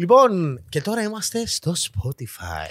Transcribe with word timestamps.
Λοιπόν, 0.00 0.64
και 0.68 0.80
τώρα 0.80 1.02
είμαστε 1.02 1.46
στο 1.46 1.72
Spotify. 1.76 2.70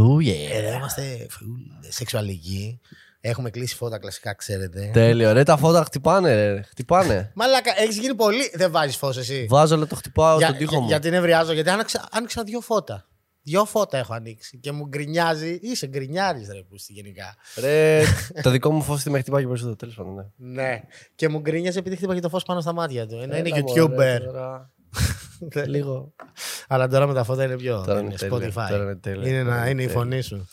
Oh 0.00 0.26
yeah. 0.28 0.50
Εδώ 0.52 0.74
είμαστε 0.74 1.26
full 1.30 1.86
σεξουαλικοί. 1.88 2.80
Έχουμε 3.20 3.50
κλείσει 3.50 3.74
φώτα 3.74 3.98
κλασικά, 3.98 4.34
ξέρετε. 4.34 4.90
Τέλειο. 4.92 5.32
Ρε, 5.32 5.42
τα 5.42 5.56
φώτα 5.56 5.84
χτυπάνε, 5.84 6.34
ρε. 6.34 6.62
Χτυπάνε. 6.62 7.30
Μαλάκα, 7.34 7.72
έχεις 7.80 7.98
γίνει 7.98 8.14
πολύ. 8.14 8.50
Δεν 8.54 8.70
βάζεις 8.70 8.96
φως 8.96 9.16
εσύ. 9.16 9.46
Βάζω, 9.48 9.74
αλλά 9.74 9.86
το 9.86 9.94
χτυπάω 9.96 10.36
Για- 10.36 10.46
στον 10.46 10.58
τοίχο 10.58 10.80
μου. 10.80 10.86
Γιατί 10.86 11.10
νευριάζω, 11.10 11.52
γιατί 11.52 11.70
άνοιξα, 11.70 12.08
άνοιξα 12.10 12.42
δύο 12.42 12.60
φώτα. 12.60 13.08
Δύο 13.42 13.64
φώτα 13.64 13.98
έχω 13.98 14.14
ανοίξει 14.14 14.58
και 14.58 14.72
μου 14.72 14.86
γκρινιάζει. 14.86 15.58
Είσαι 15.62 15.86
γκρινιάρη, 15.86 16.46
ρε, 16.52 16.62
που 16.62 16.74
γενικά. 16.88 17.34
Ρε, 17.56 18.02
το 18.42 18.50
δικό 18.50 18.70
μου 18.72 18.82
φως 18.82 19.02
τι 19.02 19.10
με 19.10 19.18
χτυπάει 19.20 19.40
και 19.40 19.46
περισσότερο. 19.46 19.76
Τέλος 19.76 19.94
πάντων, 19.94 20.14
ναι. 20.14 20.62
Ναι. 20.62 20.80
Και 21.14 21.28
μου 21.28 21.38
γκρίνιαζε 21.40 21.78
επειδή 21.78 21.96
χτύπαγε 21.96 22.20
το 22.20 22.28
φως 22.28 22.42
πάνω 22.42 22.60
στα 22.60 22.72
μάτια 22.72 23.06
του. 23.06 23.14
Ενώ 23.14 23.36
είναι 23.36 23.48
Έλα, 23.48 23.60
μωρέ, 23.60 23.82
YouTuber. 23.82 24.20
Τώρα. 25.48 25.68
Λίγο. 25.68 26.12
Αλλά 26.68 26.88
τώρα 26.88 27.06
με 27.06 27.14
τα 27.14 27.24
φώτα 27.24 27.44
είναι 27.44 27.56
πιο. 27.56 27.82
Τώρα 27.86 28.00
είναι 28.00 28.08
είναι 28.08 28.16
τέλεια, 28.30 28.48
Spotify. 28.48 28.68
τώρα 28.70 28.82
είναι 28.82 28.96
τέλεια. 28.96 29.28
Είναι, 29.28 29.42
να, 29.42 29.50
Τώρα 29.54 29.68
είναι 29.68 29.80
η 29.82 29.84
είναι 29.88 29.92
φωνή 29.92 30.20
σου. 30.20 30.46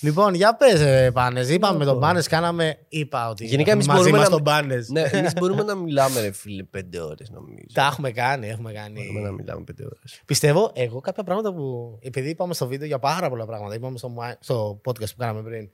Λοιπόν, 0.00 0.34
για 0.34 0.56
πες, 0.56 1.10
Πάνες. 1.12 1.48
Είπαμε 1.50 1.78
με 1.78 1.84
τον 1.84 2.00
Πάνες, 2.00 2.28
κάναμε. 2.28 2.78
Είπα 2.88 3.28
ότι. 3.28 3.44
Γενικά, 3.46 3.70
εμείς 3.70 3.86
μαζί 3.86 3.98
μπορούμε 4.00 4.18
μας 4.18 4.28
να- 4.28 4.34
τον 4.34 4.42
Πάνες. 4.44 4.88
Ναι, 4.88 5.00
εμείς 5.00 5.32
μπορούμε 5.32 5.62
να 5.62 5.74
μιλάμε, 5.74 6.20
ρε 6.20 6.32
φίλε, 6.32 6.62
πέντε 6.62 7.00
ώρες 7.00 7.30
νομίζω. 7.30 7.64
Τα 7.72 7.86
έχουμε 7.86 8.10
κάνει, 8.10 8.48
έχουμε 8.48 8.72
Μπορούμε 8.72 9.20
να 9.20 9.26
κάνει. 9.26 9.34
μιλάμε 9.36 9.62
πέντε 9.64 9.84
ώρες. 9.84 10.20
Πιστεύω 10.26 10.70
εγώ 10.74 11.00
κάποια 11.00 11.22
πράγματα 11.22 11.52
που. 11.54 11.98
Επειδή 12.02 12.28
είπαμε 12.28 12.54
στο 12.54 12.66
βίντεο 12.66 12.86
για 12.86 12.98
πάρα 12.98 13.28
πολλά 13.28 13.46
πράγματα. 13.46 13.74
Είπαμε 13.74 13.98
στο, 13.98 14.14
Mi- 14.18 14.36
στο 14.40 14.80
podcast 14.84 15.08
που 15.10 15.16
κάναμε 15.18 15.42
πριν. 15.42 15.70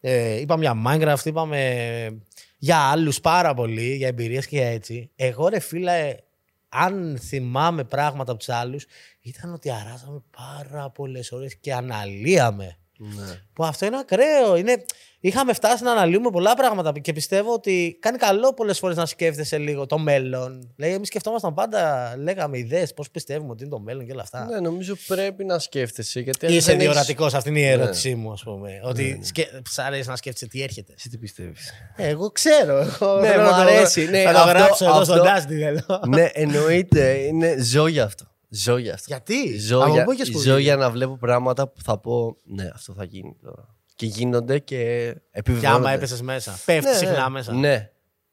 Ε, 0.00 0.40
είπαμε 0.40 0.62
για 0.62 0.74
Minecraft, 0.86 1.24
είπαμε 1.24 2.20
για 2.58 2.76
άλλους 2.78 3.20
πάρα 3.20 3.54
πολύ, 3.54 3.94
για 3.94 4.08
εμπειρίες 4.08 4.46
και 4.46 4.56
για 4.56 4.66
έτσι. 4.68 5.10
Εγώ 5.16 5.48
ρε 5.48 5.58
φίλε, 5.60 6.16
αν 6.70 7.18
θυμάμαι 7.20 7.84
πράγματα 7.84 8.30
από 8.30 8.38
τους 8.40 8.48
άλλους, 8.48 8.86
ήταν 9.20 9.52
ότι 9.52 9.70
αράζαμε 9.70 10.22
πάρα 10.36 10.90
πολλές 10.90 11.32
ώρες 11.32 11.56
και 11.56 11.74
αναλύαμε. 11.74 12.76
Ναι. 12.96 13.42
Που 13.52 13.64
αυτό 13.64 13.86
είναι 13.86 13.98
ακραίο. 13.98 14.56
Είναι... 14.56 14.84
Είχαμε 15.22 15.52
φτάσει 15.52 15.82
να 15.82 15.90
αναλύουμε 15.92 16.30
πολλά 16.30 16.54
πράγματα 16.54 16.92
και 16.98 17.12
πιστεύω 17.12 17.52
ότι 17.52 17.96
κάνει 18.00 18.18
καλό 18.18 18.54
πολλές 18.54 18.78
φορές 18.78 18.96
να 18.96 19.06
σκέφτεσαι 19.06 19.58
λίγο 19.58 19.86
το 19.86 19.98
μέλλον. 19.98 20.72
Λέει, 20.76 20.92
εμείς 20.92 21.08
σκεφτόμασταν 21.08 21.54
πάντα, 21.54 22.14
λέγαμε 22.18 22.58
ιδέες, 22.58 22.94
πώς 22.94 23.10
πιστεύουμε 23.10 23.50
ότι 23.50 23.62
είναι 23.62 23.72
το 23.72 23.80
μέλλον 23.80 24.06
και 24.06 24.12
όλα 24.12 24.22
αυτά. 24.22 24.44
Ναι, 24.44 24.60
νομίζω 24.60 24.94
πρέπει 25.06 25.44
να 25.44 25.58
σκέφτεσαι. 25.58 26.20
Γιατί 26.20 26.46
αν 26.46 26.52
Είσαι 26.52 26.66
δεν 26.66 26.74
έχεις- 26.80 26.90
διορατικός, 26.90 27.34
αυτή 27.34 27.48
είναι 27.48 27.58
η 27.60 27.62
Ναι. 27.62 27.68
ερώτησή 27.70 28.14
μου, 28.14 28.32
ας 28.32 28.42
πούμε. 28.42 28.80
Ότι 28.84 29.20
σκε... 29.22 29.62
σ' 29.68 29.78
αρέσει 29.78 30.08
να 30.08 30.16
σκέφτεσαι 30.16 30.46
τι 30.46 30.62
έρχεται. 30.62 30.92
Εσύ 30.96 31.08
τι 31.08 31.18
πιστεύεις; 31.18 31.70
Ε, 31.96 32.08
εγώ 32.08 32.30
ξέρω. 32.30 32.76
Εγώ 32.78 33.20
Ναι, 33.20 33.28
θέλω 33.28 33.42
μου 33.42 33.48
να 33.50 33.54
το- 33.56 33.60
αρέσει, 33.62 34.04
ναι, 34.10 34.22
θα 34.22 34.32
το 34.32 34.38
αυτό- 34.38 34.50
γράψω 34.50 34.84
εδώ 34.84 34.98
αυτό- 34.98 35.14
στον 35.14 35.26
Dusty, 35.26 35.58
θέλω. 35.58 36.00
ναι, 36.08 36.28
εννοείται. 36.32 37.12
Είναι 37.14 37.56
ζω 37.62 37.86
για 37.86 38.04
αυτό. 38.04 38.24
Ζω 38.48 38.76
για 38.76 38.92
αυτό. 38.94 39.04
Γιατί, 39.08 39.58
Ζω 39.58 39.80
από 39.82 39.92
για, 39.92 40.04
πού 40.04 40.10
έχεις 40.10 40.26
σπουδή; 40.26 40.48
ζω 40.48 40.56
για 40.58 40.76
να 40.76 40.90
βλέπω 40.90 41.16
πράγματα 41.16 41.68
που 41.68 41.82
θα 41.82 41.98
πω 41.98 42.36
ναι, 42.44 42.70
αυτό 42.74 42.92
θα 42.92 43.04
γίνει 43.04 43.36
τώρα. 43.42 43.74
Και 44.00 44.06
γίνονται 44.06 44.58
και 44.58 44.76
Και 44.76 45.20
επιβεβαιώνονται. 45.30 45.84
άμα 45.86 45.90
έπεσες 45.96 46.22
μέσα. 46.22 46.58
Πέφτεις 46.64 46.90
Ναι, 46.92 46.96
συχνά 46.98 47.22
ναι. 47.22 47.28
μέσα. 47.30 47.52
Ναι. 47.52 47.90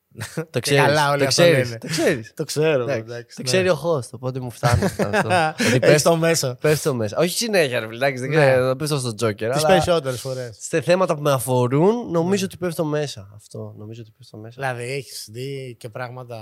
το 0.50 0.60
ξέρεις. 0.60 0.82
καλά 0.84 1.10
όλοι 1.10 1.20
το 1.22 1.28
αυτό 1.28 1.42
ξέρεις. 1.42 1.68
λένε. 1.68 1.78
Το 1.78 1.88
ξέρεις. 1.88 2.34
Το 2.36 2.44
ξέρω. 2.44 2.84
Εντάξει, 2.84 3.00
εντάξει, 3.00 3.36
το 3.36 3.42
ναι. 3.42 3.44
ξέρει 3.48 3.70
ο 3.70 3.80
host, 3.84 4.10
οπότε 4.12 4.40
μου 4.40 4.52
φτάνει. 4.52 4.84
αυτό. 4.84 5.08
Ότι 5.08 5.64
Έχεις 5.64 5.80
πέφτει- 5.80 6.04
το 6.04 6.16
μέσο. 6.16 6.58
Πέφτω 6.62 6.94
μέσα. 6.94 7.18
Όχι 7.18 7.38
συνέχεια, 7.38 7.80
ρε 7.80 7.86
φίλε, 7.88 8.06
εντάξει, 8.06 8.22
δεν 8.28 8.30
Ναι. 8.40 8.46
ξέρω, 8.46 8.76
πέφτω 8.76 8.98
στο 8.98 9.10
Joker. 9.10 9.34
Τις 9.36 9.46
αλλά 9.48 9.68
περισσότερες 9.68 10.20
φορές. 10.20 10.58
Σε 10.60 10.82
θέματα 10.82 11.16
που 11.16 11.22
με 11.22 11.32
αφορούν, 11.32 12.06
Ναι. 12.06 12.12
νομίζω 12.12 12.46
ότι 12.46 12.58
πέφτω 12.58 12.84
μέσα. 12.86 13.32
Αυτό, 13.36 13.74
νομίζω 13.78 14.02
ότι 14.02 14.12
πέφτω 14.18 14.38
μέσα. 14.38 14.56
Δηλαδή, 14.62 14.92
έχεις 14.94 15.28
δει 15.32 15.76
και 15.80 15.90
πράγματα 15.90 16.38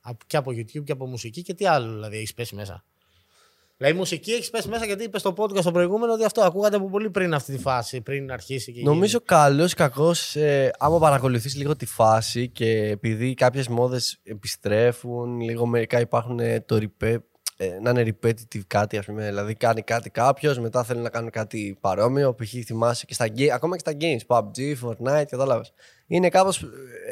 απ- 0.00 0.26
και 0.26 0.36
από 0.36 0.50
YouTube 0.50 0.84
και 0.84 0.92
από 0.92 1.06
μουσική 1.06 1.42
και 1.42 1.54
τι 1.54 1.66
άλλο 1.66 1.92
δηλαδή 1.92 2.16
έχεις 2.16 2.34
πέσει 2.34 2.54
μέσα. 2.54 2.84
Δηλαδή, 3.76 3.96
μουσική 3.96 4.30
έχεις 4.32 4.50
πέσει 4.50 4.68
μέσα 4.68 4.84
γιατί 4.84 5.04
είπες 5.04 5.20
στο 5.20 5.34
podcast 5.36 5.60
στο 5.60 5.70
προηγούμενο 5.70 6.12
ότι 6.12 6.24
αυτό 6.24 6.40
ακούγατε 6.40 6.76
από 6.76 6.88
πολύ 6.88 7.10
πριν 7.10 7.34
αυτή 7.34 7.52
τη 7.52 7.58
φάση, 7.58 8.00
πριν 8.00 8.32
αρχίσει 8.32 8.72
και. 8.72 8.82
Νομίζω 8.82 9.20
καλός 9.20 9.72
ή 9.72 9.74
κακός, 9.74 10.36
ε, 10.36 10.70
άμα 10.78 10.98
παρακολουθείς 10.98 11.56
λίγο 11.56 11.76
τη 11.76 11.86
φάση 11.86 12.48
και 12.48 12.88
επειδή 12.88 13.34
κάποιες 13.34 13.68
μόδες 13.68 14.18
επιστρέφουν, 14.22 15.40
λίγο 15.40 15.66
μερικά 15.66 16.00
υπάρχουν 16.00 16.38
ε, 16.38 16.60
το 16.60 16.76
repe- 16.80 17.18
ε, 17.56 17.78
να 17.82 17.90
είναι 17.90 18.02
repetitive 18.22 18.60
κάτι, 18.66 18.98
ας 18.98 19.06
πούμε. 19.06 19.24
Δηλαδή 19.26 19.54
κάνει 19.54 19.82
κάτι 19.82 20.10
κάποιος, 20.10 20.58
μετά 20.58 20.84
θέλει 20.84 21.00
να 21.00 21.08
κάνει 21.08 21.30
κάτι 21.30 21.76
παρόμοιο. 21.80 22.34
Π.χ. 22.34 22.52
θυμάσαι 22.64 23.06
και 23.06 23.14
στα 23.14 23.26
ga- 23.36 23.48
ακόμα 23.52 23.76
και 23.76 23.90
στα 23.90 23.96
games, 24.00 24.36
PUBG, 24.36 24.74
Fortnite, 24.84 25.24
κατάλαβες. 25.28 25.72
Είναι 26.06 26.28
κάπως 26.28 26.64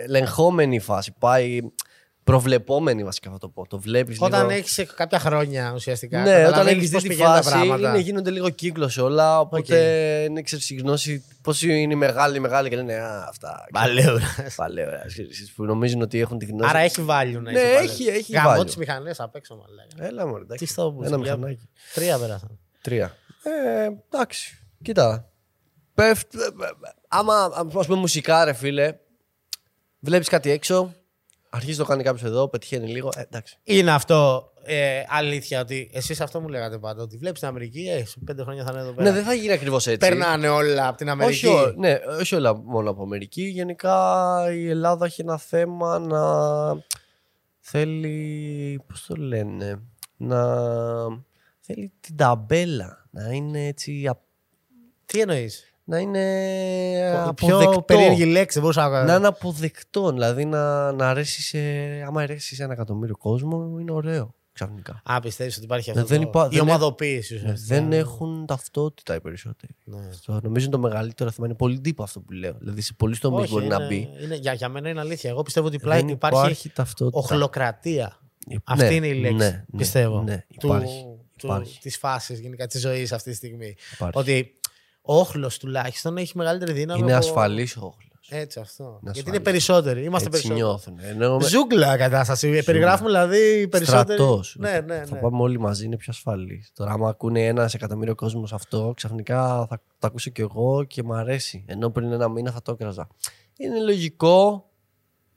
ελεγχόμενη 0.05 0.75
η 0.75 0.81
φάση. 0.81 1.15
Πάει 1.19 1.61
προβλεπόμενη 2.25 3.05
βασικά 3.05 3.31
θα 3.31 3.39
το 3.39 3.49
πω. 3.49 3.67
Το 3.67 3.79
βλέπεις 3.79 4.17
Όταν 4.21 4.41
λίγο. 4.47 4.59
έχεις 4.59 4.85
κάποια 4.97 5.19
χρόνια 5.19 5.73
ουσιαστικά. 5.75 6.23
Ναι, 6.23 6.31
όταν 6.31 6.43
καταλαβαίνεις 6.45 6.77
έχεις 6.79 6.89
δει 6.89 6.95
πώς 6.95 7.03
τη 7.03 7.09
πηγαίνουν 7.09 7.33
τα 7.33 7.43
φάση, 7.43 7.55
πράγματα. 7.57 7.89
είναι, 7.89 7.99
γίνονται 7.99 8.31
λίγο 8.31 8.51
κύκλος 8.51 8.97
όλα. 8.99 9.41
Οπότε 9.41 9.77
είναι 10.29 10.43
ξέρεις, 10.43 10.71
η 10.71 10.75
γνώση 10.75 11.25
πόσο 11.43 11.67
είναι 11.69 11.93
οι 11.93 11.97
μεγάλοι, 11.97 12.41
μεγάλοι 12.41 12.69
και 12.69 12.77
λένε 12.77 12.95
Α, 12.95 13.27
αυτά. 13.29 13.67
Παλαιόρα. 13.73 14.35
Παλαιόρα. 14.57 15.03
ξέρεις, 15.07 15.53
Που 15.57 15.65
νομίζουν 15.65 16.03
ότι 16.03 16.21
έχουν 16.21 16.39
τη 16.39 16.45
γνώση. 16.47 16.69
Άρα 16.71 16.79
έχει 16.79 17.05
value 17.09 17.41
να 17.43 17.51
Ναι, 17.51 17.61
είσαι 17.61 17.79
έχει- 17.83 18.07
έχει 18.09 18.33
Γαμώ 18.33 18.61
value. 18.61 18.67
τις 18.67 18.77
μηχανές 18.77 19.21
απ' 19.21 19.35
έξω, 19.37 19.55
μα 19.55 19.65
λέγανε. 19.75 20.09
Έλα 20.09 20.27
μου, 20.27 20.37
εντάξει. 20.37 20.65
Τι 20.65 20.71
στο 20.71 20.93
που 20.93 20.99
Ένα 21.05 21.09
για- 21.09 21.19
μηχανάκι. 21.19 21.69
Τρία 21.95 22.19
πέρασαν. 22.19 22.59
Τρία. 22.81 23.17
Ε, 23.43 23.89
εντάξει. 24.11 24.59
Κοίτα. 24.83 25.29
Πέφτει. 25.95 26.39
Άμα, 27.09 27.35
ας 27.77 27.87
πούμε, 27.87 27.99
μουσικά, 27.99 28.45
ρε 28.45 28.53
φίλε, 28.53 28.95
βλέπεις 30.01 30.29
κάτι 30.29 30.51
έξω, 30.51 30.95
αρχίζει 31.55 31.79
το 31.79 31.85
κάνει 31.85 32.03
κάποιος 32.03 32.23
εδώ, 32.23 32.49
πετυχαίνει 32.49 32.89
λίγο. 32.89 33.11
Ε, 33.17 33.21
εντάξει. 33.21 33.59
Είναι 33.65 33.91
αυτό 33.93 34.49
ε, 34.65 35.03
αλήθεια 35.09 35.61
ότι 35.61 35.91
εσείς 35.93 36.21
αυτό 36.21 36.41
μου 36.41 36.49
λέγατε 36.49 36.79
πάντα. 36.79 37.03
Ότι 37.03 37.17
βλέπεις 37.17 37.39
την 37.41 37.49
Αμερική, 37.49 37.89
ε, 37.89 38.05
σε 38.05 38.17
πέντε 38.25 38.43
χρόνια 38.43 38.65
θα 38.65 38.71
είναι 38.73 38.81
εδώ 38.81 38.93
πέρα. 38.93 39.09
Ναι, 39.11 39.15
δεν 39.17 39.25
θα 39.25 39.35
γίνει 39.35 39.53
ακριβώς 39.53 39.87
έτσι. 39.87 40.09
Περνάνε 40.09 40.49
όλα 40.49 40.89
από 40.89 40.97
την 40.97 41.09
Αμερική. 41.09 41.47
Όχι, 41.47 41.57
ό- 41.57 41.75
ναι, 41.77 41.99
όχι 42.21 42.35
όλα 42.35 42.55
μόνο 42.57 42.91
από 42.91 43.03
Αμερική. 43.03 43.43
Γενικά 43.43 44.45
η 44.53 44.69
Ελλάδα 44.69 45.07
έχει 45.07 45.21
ένα 45.21 45.39
θέμα 45.39 45.99
να 45.99 46.23
θέλει. 47.61 48.81
Πώς 48.87 49.05
το 49.07 49.15
λένε. 49.17 49.83
Να 50.17 50.57
θέλει 51.61 51.93
την 52.01 52.17
ταμπέλα. 52.17 53.07
Να 53.11 53.31
είναι 53.31 53.67
έτσι. 53.67 54.07
α- 54.07 54.23
Τι 55.07 55.21
εννοείς; 55.21 55.74
Να 55.87 55.99
είναι 55.99 56.21
Πιο 57.35 57.57
αποδεκτό. 57.57 57.83
περίεργη 57.83 58.25
λέξη, 58.25 58.53
δεν 58.61 58.63
μπορούσα 58.63 58.89
να 58.89 59.05
Να 59.05 59.15
είναι 59.15 59.27
αποδεκτό. 59.27 60.13
Δηλαδή 60.13 60.45
να, 60.45 60.93
να 60.93 61.09
αρέσει 61.09 61.43
σε. 61.43 61.59
Άμα 62.07 62.23
αρέσει 62.23 62.55
σε 62.55 62.63
ένα 62.63 62.73
εκατομμύριο 62.73 63.17
κόσμο, 63.17 63.77
είναι 63.81 63.93
ωραίο 63.93 64.35
ξαφνικά. 64.53 65.03
Α, 65.05 65.21
πιστεύεις 65.21 65.57
ότι 65.57 65.65
υπάρχει 65.65 65.91
αυτό. 65.91 66.03
Ναι, 66.03 66.07
δεν 66.09 66.21
το- 66.21 66.27
υπά- 66.29 66.47
Η 66.53 66.57
δεν 66.57 66.61
ομαδοποίηση 66.61 67.35
Ναι, 67.35 67.41
ουσιαστικά. 67.41 67.75
δεν 67.75 67.93
έχουν 67.93 68.47
ταυτότητα 68.47 69.15
οι 69.15 69.21
περισσότεροι. 69.21 69.75
Ναι. 69.85 70.07
Αυτό, 70.11 70.33
νομίζω 70.43 70.65
είναι 70.67 70.75
το 70.75 70.79
μεγαλύτερο 70.81 71.31
θέμα. 71.31 71.47
Είναι 71.47 71.57
πολύ 71.57 71.81
τύπο 71.81 72.03
αυτό 72.03 72.21
που 72.21 72.33
λέω. 72.33 72.55
Δηλαδή 72.59 72.81
σε 72.81 72.93
πολλού 72.97 73.15
τομεί 73.21 73.41
Όχι, 73.41 73.53
μπορεί 73.53 73.65
είναι, 73.65 73.77
να 73.79 73.87
μπει. 73.87 74.09
Είναι, 74.23 74.35
για, 74.35 74.53
για 74.53 74.69
μένα 74.69 74.89
είναι 74.89 75.01
αλήθεια. 75.01 75.31
Εγώ 75.31 75.43
πιστεύω 75.43 75.67
ότι 75.67 75.79
πλάι, 75.79 75.99
Δεν 76.01 76.09
υπάρχει, 76.09 76.37
υπάρχει 76.45 76.69
ταυτότητα. 76.71 77.19
οχλοκρατία. 77.19 78.19
Ναι, 78.49 78.57
Αυτή 78.65 78.95
είναι 78.95 79.07
η 79.07 79.15
λέξη. 79.21 79.37
ναι, 79.37 79.45
ναι, 79.67 79.79
πιστεύω. 79.79 80.23
Ναι, 80.23 80.45
του, 80.59 80.67
υπάρχει. 80.67 81.05
του, 81.39 81.47
υπάρχει, 81.47 81.81
της 81.81 81.97
φάσης 81.97 82.39
γενικά 82.41 82.67
της 82.67 82.81
ζωής 82.81 83.13
αυτή 83.13 83.31
τη 83.31 83.37
στιγμή. 83.37 83.75
υπάρχει. 83.95 84.19
Ότι 84.19 84.55
ο 85.07 85.15
όχλος 85.19 85.59
τουλάχιστον 85.59 86.17
έχει 86.17 86.33
μεγαλύτερη 86.37 86.73
δύναμη. 86.73 87.01
είναι 87.01 87.15
από- 87.17 87.27
ασφαλής 87.27 87.77
ο 87.77 87.81
όχλος. 87.87 88.29
Έτσι 88.29 88.61
αυτό. 88.61 88.83
Γιατί 89.03 89.09
ασφαλής. 89.19 89.27
είναι 89.29 89.41
περισσότεροι. 89.45 90.05
Είμαστε 90.05 90.29
Έτσι 90.29 90.49
περισσότεροι. 90.49 90.69
νιώθουν. 90.69 90.99
Ενώ 91.21 91.37
με- 91.37 91.45
Ζούγκλα 91.49 91.97
κατάσταση. 91.97 92.63
Περιγράφουμε 92.65 93.09
δηλαδή 93.09 93.69
περισσότεροι. 93.69 94.19
στρατός. 94.19 94.57
Ναι, 94.59 94.81
ναι, 94.87 95.05
Θα 95.05 95.15
ναι. 95.15 95.21
πάμε 95.21 95.43
όλοι 95.43 95.59
μαζί, 95.61 95.85
είναι 95.85 95.97
πιο 95.97 96.13
ασφαλής. 96.13 96.71
Τώρα, 96.75 96.91
άμα 96.93 97.09
ακούνε 97.09 97.47
ένας 97.47 97.75
εκατομμύριο 97.75 98.15
κόσμος 98.15 98.53
αυτό, 98.53 98.93
ξαφνικά 98.97 99.67
θα 99.69 99.81
το 99.99 100.07
ακούσω 100.07 100.31
κι 100.31 100.41
εγώ 100.41 100.85
και 100.85 101.03
μου 101.03 101.15
αρέσει. 101.15 101.65
Ενώ 101.69 101.91
πριν 101.91 102.13
ένα 102.13 102.29
μήνα 102.29 102.51
θα 102.51 102.63
το 102.63 102.73
έκραζα. 102.73 103.09
Είναι 103.57 103.81
λογικό 103.81 104.69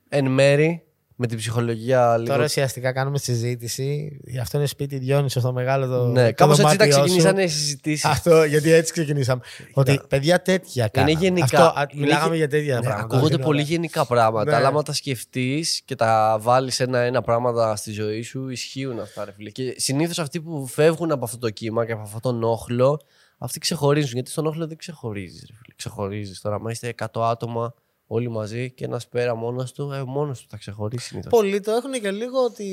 εν 0.10 0.26
μέρη 0.28 0.87
με 1.20 1.28
την 1.28 1.38
ψυχολογία 1.38 2.18
λίγο. 2.18 2.32
Τώρα 2.32 2.44
ουσιαστικά 2.44 2.92
κάνουμε 2.94 3.18
συζήτηση. 3.18 4.20
Αυτό 4.42 4.58
είναι 4.58 4.68
σπίτι 4.68 4.98
Διόνυσος 4.98 5.42
στο 5.42 5.54
μεγάλο 5.54 5.88
το. 5.88 6.08
ναι, 6.08 6.28
το 6.28 6.34
κάπως 6.34 6.60
έτσι 6.60 6.78
τα 6.78 6.86
δωμάτιό 6.86 6.94
σου. 6.98 7.02
ξεκινήσανε 7.04 7.44
οι 7.44 7.48
συζητήσεις. 7.48 8.06
Αυτό, 8.06 8.44
γιατί 8.44 8.72
έτσι 8.72 8.92
ξεκινήσαμε. 8.94 9.42
Ότι 9.74 10.00
παιδιά 10.10 10.42
τέτοια 10.42 10.88
κάναμε. 10.88 11.19
γενικά. 11.19 11.44
Αυτό, 11.46 11.80
α, 11.80 11.86
Είναι 11.92 12.02
μιλάγαμε 12.02 12.36
γε- 12.36 12.38
για 12.38 12.48
τέτοια 12.48 12.75
Ναι, 12.75 12.81
πράγματα. 12.81 13.04
ακούγονται 13.16 13.34
είναι 13.34 13.44
πολύ 13.44 13.60
ωραία. 13.62 13.72
γενικά 13.72 14.06
πράγματα, 14.06 14.52
Ναι. 14.52 14.56
αλλά 14.58 14.68
άμα 14.68 14.84
τα 14.84 14.94
σκεφτείς 14.94 15.81
και 15.86 15.96
τα 15.96 16.38
βάλεις 16.42 16.80
ένα-ένα 16.80 17.22
πράγματα 17.22 17.75
στη 17.75 17.92
ζωή 17.92 18.22
σου, 18.22 18.50
ισχύουν 18.50 19.00
αυτά, 19.00 19.25
ρε 19.25 19.31
φίλε. 19.31 19.50
Και 19.50 19.74
συνήθως 19.78 20.20
αυτοί 20.20 20.42
που 20.42 20.68
φεύγουν 20.68 21.12
από 21.12 21.25
αυτό 21.25 21.38
το 21.38 21.50
κύμα 21.50 21.86
και 21.86 21.92
από 21.92 22.02
αυτόν 22.02 22.22
τον 22.22 22.44
όχλο, 22.44 23.00
αυτοί 23.38 23.60
ξεχωρίζουν. 23.60 24.12
Γιατί 24.13 24.30
στον 24.31 24.46
όχλο 24.46 24.68
δεν 24.68 24.78
ξεχωρίζεις, 24.78 25.40
ρε 25.50 25.54
φίλε. 25.62 25.74
Ξεχωρίζεις. 25.75 26.42
Τώρα, 26.42 26.56
άμα 26.56 26.72
είστε 26.72 26.88
100 26.88 27.30
άτομα 27.30 27.74
όλοι 28.07 28.30
μαζί 28.30 28.71
και 28.71 28.86
ένας 28.86 29.07
πέρα 29.07 29.36
μόνος 29.36 29.71
του, 29.71 29.92
ε, 29.92 30.04
μόνος 30.04 30.42
του 30.42 30.48
θα 30.50 30.57
ξεχωρίσει. 30.57 31.07
συνήθως. 31.07 31.31
Πολλοί 31.31 31.59
το 31.59 31.71
έχουν 31.71 31.92
και 31.92 32.12
λίγο 32.12 32.44
ότι. 32.44 32.65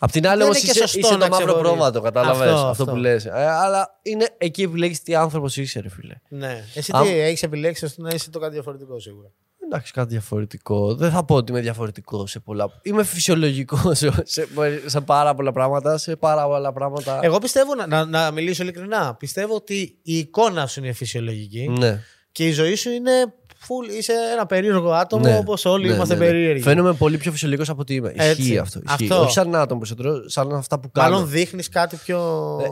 Απ' 0.00 0.10
την 0.10 0.26
άλλη 0.26 0.36
Δεν 0.38 0.46
όμως 0.46 0.62
είναι 0.62 0.72
και 0.72 0.78
είσαι, 0.78 0.86
σωστό 0.88 0.98
είσαι 0.98 1.16
να 1.16 1.18
το 1.18 1.30
μαύρο 1.30 1.44
ξεχωρίζεις. 1.46 1.70
πρόβατο, 1.76 2.00
κατάλαβες 2.00 2.40
Αυτό, 2.40 2.54
αυτό, 2.54 2.82
αυτό. 2.82 2.84
που 2.84 2.96
λε. 2.96 3.16
αλλά 3.32 3.98
είναι 4.02 4.28
εκεί 4.38 4.62
επιλέγει 4.62 4.98
τι 4.98 5.14
άνθρωπος 5.14 5.56
είσαι, 5.56 5.80
ρε 5.80 5.88
φίλε. 5.88 6.14
Ναι. 6.28 6.64
Εσύ 6.74 6.90
Αμ- 6.94 7.06
τι 7.06 7.12
έχεις 7.18 7.42
επιλέξει 7.42 7.84
ώστε 7.84 8.02
να 8.02 8.10
είσαι 8.14 8.30
το 8.30 8.38
κάτι 8.38 8.52
διαφορετικό 8.52 9.00
σίγουρα; 9.00 9.30
Εντάξει, 9.64 9.92
κάτι 9.92 10.08
διαφορετικό. 10.08 10.94
Δεν 10.94 11.10
θα 11.10 11.24
πω 11.24 11.34
ότι 11.34 11.52
είμαι 11.52 11.60
διαφορετικό 11.60 12.26
σε 12.26 12.40
πολλά. 12.40 12.80
Είμαι 12.82 13.04
φυσιολογικό 13.04 13.76
σε, 13.94 14.10
σε, 14.24 14.48
σε 14.86 15.00
πάρα 15.00 15.34
πολλά 15.34 15.52
πράγματα. 15.52 15.98
Σε 15.98 16.16
πάρα 16.16 16.46
πολλά 16.46 16.72
πράγματα. 16.72 17.18
Εγώ 17.22 17.38
πιστεύω, 17.38 17.74
να, 17.74 17.86
να, 17.86 18.04
να 18.04 18.30
μιλήσω 18.30 18.62
ειλικρινά, 18.62 19.14
πιστεύω 19.18 19.54
ότι 19.54 19.98
η 20.02 20.18
εικόνα 20.18 20.66
σου 20.66 20.80
είναι 20.80 20.92
φυσιολογική 20.92 21.68
ναι. 21.68 22.02
και 22.32 22.46
η 22.46 22.50
ζωή 22.52 22.74
σου 22.74 22.90
είναι 22.90 23.10
full, 23.68 23.94
είσαι 23.98 24.12
ένα 24.32 24.46
περίεργο 24.46 24.90
άτομο 24.92 25.22
Ναι. 25.24 25.36
όπως 25.38 25.64
όλοι 25.64 25.88
Ναι, 25.88 25.94
είμαστε 25.94 26.14
ναι, 26.14 26.20
ναι. 26.24 26.26
περίεργοι. 26.30 26.62
Φαίνομαι 26.62 26.92
πολύ 26.94 27.16
πιο 27.16 27.30
φυσιολογικός 27.32 27.68
από 27.70 27.80
ότι 27.80 27.94
είμαι. 27.94 28.12
Έτσι. 28.16 28.42
Ισχύει 28.42 28.58
αυτό. 28.58 28.80
Ισχύει. 28.84 29.04
Αυτό. 29.04 29.22
Όχι 29.22 29.32
σαν 29.32 29.54
άτομο 29.54 29.80
περισσότερο, 29.80 30.28
σαν 30.28 30.52
αυτά 30.54 30.80
που 30.80 30.90
κάνω. 30.90 31.10
Μάλλον 31.10 31.28
δείχνεις 31.28 31.68
κάτι 31.68 31.96
πιο... 31.96 32.20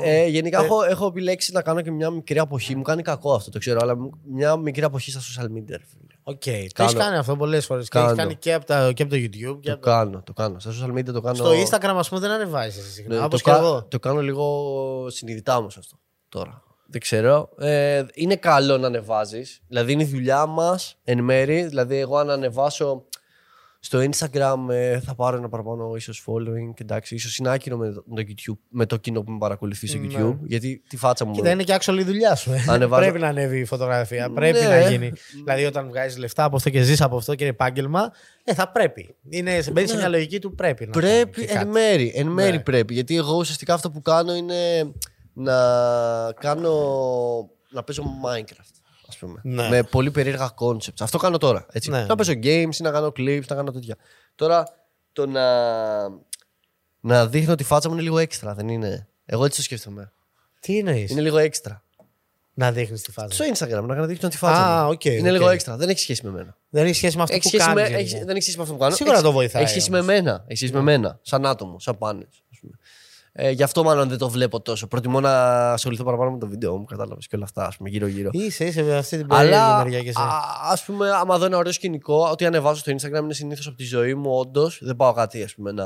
Ε, 0.03 0.21
ε, 0.23 0.27
γενικά 0.27 0.63
έχω, 0.65 0.83
έχω 0.85 1.07
επιλέξει 1.07 1.53
να 1.53 1.63
κάνω 1.63 1.81
και 1.81 1.91
μια 1.91 2.11
μικρή 2.11 2.39
αποχή. 2.39 2.77
Μου 2.77 2.83
κάνει 2.83 3.03
κακό 3.03 3.35
αυτό, 3.35 3.51
το 3.51 3.59
ξέρω, 3.59 3.79
αλλά 3.83 3.95
μια 4.33 4.57
μικρή 4.57 4.83
αποχή 4.85 5.11
στα 5.11 5.21
social 5.21 5.45
media. 5.47 5.69
ρε 5.69 5.85
φίλε. 5.91 6.11
Οκ, 6.25 6.43
το 6.43 6.51
Κάνω. 6.51 6.89
έχεις 6.91 6.95
κάνει 6.95 7.17
αυτό 7.17 7.37
πολλές 7.37 7.67
φορές. 7.67 7.89
Και 7.89 7.99
Κάνω. 7.99 8.07
έχεις 8.07 8.19
κάνει 8.19 8.35
και 8.35 8.53
από, 8.55 8.65
τα, 8.67 8.93
και 8.93 9.03
από 9.03 9.11
το 9.13 9.17
YouTube. 9.21 9.59
Και 9.61 9.69
Το 9.69 9.73
από 9.73 9.83
το... 9.83 9.91
κάνω, 9.91 10.23
το 10.27 10.33
κάνω. 10.33 10.59
Στα 10.59 10.71
social 10.71 10.99
media 10.99 11.13
το 11.13 11.21
κάνω. 11.21 11.35
Στο 11.35 11.51
Instagram, 11.51 11.95
ας 11.97 12.09
πούμε, 12.09 12.21
δεν 12.21 12.31
ανεβάζει 12.31 12.79
εσύ 12.79 12.91
συχνά. 12.91 13.15
Ναι, 13.19 13.25
Όπως 13.25 13.43
το, 13.43 13.51
και 13.51 13.57
κα- 13.57 13.63
εγώ. 13.63 13.85
το 13.85 13.99
κάνω 13.99 14.21
λίγο 14.21 15.07
συνειδητά 15.11 15.57
όμως 15.57 15.77
αυτό 15.77 15.97
τώρα. 16.29 16.63
Δεν 16.93 17.01
ξέρω. 17.01 17.49
Ε, 17.59 18.03
είναι 18.15 18.37
καλό 18.37 18.79
να 18.79 18.87
ανεβάζεις. 18.87 19.61
Δηλαδή 19.69 19.93
είναι 19.93 20.03
η 20.03 20.07
δουλειά 20.07 20.47
μας 20.47 20.99
εν 21.05 21.19
μέρη. 21.25 21.63
Δηλαδή, 21.67 21.97
εγώ 21.97 22.17
αν 22.17 22.31
ανεβάσω 22.31 23.05
στο 23.85 23.99
Instagram 24.11 24.57
ε, 24.71 25.01
θα 25.01 25.15
πάρω 25.15 25.37
ένα 25.37 25.49
παραπάνω 25.49 25.95
ίσως 25.97 26.25
following. 26.27 26.81
Εντάξει, 26.81 27.15
ίσως 27.15 27.37
είναι 27.37 27.51
άκυρο 27.51 27.77
με 27.77 27.93
το, 27.93 28.03
με 28.07 28.15
το 28.17 28.23
YouTube, 28.29 28.59
με 28.69 28.87
το 28.87 28.97
κοινό 28.97 29.23
που 29.23 29.31
με 29.33 29.39
παρακολουθεί 29.39 29.87
στο 29.87 29.99
Ναι. 29.99 30.07
YouTube. 30.19 30.37
Γιατί 30.43 30.83
τη 30.89 30.97
φάτσα 30.97 31.25
μου. 31.25 31.33
Κοίτα, 31.33 31.51
είναι 31.51 31.63
και 31.63 31.77
actual 31.81 31.97
η 31.99 32.03
δουλειά 32.03 32.35
σου. 32.35 32.53
ε. 32.53 32.65
Ανεβάζω- 32.69 33.03
Πρέπει 33.05 33.19
να 33.19 33.29
ανέβει 33.29 33.59
η 33.59 33.65
φωτογραφία. 33.65 34.31
Πρέπει 34.31 34.59
Ναι. 34.59 34.69
να 34.69 34.91
γίνει. 34.91 35.13
δηλαδή, 35.45 35.65
όταν 35.65 35.89
βγάζεις 35.89 36.19
λεφτά 36.19 36.45
από 36.45 36.57
αυτό 36.57 36.71
και 36.71 36.83
ζεις 36.83 37.01
από 37.01 37.17
αυτό 37.17 37.35
και 37.35 37.45
είναι 37.45 37.53
επάγγελμα, 37.53 38.13
ε, 38.45 38.55
θα 38.55 38.69
πρέπει. 38.71 39.15
Είναι, 39.29 39.63
μπαίνει 39.73 39.89
σε 39.89 39.97
μια 39.97 40.09
λογική 40.09 40.39
του 40.39 40.55
πρέπει 40.55 40.85
να 40.87 40.91
Πρέπει 40.93 41.31
κάνει 41.31 41.47
και 41.47 41.53
εν 41.53 41.59
κάτι. 41.59 41.69
μέρη. 41.71 42.13
Εν 42.15 42.27
μέρη 42.27 42.57
Ναι. 42.57 42.63
πρέπει. 42.63 42.95
Γιατί 42.95 43.17
εγώ 43.17 43.37
ουσιαστικά 43.37 43.75
αυτό 43.75 43.91
που 43.91 44.03
κάνω 44.03 44.35
είναι 44.35 44.93
να 45.33 45.53
κάνω. 46.33 46.71
να 47.71 47.83
παίζω 47.83 48.05
Minecraft. 48.25 48.81
Ας 49.09 49.17
πούμε. 49.17 49.41
Ναι. 49.43 49.69
Με 49.69 49.83
πολύ 49.83 50.11
περίεργα 50.11 50.55
concepts. 50.59 51.01
Αυτό 51.01 51.19
κάνω 51.19 51.39
τώρα. 51.39 51.67
Έτσι. 51.73 51.91
Ναι. 51.91 52.05
Να 52.05 52.17
παίζω 52.17 52.33
games 52.33 52.75
ή 52.79 52.83
να 52.83 52.91
κάνω 52.91 53.07
clips, 53.07 53.47
να 53.49 53.57
κάνω 53.57 53.71
τέτοια. 53.73 53.97
Τώρα 54.35 54.65
το 55.13 55.27
να. 55.27 55.45
να 57.01 57.27
δείχνω 57.27 57.55
τη 57.55 57.65
φάτσα 57.65 57.89
μου 57.89 57.95
είναι 57.95 58.03
λίγο 58.03 58.19
έξτρα, 58.19 58.55
δεν 58.55 58.69
είναι; 58.69 59.09
Εγώ 59.25 59.45
έτσι 59.45 59.57
το 59.57 59.63
σκέφτομαι. 59.63 60.13
Τι 60.61 60.79
εννοείς; 60.79 61.11
Είναι 61.11 61.21
λίγο 61.21 61.39
έξτρα. 61.39 61.83
Να 62.55 62.73
δείχνεις 62.73 63.03
τη 63.03 63.13
φάση. 63.13 63.35
Στο 63.35 63.45
Instagram 63.67 63.83
να 63.85 64.07
δείχνω 64.07 64.29
τη 64.29 64.37
φάτσα 64.37 64.79
Α, 64.81 64.85
μου. 64.85 64.91
οκ, 64.91 65.05
είναι 65.05 65.29
οκ. 65.31 65.37
λίγο 65.37 65.49
έξτρα. 65.51 65.77
Δεν 65.77 65.89
έχει 65.89 65.99
σχέση 66.01 66.25
με 66.27 66.31
μένα. 66.31 66.57
Δεν 66.69 66.85
έχει 66.85 66.95
σχέση 66.95 67.17
με 67.17 67.23
αυτό 67.23 67.35
Έχει 67.35 67.43
που 67.43 67.49
σχέση 67.49 67.75
με, 67.75 67.83
κάνει. 67.83 67.95
έχει- 67.95 68.19
δεν 68.25 68.29
έχει 68.31 68.41
σχέση 68.43 68.57
με 68.57 68.63
αυτό 68.63 68.75
που 68.75 68.81
κάνω. 68.81 68.95
Σίγουρα 68.95 69.15
Έχει- 69.17 69.25
το 69.25 69.33
βοηθάει 69.33 69.63
Έχει 69.63 69.71
σχέση 69.71 69.91
με 69.91 69.99
όμως. 69.99 70.09
Ναι. 70.11 70.15
μένα. 70.21 70.45
Έχει 70.47 70.57
σχέση 70.57 70.73
με 70.73 70.81
μένα. 70.81 71.19
Σαν 71.23 71.47
άτομο, 71.47 71.79
σαν 71.81 71.99
Πάνεζ. 71.99 72.43
Ε, 73.35 73.51
γι' 73.51 73.63
αυτό 73.63 73.83
μάλλον 73.85 74.09
δεν 74.09 74.19
το 74.19 74.29
βλέπω 74.29 74.61
τόσο. 74.61 74.87
Προτιμώ 74.87 75.21
να 75.21 75.33
ασχοληθώ 75.73 76.05
παραπάνω 76.05 76.31
με 76.31 76.39
το 76.39 76.47
βίντεο 76.47 76.77
μου, 76.79 76.85
κατάλαβες 76.85 77.27
και 77.27 77.37
όλα 77.37 77.45
αυτά, 77.45 77.67
ας 77.67 77.77
πούμε, 77.77 77.89
γύρω-γύρω. 77.89 78.31
Είσαι, 78.33 78.65
είσαι 78.65 78.83
με 78.83 78.97
αυτή 78.97 79.17
την 79.17 79.27
περίεργη 79.27 79.55
Αλλά 79.55 79.83
μεριά 79.85 80.03
και 80.03 80.09
εσύ. 80.09 80.21
α 80.21 80.31
ας 80.71 80.85
πούμε, 80.85 81.11
άμα 81.11 81.39
δω 81.39 81.45
ένα 81.45 81.57
ωραίο 81.57 81.73
σκηνικό, 81.73 82.29
ό,τι 82.31 82.45
ανεβάζω 82.47 82.81
στο 82.81 82.93
Instagram 82.93 83.23
είναι 83.23 83.35
συνήθως 83.35 83.67
από 83.67 83.77
τη 83.77 83.85
ζωή 83.85 84.15
μου, 84.15 84.31
όντως. 84.39 84.79
Δεν 84.83 84.97
πάω 84.97 85.13
κάτι, 85.13 85.43
ας 85.43 85.55
πούμε, 85.55 85.73
να. 85.73 85.85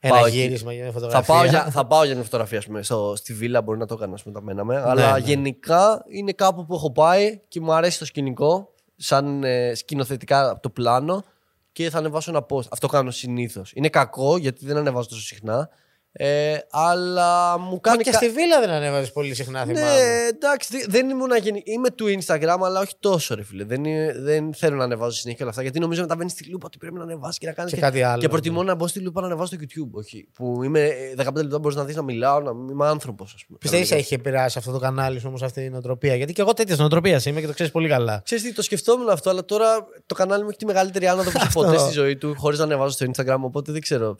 Ένα 0.00 0.14
πάω 0.14 0.26
εκεί. 0.26 0.36
γύρισμα 0.36 0.72
για 0.72 0.82
μια 0.82 0.92
Θα 0.92 0.98
φωτογραφία. 1.00 1.34
πάω, 1.34 1.44
για, 1.44 1.70
θα 1.70 1.86
πάω 1.86 2.04
για 2.04 2.14
μια 2.14 2.24
φωτογραφία, 2.24 2.58
ας 2.58 2.66
πούμε, 2.66 2.82
στο, 2.82 3.12
στη 3.16 3.32
βίλα 3.32 3.62
μπορεί 3.62 3.78
να 3.78 3.86
το 3.86 3.94
έκανα, 3.94 4.14
ας 4.14 4.22
πούμε, 4.22 4.34
τα 4.34 4.42
μέναμε. 4.42 4.82
αλλά 4.86 5.12
ναι. 5.12 5.18
γενικά 5.18 6.04
είναι 6.08 6.32
κάπου 6.32 6.66
που 6.66 6.74
έχω 6.74 6.92
πάει 6.92 7.40
και 7.48 7.60
μου 7.60 7.72
αρέσει 7.72 7.98
το 7.98 8.04
σκηνικό, 8.04 8.74
σαν 8.96 9.44
ε, 9.44 9.74
σκηνοθετικά 9.74 10.50
από 10.50 10.60
το 10.60 10.70
πλάνο 10.70 11.24
και 11.72 11.90
θα 11.90 11.98
ανεβάσω 11.98 12.30
ένα 12.30 12.46
post. 12.50 12.66
Αυτό 12.70 12.86
κάνω 12.86 13.10
συνήθως. 13.10 13.72
Είναι 13.74 13.88
κακό 13.88 14.36
γιατί 14.36 14.66
δεν 14.66 14.76
ανεβάζω 14.76 15.08
τόσο 15.08 15.22
συχνά. 15.22 15.68
Ε, 16.12 16.56
αλλά 16.70 17.58
μου 17.58 17.70
Μα 17.70 17.78
κάνει. 17.80 18.02
και 18.02 18.10
κα- 18.10 18.16
στη 18.16 18.28
βίλα 18.30 18.60
δεν 18.60 18.70
ανέβαζες 18.70 19.12
πολύ 19.12 19.34
συχνά, 19.34 19.64
ναι, 19.64 19.74
θυμάμαι. 19.74 19.98
εντάξει, 20.32 20.68
δε- 20.76 20.84
δεν 20.88 21.08
ήμουν 21.10 21.32
αγενή. 21.32 21.62
Είμαι 21.64 21.90
του 21.90 22.06
Instagram, 22.20 22.56
αλλά 22.64 22.80
όχι 22.80 22.94
τόσο, 23.00 23.34
ρε 23.34 23.42
φίλε. 23.42 23.64
Δεν, 23.64 23.84
είναι- 23.84 24.12
δεν 24.18 24.54
θέλω 24.54 24.76
να 24.76 24.84
ανεβάζω 24.84 25.10
συνέχεια 25.10 25.32
και 25.34 25.42
όλα 25.42 25.50
αυτά. 25.50 25.62
Γιατί 25.62 25.78
νομίζω 25.78 26.00
μεταβαίνει 26.00 26.30
στη 26.30 26.50
λούπα 26.50 26.66
ότι 26.66 26.78
πρέπει 26.78 26.94
να 26.94 27.02
ανεβάσεις 27.02 27.38
και 27.38 27.46
να 27.46 27.52
κάνεις. 27.52 27.72
Και 27.72 27.80
κάτι 27.80 28.02
άλλο, 28.02 28.20
Και 28.20 28.28
προτιμώ 28.28 28.62
να 28.62 28.74
μπω 28.74 28.86
στη 28.86 29.00
λούπα 29.00 29.20
να 29.20 29.26
ανεβάσω 29.26 29.54
στο 29.54 29.64
YouTube. 29.64 29.90
Όχι. 29.90 30.28
Που 30.34 30.62
είμαι 30.64 30.80
ε, 30.84 31.14
15 31.16 31.32
λεπτά 31.42 31.58
μπορείς 31.58 31.76
να 31.76 31.84
δεις 31.84 31.96
να 31.96 32.02
μιλάω, 32.02 32.40
να 32.40 32.50
είμαι 32.72 32.86
άνθρωπος, 32.86 33.32
ας 33.34 33.44
πούμε. 33.46 33.58
Πιστεύεις 33.58 33.88
Κανονικά. 33.88 34.06
έχει 34.14 34.20
επηρεάσει 34.20 34.58
αυτό 34.58 34.72
το 34.72 34.78
κανάλι 34.78 35.18
σου 35.18 35.24
όμως 35.28 35.42
αυτή 35.42 35.60
η 35.62 35.70
νοοτροπία; 35.70 36.14
Γιατί 36.14 36.32
και 36.32 36.40
εγώ 36.40 36.52
τέτοια 36.52 36.76
νοοτροπία 36.78 37.20
είμαι 37.26 37.40
και 37.40 37.46
το 37.46 37.52
ξέρεις 37.52 37.72
πολύ 37.72 37.88
καλά. 37.88 38.20
Ξέρεις 38.24 38.44
τι, 38.44 38.52
το 38.54 38.62
σκεφτόμουν 38.62 39.08
αυτό, 39.08 39.30
αλλά 39.30 39.44
τώρα 39.44 39.86
το 40.06 40.14
κανάλι 40.14 40.42
μου 40.42 40.48
έχει 40.48 40.58
τη 40.58 40.64
μεγαλύτερη 40.66 41.08
άνοδο 41.08 41.30
που 41.30 41.36
είχε 41.36 41.46
Αυτό. 41.46 41.60
ποτέ 41.62 41.78
στη 41.78 41.92
ζωή 41.92 42.16
του, 42.16 42.34
χωρίς 42.38 42.58
να 42.58 42.64
ανεβάζω 42.64 42.92
στο 42.92 43.06
Instagram. 43.14 43.36
Οπότε 43.40 43.72
δεν 43.72 43.80
ξέρω. 43.80 44.16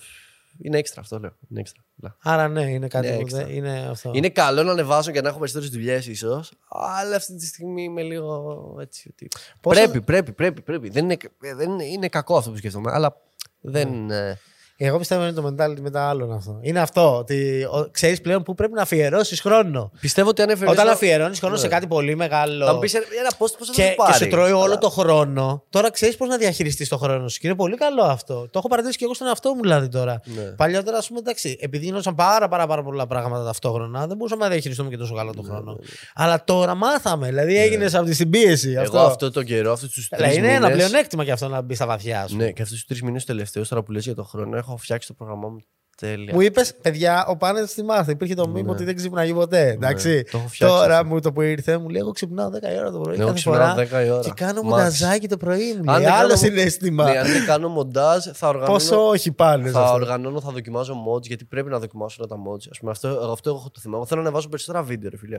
Είναι 0.63 0.79
έξτρα 0.79 1.01
αυτό, 1.01 1.19
λέω. 1.19 1.33
Είναι 1.51 1.61
έξτρα. 1.61 1.83
Απλά. 1.97 2.17
Άρα 2.23 2.49
ναι, 2.49 2.63
είναι 2.71 2.89
κάτι 2.89 3.07
Ναι, 3.09 3.15
που 3.15 3.21
έξτρα. 3.21 3.45
δεν- 3.45 3.55
είναι 3.55 3.87
αυτό. 3.91 4.11
Είναι 4.15 4.29
καλό 4.29 4.63
να 4.63 4.71
ανεβάζω 4.73 5.11
και 5.11 5.21
να 5.21 5.29
έχω 5.29 5.39
περισσότερες 5.39 5.71
δουλειές, 5.73 6.07
ίσως. 6.07 6.53
Αλλά 6.69 7.17
αυτή 7.17 7.37
τη 7.37 7.47
στιγμή 7.47 7.83
είμαι 7.83 8.03
λίγο 8.03 8.77
έτσι. 8.81 9.09
Ότι... 9.13 9.29
Πόσο- 9.61 9.81
Πρέπει, 9.81 10.01
πρέπει, 10.01 10.33
πρέπει. 10.33 10.61
πρέπει. 10.63 10.89
Δεν, 10.89 11.05
είναι, 11.05 11.17
ε, 11.43 11.55
δεν 11.55 11.71
είναι, 11.71 11.85
είναι 11.85 12.09
κακό 12.09 12.37
αυτό 12.37 12.51
που 12.51 12.57
σκέφτομαι, 12.57 12.91
αλλά 12.93 13.17
δεν. 13.61 14.11
ε, 14.11 14.39
Εγώ 14.81 14.99
πιστεύω 14.99 15.23
είναι 15.23 15.33
το 15.33 15.47
mentality 15.47 15.81
μετά 15.81 16.09
άλλον 16.09 16.33
αυτό. 16.33 16.59
Είναι 16.61 16.81
αυτό. 16.81 17.17
Ότι 17.19 17.67
ξέρεις 17.91 18.21
πλέον 18.21 18.43
πού 18.43 18.55
πρέπει 18.55 18.73
να 18.73 18.83
αφιερώσεις 18.83 19.41
χρόνο. 19.41 19.91
Πιστεύω 20.01 20.29
ότι 20.29 20.43
αν 20.43 20.49
έφερε. 20.49 20.71
Όταν 20.71 20.89
αφιερώνεις 20.89 21.39
χρόνο 21.39 21.55
Ναι. 21.55 21.61
σε 21.61 21.69
κάτι 21.69 21.87
πολύ 21.87 22.17
μεγάλο. 22.17 22.67
Θα 22.67 22.73
μου 22.73 22.79
πεις 22.79 22.95
ένα 22.95 23.31
post 23.39 23.53
πώς 23.59 23.67
θα 23.67 23.73
και, 23.73 23.83
το 23.83 23.89
και 23.89 23.95
πάρει; 23.97 24.13
σου 24.25 24.29
τρώει 24.29 24.51
όλο 24.51 24.63
Αλλά- 24.65 24.79
το 24.79 24.89
χρόνο. 24.91 25.65
Τώρα 25.71 25.91
ξέρεις 25.91 26.17
πώς 26.17 26.29
να 26.29 26.37
διαχειριστείς 26.37 26.89
το 26.89 26.99
χρόνο 26.99 27.29
σου. 27.29 27.39
Και 27.39 27.47
είναι 27.47 27.57
πολύ 27.57 27.77
καλό 27.77 28.03
αυτό. 28.03 28.35
Το 28.35 28.51
έχω 28.59 28.69
παρατηρήσει 28.69 28.99
και 28.99 29.05
εγώ 29.05 29.15
στον 29.15 29.27
εαυτό 29.27 29.55
μου 29.55 29.61
δηλαδή 29.61 29.89
τώρα. 29.89 30.21
Ναι. 30.25 30.43
Παλιότερα, 30.43 30.97
ας 30.97 31.07
πούμε, 31.09 31.19
εντάξει, 31.19 31.57
επειδή 31.61 31.85
γινόταν 31.85 32.15
πάρα, 32.15 32.49
πάρα, 32.49 32.67
πάρα 32.67 32.83
πολλά 32.83 33.07
πράγματα 33.07 33.45
ταυτόχρονα, 33.45 34.07
δεν 34.07 34.17
μπορούσαμε 34.17 34.45
να 34.45 34.51
διαχειριστούμε 34.51 34.91
και 34.91 34.97
τόσο 34.97 35.15
καλά 35.15 35.31
Ναι, 35.31 35.37
τον 35.37 35.45
χρόνο. 35.45 35.79
Αλλά 36.15 36.45
τώρα 36.45 36.75
μάθαμε. 36.75 37.27
Δηλαδή 37.27 37.59
έγινες 37.59 37.95
από 37.95 38.05
την 38.11 38.31
πίεση. 38.31 38.71
Εγώ 38.71 38.81
Αυτό. 38.81 38.99
αυτό 38.99 39.31
το 39.31 39.43
καιρό, 39.43 39.73
αυτούς 39.73 39.91
τους 39.93 40.09
τρεις 40.09 40.21
Δηλαδή, 40.23 40.39
είναι 40.39 40.55
ένα 40.55 40.67
μήνες- 40.69 40.85
πλεονέκτημα 40.87 41.25
και 41.25 41.33
αυτό 41.33 41.49
να 41.49 41.61
μπει 41.61 41.75
στα 41.75 41.87
βαθιά 41.87 42.27
σου. 42.29 42.37
Ναι, 42.37 42.51
και 42.51 42.63
αυτούς 42.63 42.77
τους 42.77 42.87
τρεις 42.87 43.03
μήνες 43.03 43.25
τελευταίου, 43.25 43.63
τώρα 43.69 43.83
που 43.83 43.93
λες 43.93 44.05
για 44.05 44.15
τον 44.15 44.25
χρόνο, 44.25 44.57
έχω 44.69 44.77
φτιάξει 44.77 45.09
το 45.09 45.15
πρόγραμμά 45.15 45.49
μου 45.49 45.59
τέλεια. 46.01 46.35
Μου 46.35 46.41
είπες, 46.41 46.75
παιδιά, 46.83 47.27
ο 47.27 47.37
Πάνε 47.37 47.67
στη 47.67 47.83
μάθα. 47.83 48.11
Υπήρχε 48.11 48.35
το 48.35 48.49
μήνυμα 48.49 48.73
ότι 48.73 48.85
δεν 48.85 48.97
ξυπνάει 48.97 49.33
ποτέ. 49.35 49.69
Εντάξει. 49.71 50.09
Ναι. 50.09 50.23
το 50.23 50.39
έχω 50.39 50.49
φτιάξει 50.49 50.77
Τώρα 50.77 50.99
αυτό. 50.99 51.09
μου 51.15 51.21
το 51.21 51.33
που 51.33 51.41
ήρθε, 51.43 51.79
μου 51.79 51.89
λέει: 51.89 52.01
Εγώ 52.01 52.11
ξυπνάω 52.13 52.49
10 52.49 52.53
η 52.75 52.79
ώρα 52.79 52.91
το 52.91 52.99
πρωί. 53.01 53.17
Ναι, 53.17 53.23
εγώ 53.23 53.31
κάθε 53.33 53.33
ξυπνάω 53.35 53.75
φορά 53.75 54.03
10 54.03 54.07
η 54.07 54.11
ώρα. 54.11 54.23
Και 54.23 54.31
κάνω 54.35 54.61
Max. 54.61 54.65
μονταζάκι 54.65 55.29
το 55.29 55.37
πρωί. 55.37 55.73
Μου 55.73 55.93
Αν 55.93 55.97
λέει: 56.01 56.05
δεν 56.05 56.13
Άλλο 56.13 56.21
κάνω- 56.23 56.37
συνέστημα. 56.37 57.05
Ναι, 57.11 57.19
αν 57.19 57.27
δεν 57.27 57.45
κάνω 57.47 57.69
μοντάζ, 57.69 58.27
θα 58.33 58.49
οργανώνω. 58.49 58.73
Πόσο 58.73 59.09
όχι 59.09 59.33
πάνε. 59.33 59.71
Θα 59.71 59.93
οργανώνω, 59.93 60.41
θα 60.41 60.51
δοκιμάζω 60.51 60.95
mods, 61.09 61.23
γιατί 61.23 61.45
πρέπει 61.45 61.71
να 61.71 61.79
δοκιμάσω 61.79 62.17
όλα 62.21 62.29
τα 62.29 62.37
mods. 62.51 62.63
Ας 62.71 62.79
πούμε, 62.79 62.91
αυτό, 62.91 63.09
αυτό 63.33 63.51
έχω 63.51 63.71
το 63.71 63.81
θέμα. 63.81 63.97
Εγώ 63.97 64.07
θέλω 64.07 64.21
να 64.21 64.27
ανεβάσω 64.27 64.49
περισσότερα 64.49 64.83
βίντεο, 64.83 65.11
ρε 65.11 65.17
φίλε. 65.17 65.39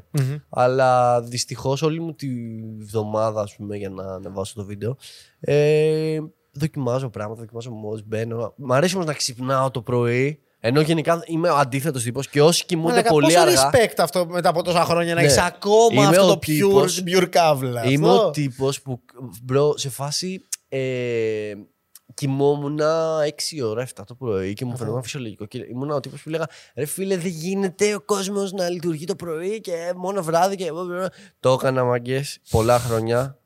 Αλλά 0.50 1.22
δυστυχώς 1.22 1.82
όλη 1.82 2.00
μου 2.00 2.14
τη 2.14 2.28
βδομάδα, 2.80 3.42
ας 3.42 3.56
πούμε, 3.56 3.76
για 3.78 3.90
να 3.90 4.04
ανεβάσω 4.04 4.54
το 4.56 4.66
βίντεο, 4.66 4.96
ε, 5.40 6.18
δοκιμάζω 6.52 7.10
πράγματα, 7.10 7.40
δοκιμάζω 7.42 7.72
mods, 7.72 8.04
μπαίνω. 8.06 8.54
Μ' 8.58 8.74
αρέσει 8.74 8.94
όμως 8.96 9.08
να 9.08 9.14
ξυπνάω 9.14 9.72
το 9.72 9.82
πρωί. 9.82 10.40
Ενώ 10.62 10.82
γενικά 10.82 11.24
είμαι 11.26 11.50
ο 11.50 11.56
αντίθετος 11.56 12.04
τύπος 12.04 12.30
και 12.30 12.42
όσοι 12.42 12.66
κοιμούνται 12.66 13.02
πολύ 13.02 13.26
πόσο 13.26 13.40
αργά. 13.40 13.70
respect 13.72 13.94
αυτό 13.98 14.26
μετά 14.30 14.50
από 14.50 14.64
τόσα 14.64 14.84
χρόνια 14.84 15.14
να 15.14 15.20
Ναι. 15.22 15.26
έχεις 15.28 15.38
ακόμα 15.38 15.88
Είμαι 15.92 16.06
αυτό 16.06 16.24
ο 16.24 16.28
το 16.28 16.34
pure, 16.34 16.40
τύπος- 16.46 17.04
pure 17.06 17.28
καύλα. 17.30 17.86
Είμαι 17.86 18.10
Αυτό. 18.10 18.26
ο 18.26 18.30
τύπος 18.32 18.82
που, 18.82 19.02
bro, 19.44 19.78
σε 19.78 19.90
φάση. 19.90 20.48
Ε, 20.70 21.54
κοιμόμουν 22.14 22.80
6 23.26 23.62
ώρα, 23.64 23.82
7 23.82 24.04
το 24.08 24.16
πρωί 24.16 24.54
και 24.54 24.66
μου 24.66 24.78
φαινόταν 24.78 25.04
φυσιολογικό. 25.04 25.46
Και 25.46 25.58
ήμουν 25.70 25.90
ο 25.92 26.00
τύπος 26.00 26.22
που 26.22 26.30
λέγα 26.30 26.50
Ρε 26.76 26.86
φίλε, 26.86 27.18
δεν 27.18 27.32
γίνεται 27.32 27.96
ο 27.96 28.00
κόσμος 28.02 28.52
να 28.52 28.70
λειτουργεί 28.70 29.06
το 29.06 29.16
πρωί 29.16 29.62
και 29.62 29.94
μόνο 29.96 30.24
βράδυ. 30.24 30.56
Και... 30.56 30.72
Το 31.40 31.52
έκανα 31.52 31.84
μαγκέ 31.84 32.24
πολλά 32.50 32.80
χρόνια. 32.80 33.38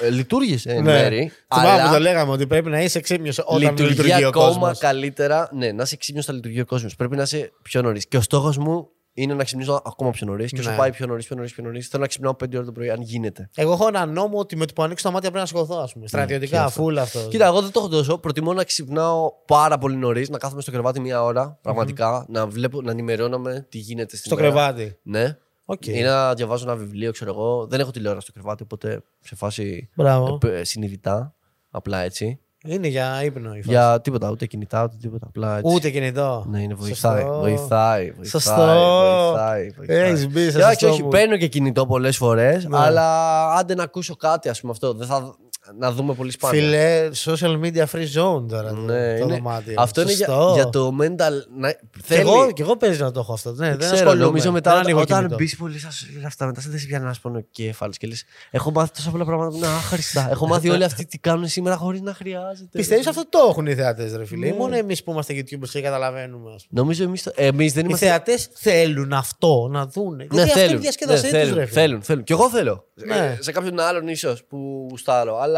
Ε, 0.00 0.10
λειτουργήσε 0.10 0.70
εν 0.70 0.82
Ναι. 0.82 0.92
μέρη. 0.92 1.32
Θυμάμαι 1.54 1.70
αλλά 1.70 1.86
που 1.88 1.92
το 1.94 2.00
λέγαμε 2.00 2.32
ότι 2.32 2.46
πρέπει 2.46 2.70
να 2.70 2.80
είσαι 2.82 3.00
ξύπνιος 3.00 3.38
όταν 3.38 3.58
λειτουργεί, 3.58 3.90
λειτουργεί 3.90 4.24
ο 4.24 4.28
ακόμα 4.28 4.46
κόσμος. 4.46 4.78
καλύτερα. 4.78 5.48
Ναι, 5.52 5.72
να 5.72 5.82
είσαι 5.82 5.96
ξύπνιος 5.96 6.24
θα 6.26 6.32
λειτουργεί 6.32 6.60
ο 6.60 6.64
κόσμος. 6.64 6.96
Πρέπει 6.96 7.16
να 7.16 7.22
είσαι 7.22 7.52
πιο 7.62 7.82
νωρίς. 7.82 8.06
Και 8.08 8.16
ο 8.16 8.20
στόχος 8.20 8.56
μου 8.58 8.88
είναι 9.18 9.34
να 9.34 9.44
ξυπνήσω 9.44 9.82
ακόμα 9.86 10.10
πιο 10.10 10.26
νωρίς. 10.26 10.52
Και 10.52 10.60
όσο 10.60 10.70
Ναι. 10.70 10.76
πάει 10.76 10.90
πιο 10.90 11.06
νωρίς, 11.06 11.26
πιο 11.26 11.36
νωρίς, 11.36 11.52
πιο 11.52 11.64
νωρίς, 11.64 11.88
θέλω 11.88 12.02
να 12.02 12.08
ξυπνάω 12.08 12.34
5 12.34 12.56
ώρα 12.56 12.66
το 12.66 12.72
πρωί, 12.72 12.90
αν 12.90 13.00
γίνεται. 13.00 13.50
Εγώ 13.56 13.72
έχω 13.72 13.86
ένα 13.88 14.06
νόμο 14.06 14.38
ότι 14.38 14.56
με 14.56 14.66
το 14.66 14.72
που 14.72 14.82
ανοίξω 14.82 15.04
τα 15.04 15.10
μάτια 15.10 15.30
πρέπει 15.30 15.50
να 15.52 15.58
σηκωθώ, 15.60 15.80
ας 15.82 15.92
πούμε. 15.92 16.06
Στρατιωτικά, 16.06 16.64
αυτό. 16.64 16.82
φούλ 16.82 16.98
αυτός. 16.98 17.28
Κοίτα, 17.28 17.46
εγώ 17.46 17.60
δεν 17.62 17.70
το 17.70 17.80
έχω 17.80 17.88
τόσο. 17.88 18.18
Προτιμώ 18.18 18.52
να 18.52 18.64
ξυπνάω 18.64 19.30
πάρα 19.46 19.78
πολύ 19.78 19.96
νωρίς, 19.96 20.28
να 20.28 20.38
κάθομαι 20.38 20.60
στο 20.62 20.70
κρεβάτι 20.70 21.00
μία 21.00 21.22
ώρα, 21.22 21.58
πραγματικά, 21.62 22.26
να 22.28 22.46
βλέπω, 22.46 22.82
να 22.82 22.90
ενημερώνομαι 22.90 23.66
τι 23.68 23.78
γίνεται 23.78 24.16
στην 24.16 24.30
Στο 24.30 24.40
μέρα. 24.40 24.48
κρεβάτι. 24.48 24.98
Ναι. 25.02 25.36
Οκ. 25.68 25.86
Ή 25.86 26.02
να 26.02 26.34
διαβάζω 26.34 26.64
ένα 26.64 26.76
βιβλίο, 26.76 27.12
ξέρω 27.12 27.30
εγώ. 27.30 27.66
Δεν 27.66 27.80
έχω 27.80 27.90
τηλεόραση 27.90 28.22
στο 28.26 28.32
κρεβάτι, 28.32 28.62
οπότε 28.62 29.02
σε 29.20 29.34
φάση 29.36 29.88
Μπράβο. 29.94 30.38
ε, 30.46 30.64
συνειδητά. 30.64 31.34
Απλά 31.70 31.98
έτσι. 31.98 32.38
Είναι 32.68 32.88
για 32.88 33.22
ύπνο 33.24 33.48
η 33.54 33.56
φάση. 33.56 33.68
Για 33.68 34.00
τίποτα, 34.00 34.30
ούτε 34.30 34.46
κινητά, 34.46 34.84
ούτε 34.84 34.96
τίποτα. 35.00 35.26
Απλά 35.26 35.58
έτσι. 35.58 35.74
Ούτε 35.74 35.90
κινητό. 35.90 36.44
Ναι, 36.48 36.62
είναι 36.62 36.74
βοηθάει. 36.74 37.20
Σωστό. 37.22 37.38
Βοηθάει. 37.38 38.10
βοηθάει 38.10 38.28
Σωστό. 38.40 38.54
Βοηθάει. 38.56 39.70
βοηθάει. 39.70 39.96
Έχεις 39.98 40.28
μπει 40.28 40.50
σε 40.50 40.58
Και 40.58 40.62
όχι, 40.64 40.70
σωστό 40.72 40.88
όχι, 40.88 41.02
μου. 41.02 41.08
παίρνω 41.08 41.36
και 41.36 41.46
κινητό 41.46 41.86
πολλές 41.86 42.16
φορές, 42.16 42.64
Ναι. 42.64 42.78
αλλά 42.78 43.46
άντε 43.54 43.74
να 43.74 43.82
ακούσω 43.82 44.16
κάτι, 44.16 44.48
ας 44.48 44.60
πούμε 44.60 44.72
αυτό. 44.72 44.92
Δεν 44.94 45.06
θα, 45.06 45.36
να 45.78 45.92
δούμε 45.92 46.14
πολύ 46.14 46.30
σπάνια. 46.30 46.60
Φίλε, 46.60 47.08
social 47.24 47.60
media 47.64 47.84
free 47.92 48.06
zone 48.20 48.48
τώρα. 48.48 48.68
το- 48.70 48.74
Ναι, 48.76 49.18
το 49.18 49.24
είναι- 49.24 49.34
δωμάτιο. 49.34 49.74
Αυτό 49.78 50.00
είναι 50.00 50.12
για, 50.12 50.26
Σωστό. 50.26 50.52
για 50.54 50.68
το 50.68 50.92
mental. 51.00 51.32
Να, 51.58 51.70
Κι 51.72 51.78
θέλει, 52.02 52.20
εγώ, 52.20 52.52
κι 52.52 52.62
εγώ 52.62 52.76
παίζει 52.76 53.00
να 53.00 53.10
το 53.10 53.20
έχω 53.20 53.32
αυτό. 53.32 53.50
Ναι, 53.52 53.68
δεν 53.68 53.78
ξέρω, 53.78 53.94
ασχολούμαι. 53.94 54.24
νομίζω 54.24 54.52
μετά 54.52 54.70
Δεν 54.70 54.78
όταν, 54.80 54.90
ανοίγω 54.90 55.00
όταν 55.02 55.18
κινητό. 55.18 55.36
μπεις 55.36 55.56
πολύ 55.56 55.78
στα 55.78 55.88
αυτά, 56.26 56.46
μετά 56.46 56.62
δεν 56.66 56.78
σε 56.78 56.86
πιάνει 56.86 57.04
ένα 57.04 57.14
πονοκέφαλο 57.22 57.92
και 57.98 58.06
λες: 58.06 58.24
Έχω 58.50 58.70
μάθει 58.70 58.90
τόσα 58.92 59.10
πολλά 59.10 59.24
πράγματα 59.24 59.50
που 59.50 59.56
είναι 59.56 59.66
άχρηστα. 59.66 60.28
Έχω 60.30 60.46
μάθει 60.46 60.68
όλοι 60.70 60.84
αυτοί 60.84 61.06
τι 61.06 61.18
κάνουν 61.18 61.48
σήμερα 61.48 61.76
χωρίς 61.76 62.00
να 62.00 62.14
χρειάζεται. 62.14 62.68
Πιστεύεις 62.72 63.06
αυτό 63.06 63.28
το 63.28 63.38
έχουν 63.50 63.66
οι 63.66 63.74
θεατές, 63.74 64.16
ρε 64.16 64.24
φίλε. 64.24 64.46
Ή 64.46 64.50
Ναι. 64.50 64.56
μόνο 64.56 64.76
εμείς 64.76 65.02
που 65.02 65.10
είμαστε 65.10 65.34
YouTubers 65.34 65.68
και 65.68 65.80
καταλαβαίνουμε. 65.80 66.54
ας 66.54 66.66
πούμε. 66.68 66.80
Νομίζω 66.80 67.02
εμείς 67.04 67.26
εμείς 67.26 67.72
δεν 67.72 67.82
Οι 67.82 67.86
είμαστε. 67.88 68.06
θεατές 68.06 68.48
θέλουν 68.54 69.12
αυτό 69.12 69.68
να 69.70 69.86
δούνε. 69.86 70.16
Ναι, 70.16 70.24
Γιατί 70.30 70.40
αυτό 70.40 70.52
είναι 70.52 70.60
η 70.62 70.66
θέλουν. 70.66 70.80
διασκέδασή 70.82 71.22
ναι, 71.22 71.28
τους, 71.30 71.38
θέλουν, 71.40 71.54
ρε 71.58 71.66
φίλε. 71.66 71.80
θέλουν, 71.80 72.02
θέλουν. 72.02 72.24
Και 72.24 72.32
εγώ 72.32 72.50
θέλω. 72.50 72.84
Ναι. 72.94 73.16
Ε, 73.16 73.38
Σε 73.40 73.52
κάποιον 73.52 73.80
άλλον 73.80 74.08
ίσως 74.08 74.44
που 74.48 74.86
γουστάρω. 74.90 75.38
Αλλά. 75.40 75.55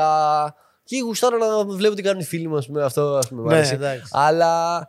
Και 0.84 1.00
γουστάρω 1.00 1.38
να 1.38 1.64
βλέπω 1.64 1.94
τι 1.94 2.02
κάνουν 2.02 2.20
οι 2.20 2.24
φίλοι 2.24 2.48
μου, 2.48 2.56
ας 2.56 2.66
πούμε. 2.66 2.84
Αυτό 2.84 3.02
ας 3.16 3.28
πούμε, 3.28 3.42
μου 3.42 3.48
Ναι, 3.48 3.54
αρέσει. 3.54 3.74
εντάξει. 3.74 4.10
Αλλά. 4.12 4.86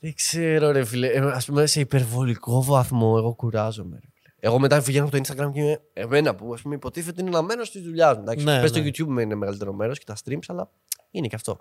Δεν 0.00 0.14
ξέρω, 0.14 0.70
ρε 0.70 0.84
φίλε. 0.84 1.06
Ε, 1.06 1.18
ας 1.18 1.44
πούμε, 1.44 1.66
σε 1.66 1.80
υπερβολικό 1.80 2.62
βαθμό, 2.64 3.14
εγώ 3.18 3.34
κουράζομαι. 3.34 3.94
Ρε. 4.02 4.06
φίλε. 4.14 4.34
Εγώ 4.40 4.58
μετά 4.58 4.80
βγαίνω 4.80 5.06
από 5.06 5.16
το 5.16 5.22
Instagram 5.22 5.50
και 5.52 5.60
είμαι 5.60 5.78
εμένα 5.92 6.34
που 6.34 6.52
ας 6.54 6.60
πούμε, 6.62 6.74
υποτίθεται 6.74 7.20
είναι 7.20 7.30
ένα 7.30 7.42
μέρο 7.42 7.62
τη 7.62 7.80
δουλειά 7.80 8.14
μου. 8.14 8.20
εντάξει. 8.20 8.44
Ναι, 8.44 8.60
Πες 8.60 8.72
ναι. 8.72 8.80
το 8.82 8.86
YouTube 8.88 9.06
με 9.08 9.22
είναι 9.22 9.34
μεγαλύτερο 9.34 9.72
μέρος 9.72 9.98
και 9.98 10.04
τα 10.06 10.16
streams, 10.24 10.38
αλλά 10.46 10.70
είναι 11.10 11.26
και 11.26 11.34
αυτό. 11.34 11.58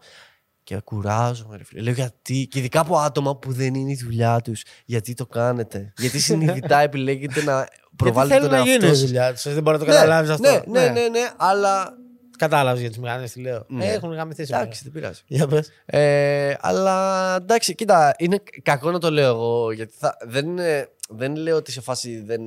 Και 0.64 0.80
κουράζομαι, 0.84 1.58
ρε 1.58 1.64
φίλε. 1.64 1.82
Λέω 1.82 1.94
γιατί, 1.94 2.48
και 2.52 2.60
ειδικά 2.60 2.80
από 2.80 2.98
άτομα 2.98 3.36
που 3.38 3.52
δεν 3.54 3.74
είναι 3.74 3.92
η 3.92 4.00
δουλειά 4.04 4.40
τους, 4.42 4.64
γιατί 4.86 5.14
το 5.14 5.26
κάνετε; 5.26 5.94
γιατί 5.98 6.20
συνειδητά 6.20 6.80
επιλέγετε 6.80 7.44
να 7.44 7.56
Γιατί 7.58 7.76
προβάλλετε 7.96 8.36
θέλουν 8.36 8.50
τον 8.50 8.58
να 8.58 8.64
γίνει 8.64 8.72
εαυτό 8.74 8.88
η 8.88 8.96
σας; 8.96 9.06
δουλειά 9.06 9.34
τους. 9.34 9.44
Δεν 9.54 9.64
μπορεί 9.64 9.78
να 9.78 9.84
το 9.84 9.90
Ναι, 9.90 9.96
καταλάβεις 9.96 10.30
αυτό. 10.30 10.50
Ναι, 10.50 10.62
ναι, 10.68 10.88
ναι, 10.90 11.08
ναι, 11.08 11.30
αλλά. 11.38 11.98
Κατάλαβες 12.40 12.82
για 12.82 12.92
τι 12.92 13.00
μεγάλε 13.00 13.26
τι 13.28 13.40
λέω. 13.42 13.66
Ναι. 13.68 13.86
Ε, 13.86 13.94
Έχουν 13.94 14.14
γαμηθεί 14.14 14.46
σήμερα. 14.46 14.64
Εντάξει, 14.64 14.84
δεν 14.84 14.92
πειράζει. 14.92 15.22
Για 15.26 15.48
πες. 15.48 15.70
Ε, 15.86 16.54
αλλά 16.60 17.36
εντάξει, 17.36 17.76
κοίτα, 17.76 18.16
είναι 18.18 18.42
κακό 18.64 18.92
να 18.92 19.00
το 19.00 19.12
λέω 19.12 19.28
εγώ. 19.36 19.72
Γιατί 19.72 19.94
θα, 19.98 20.18
δεν, 20.26 20.46
είναι, 20.48 20.90
δεν 21.10 21.36
λέω 21.36 21.56
ότι 21.56 21.72
σε 21.72 21.82
φάση 21.82 22.22
δεν 22.22 22.42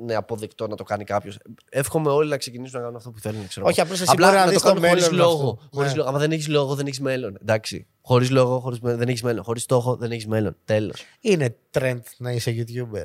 είναι 0.00 0.14
αποδεκτό 0.14 0.66
να 0.66 0.76
το 0.76 0.84
κάνει 0.84 1.04
κάποιος. 1.04 1.38
Εύχομαι 1.70 2.10
όλοι 2.10 2.28
να 2.30 2.36
ξεκινήσουν 2.36 2.74
να 2.76 2.80
κάνουν 2.84 2.96
αυτό 2.96 3.10
που 3.10 3.18
θέλουν. 3.20 3.48
Ξέρω. 3.48 3.66
Όχι, 3.66 3.80
απλώς 3.80 4.00
εσύ 4.00 4.10
Απλά 4.12 4.26
μπορεί 4.26 4.38
να 4.38 4.44
να 4.44 4.50
δεις 4.50 4.62
το 4.62 4.68
το 4.68 4.74
κάνουν 4.74 4.88
χωρίς 4.88 5.08
μέλλον 5.10 5.26
λόγο. 5.26 5.50
αυτό. 5.50 5.68
Χωρίς 5.72 5.90
Ναι. 5.90 5.96
λόγο. 5.96 6.08
Άμα 6.08 6.18
δεν 6.18 6.32
έχεις 6.32 6.48
λόγο, 6.48 6.74
δεν 6.74 6.86
έχεις 6.86 7.00
μέλλον. 7.00 7.36
Εντάξει. 7.40 7.86
Χωρίς 8.02 8.30
λόγο, 8.30 8.58
χωρίς, 8.60 8.80
με- 8.80 8.94
δεν 8.94 9.08
έχεις 9.08 9.22
μέλλον. 9.22 9.44
Χωρίς 9.44 9.62
στόχο, 9.62 9.96
δεν 9.96 10.10
έχεις 10.10 10.26
μέλλον. 10.26 10.56
Τέλος. 10.64 11.02
Είναι 11.20 11.56
trend 11.70 12.00
να 12.16 12.30
είσαι 12.30 12.54
YouTuber. 12.58 13.04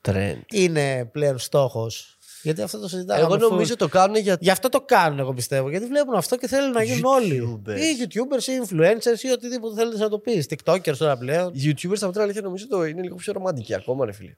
Trend. 0.00 0.36
Είναι 0.52 1.04
πλέον 1.12 1.38
στόχος. 1.38 2.15
Γιατί 2.42 2.62
αυτό 2.62 2.78
το 2.78 2.88
συζητάμε. 2.88 3.20
Εγώ 3.20 3.36
νομίζω 3.36 3.76
το 3.76 3.88
κάνουν 3.88 4.16
για. 4.16 4.36
Γι' 4.40 4.50
αυτό 4.50 4.68
το 4.68 4.80
κάνουν, 4.80 5.18
εγώ 5.18 5.32
πιστεύω. 5.34 5.70
Γιατί 5.70 5.86
βλέπουν 5.86 6.14
αυτό 6.14 6.36
και 6.36 6.46
θέλουν 6.48 6.70
να 6.70 6.82
γίνουν 6.82 7.04
όλοι. 7.04 7.60
YouTubers. 7.66 7.76
Ή 7.78 7.82
YouTubers 8.02 8.42
ή 8.42 8.52
influencers 8.66 9.22
ή 9.22 9.28
οτιδήποτε 9.30 9.74
θέλετε 9.74 9.98
να 9.98 10.08
το 10.08 10.18
πεις. 10.18 10.46
TikTokers 10.48 10.96
τώρα 10.96 11.16
πλέον. 11.16 11.50
Οι 11.54 11.60
YouTubers 11.74 11.98
από 12.00 12.12
την 12.12 12.20
αλήθεια 12.20 12.40
νομίζω 12.40 12.68
το 12.68 12.84
είναι 12.84 13.02
λίγο 13.02 13.14
πιο 13.14 13.32
ρομαντικοί 13.32 13.74
ακόμα, 13.74 14.04
ρε 14.04 14.12
φίλε. 14.12 14.36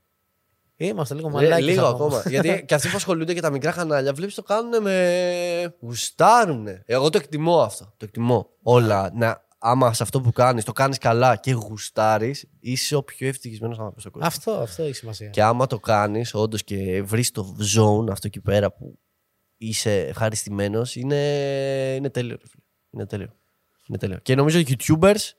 Είμαστε 0.81 1.15
λίγο 1.15 1.29
Λέ- 1.29 1.35
μαλάκια. 1.37 1.67
λίγο 1.67 1.87
ακόμα. 1.87 2.23
Γιατί 2.31 2.65
και 2.67 2.75
αυτοί 2.75 2.89
που 2.89 2.97
ασχολούνται 2.97 3.35
και 3.35 3.41
τα 3.41 3.51
μικρά 3.51 3.71
κανάλια, 3.73 4.13
βλέπεις 4.13 4.35
το 4.35 4.43
κάνουν 4.43 4.83
με. 4.83 5.75
γουστάρουνε. 5.81 6.83
Εγώ 6.87 7.11
το 7.11 7.19
εκτιμώ 7.19 7.61
αυτό. 7.61 7.85
Το 7.85 8.05
εκτιμώ. 8.05 8.49
Όλα. 8.63 9.11
Να, 9.15 9.43
άμα 9.59 9.93
σε 9.93 10.03
αυτό 10.03 10.21
που 10.21 10.33
κάνεις 10.33 10.65
το 10.65 10.73
κάνεις 10.73 10.99
καλά 10.99 11.37
και 11.37 11.53
γουστάρεις, 11.53 12.47
είσαι 12.61 12.95
ο 12.97 13.03
πιο 13.03 13.29
ευτυχισμένος 13.29 13.77
άνθρωπος 13.79 14.01
στον 14.03 14.13
κόσμο. 14.13 14.27
Αυτό, 14.29 14.51
αυτό 14.53 14.83
έχει 14.83 14.93
σημασία. 14.95 15.29
Και 15.29 15.43
άμα 15.43 15.67
το 15.67 15.79
κάνεις, 15.79 16.35
όντως 16.35 16.65
και 16.65 17.03
βρεις 17.03 17.31
το 17.31 17.57
zone 17.77 18.11
αυτό 18.11 18.27
εκεί 18.27 18.41
πέρα 18.41 18.73
που 18.73 18.99
είσαι 19.57 20.01
ευχαριστημένος, 20.01 20.97
είναι, 20.97 21.17
είναι 21.97 22.11
τέλειο. 22.11 22.37
ρε 22.41 22.47
φίλε. 22.49 22.63
Είναι 22.91 23.07
τέλειο. 23.07 23.35
Είναι 23.89 23.99
τέλειο. 23.99 24.19
Και 24.23 24.35
νομίζω 24.35 24.59
οι 24.59 24.67
YouTubers. 24.69 25.31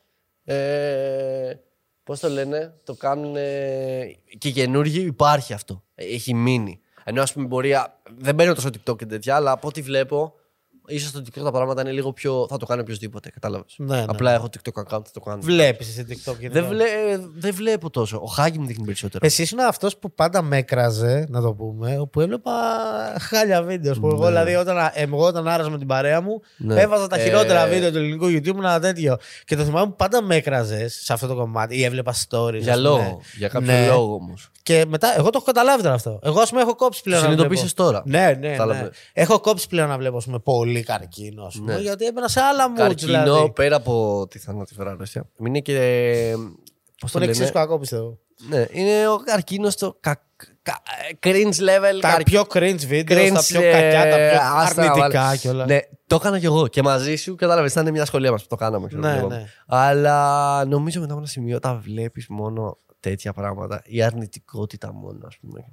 Ε, 0.44 1.54
Πώς 2.04 2.20
το 2.20 2.30
λένε, 2.30 2.74
το 2.84 2.94
κάνουν. 2.96 3.34
και 4.38 4.52
καινούργοι 4.52 5.02
υπάρχει 5.02 5.54
αυτό. 5.54 5.84
Έχει 5.96 6.34
μείνει. 6.34 6.80
Ενώ 7.04 7.22
ας 7.22 7.34
πούμε 7.34 7.46
μπορεί. 7.46 7.74
α- 7.74 8.00
Δεν 8.18 8.36
μπαίνω 8.36 8.54
τόσο 8.54 8.70
TikTok 8.70 8.98
και 8.98 9.06
τέτοια, 9.06 9.36
αλλά 9.36 9.52
από 9.52 9.68
ό,τι 9.68 9.82
βλέπω, 9.82 10.34
ίσως 10.90 11.10
στο 11.10 11.20
TikTok 11.20 11.44
τα 11.44 11.52
πράγματα 11.52 11.82
είναι 11.82 11.92
λίγο 11.92 12.14
πιο. 12.14 12.46
θα 12.50 12.58
το 12.58 12.66
κάνει 12.66 12.82
οποιοδήποτε. 12.82 13.30
Κατάλαβες. 13.30 13.74
Ναι, 13.78 13.96
ναι. 13.98 14.06
Απλά 14.08 14.34
έχω 14.34 14.48
TikTok 14.54 14.82
account, 14.84 15.02
θα 15.06 15.12
το 15.14 15.20
κάνω. 15.20 15.42
Βλέπεις 15.42 15.88
εσύ 15.88 16.06
TikTok. 16.10 16.36
γενικά. 16.40 16.62
Δεν, 16.62 16.70
βλέ, 16.70 16.86
δεν 17.38 17.54
βλέπω 17.54 17.90
τόσο. 17.90 18.20
Ο 18.24 18.26
Χάκη 18.26 18.60
μου 18.60 18.66
δείχνει 18.66 18.86
περισσότερο. 18.86 19.26
Εσύ 19.26 19.42
ήσουν 19.42 19.60
αυτός 19.60 19.98
που 19.98 20.12
πάντα 20.12 20.42
με 20.42 20.58
έκραζε, 20.58 21.26
να 21.30 21.42
το 21.42 21.54
πούμε, 21.54 21.98
όπου 22.00 22.22
έβλεπα 22.22 22.52
χάλια 23.20 23.62
βίντεο. 23.64 23.94
Που 23.94 24.08
εγώ, 24.08 24.18
Ναι. 24.24 24.28
δηλαδή, 24.28 24.56
όταν, 24.56 24.92
εγώ 24.94 25.26
όταν 25.26 25.48
άραζα 25.48 25.70
με 25.70 25.78
την 25.78 25.88
παρέα 25.88 26.22
μου, 26.22 26.42
Ναι. 26.58 26.82
έβαζα 26.82 27.08
τα 27.08 27.18
χειρότερα 27.18 27.66
Ε, 27.66 27.70
βίντεο 27.70 27.92
του 27.92 27.98
ελληνικού 27.98 28.26
YouTube, 28.26 28.58
ένα 28.58 28.80
τέτοιο. 28.80 29.18
Και 29.46 29.56
το 29.56 29.64
θυμάμαι 29.64 29.86
που 29.90 29.96
πάντα 29.96 30.22
με 30.22 30.36
έκραζες 30.36 31.00
σε 31.04 31.14
αυτό 31.14 31.28
το 31.28 31.36
κομμάτι 31.36 31.78
ή 31.78 31.84
έβλεπα 31.84 32.14
stories. 32.14 32.60
Για 32.62 32.74
ας 32.74 32.78
πούμε. 32.80 32.90
λόγο. 32.90 33.22
Για 33.38 33.48
κάποιο 33.48 33.68
Ναι. 33.72 33.88
λόγο 33.88 34.14
όμως. 34.14 34.50
Και 34.70 34.86
μετά, 34.88 35.14
εγώ 35.18 35.24
το 35.24 35.32
έχω 35.36 35.46
καταλάβει 35.46 35.82
τώρα 35.84 35.96
αυτό. 35.96 36.20
Εγώ, 36.24 36.40
ας 36.42 36.50
πούμε, 36.50 36.62
έχω 36.62 36.76
κόψει 36.76 37.02
πλέον. 37.04 37.20
να 37.22 37.26
Συνειδητοποίησε 37.28 37.64
βλέπω. 37.76 37.84
τώρα. 37.84 38.02
Ναι, 38.06 38.26
ναι, 38.26 38.48
ναι. 38.48 38.50
Κατάλαβε. 38.52 38.92
Έχω 39.14 39.40
κόψει 39.40 39.68
πλέον 39.68 39.88
να 39.90 39.98
βλέπω 39.98 40.18
ας 40.18 40.26
πούμε, 40.26 40.40
πολύ 40.40 40.84
καρκίνο. 40.84 41.44
Ας 41.44 41.56
πούμε, 41.56 41.74
Ναι. 41.74 41.80
Γιατί 41.82 42.06
έμπαινα 42.06 42.28
σε 42.28 42.40
άλλα 42.40 42.72
moods. 42.72 42.76
Καρκίνο 42.78 43.24
Δηλαδή, 43.24 43.52
πέρα 43.52 43.76
από 43.76 44.26
τη 44.30 44.40
θανατηφόρα 44.40 44.92
αρρώστια. 44.92 45.30
Είναι 45.48 45.60
και. 45.60 45.74
Πώς 47.00 47.12
που 47.12 47.18
το 47.18 47.24
είναι 47.24 47.26
λένε; 47.26 47.32
εξίσου 47.32 47.52
κακό, 47.54 47.80
πιστεύω. 47.80 48.18
Ναι, 48.50 48.66
είναι 48.72 49.08
ο 49.08 49.18
καρκίνος 49.18 49.74
στο 49.74 49.98
κα, 50.00 50.22
κα- 50.62 50.82
cringe 51.20 51.60
level. 51.60 52.00
Τα 52.02 52.10
καρκ- 52.10 52.24
πιο 52.24 52.42
cringe 52.54 52.86
βίντεο, 52.88 53.18
τα 53.18 53.40
cringe, 53.40 53.44
πιο 53.48 53.62
κακιά, 53.62 54.02
τα 54.02 54.18
ε, 54.18 54.30
πιο 54.32 54.40
άστα, 54.56 54.82
αρνητικά 54.92 55.22
βάλε. 55.24 55.38
κιόλας. 55.38 55.68
Ναι, 55.68 55.80
το 56.08 56.16
έκανα 56.16 56.40
κι 56.40 56.46
εγώ 56.46 56.68
και 56.68 56.82
μαζί 56.84 57.16
σου. 57.16 57.36
Κατάλαβες, 57.36 57.72
ήταν 57.72 57.92
μια 57.92 58.06
σχολεία 58.06 58.32
μας 58.32 58.42
που 58.42 58.48
το 58.48 58.56
κάναμε. 58.56 58.88
ξέρω, 58.88 59.02
Ναι, 59.02 59.12
βλέπαμε. 59.12 59.36
ναι. 59.36 59.46
Αλλά 59.68 60.66
νομίζω 60.66 61.00
μετά 61.00 61.12
από 61.12 61.22
ένα 61.22 61.30
σημείο 61.32 61.60
τα 61.60 61.76
βλέπεις 61.84 62.26
μόνο 62.30 62.78
τέτοια 63.00 63.34
πράγματα. 63.34 63.82
Η 63.86 64.02
αρνητικότητα 64.02 64.94
μόνο, 64.94 65.28
ας 65.28 65.38
πούμε. 65.38 65.66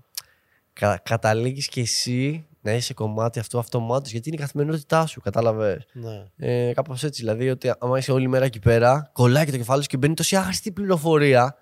Κα, 0.72 1.00
Καταλήγεις 1.04 1.68
κι 1.68 1.80
εσύ 1.80 2.46
να 2.60 2.72
είσαι 2.72 2.94
κομμάτι 2.94 3.38
αυτού 3.38 3.58
αυτομάτως 3.58 4.10
γιατί 4.10 4.28
είναι 4.28 4.36
η 4.36 4.40
καθημερινότητά 4.40 5.06
σου. 5.06 5.20
Κατάλαβες; 5.20 5.86
ναι. 5.92 6.24
Ε, 6.36 6.72
Κάπως 6.72 7.04
έτσι. 7.04 7.20
Δηλαδή, 7.20 7.50
ότι 7.50 7.72
άμα 7.78 7.98
είσαι 7.98 8.12
όλη 8.12 8.28
μέρα 8.28 8.44
εκεί 8.44 8.58
πέρα, 8.58 9.10
κολλάει 9.12 9.44
και 9.44 9.50
το 9.50 9.56
κεφάλι 9.56 9.82
σου 9.82 9.88
και 9.88 9.96
μπαίνει 9.96 10.14
τόση 10.14 10.36
άχρηστη 10.36 10.72
πληροφορία 10.72 11.56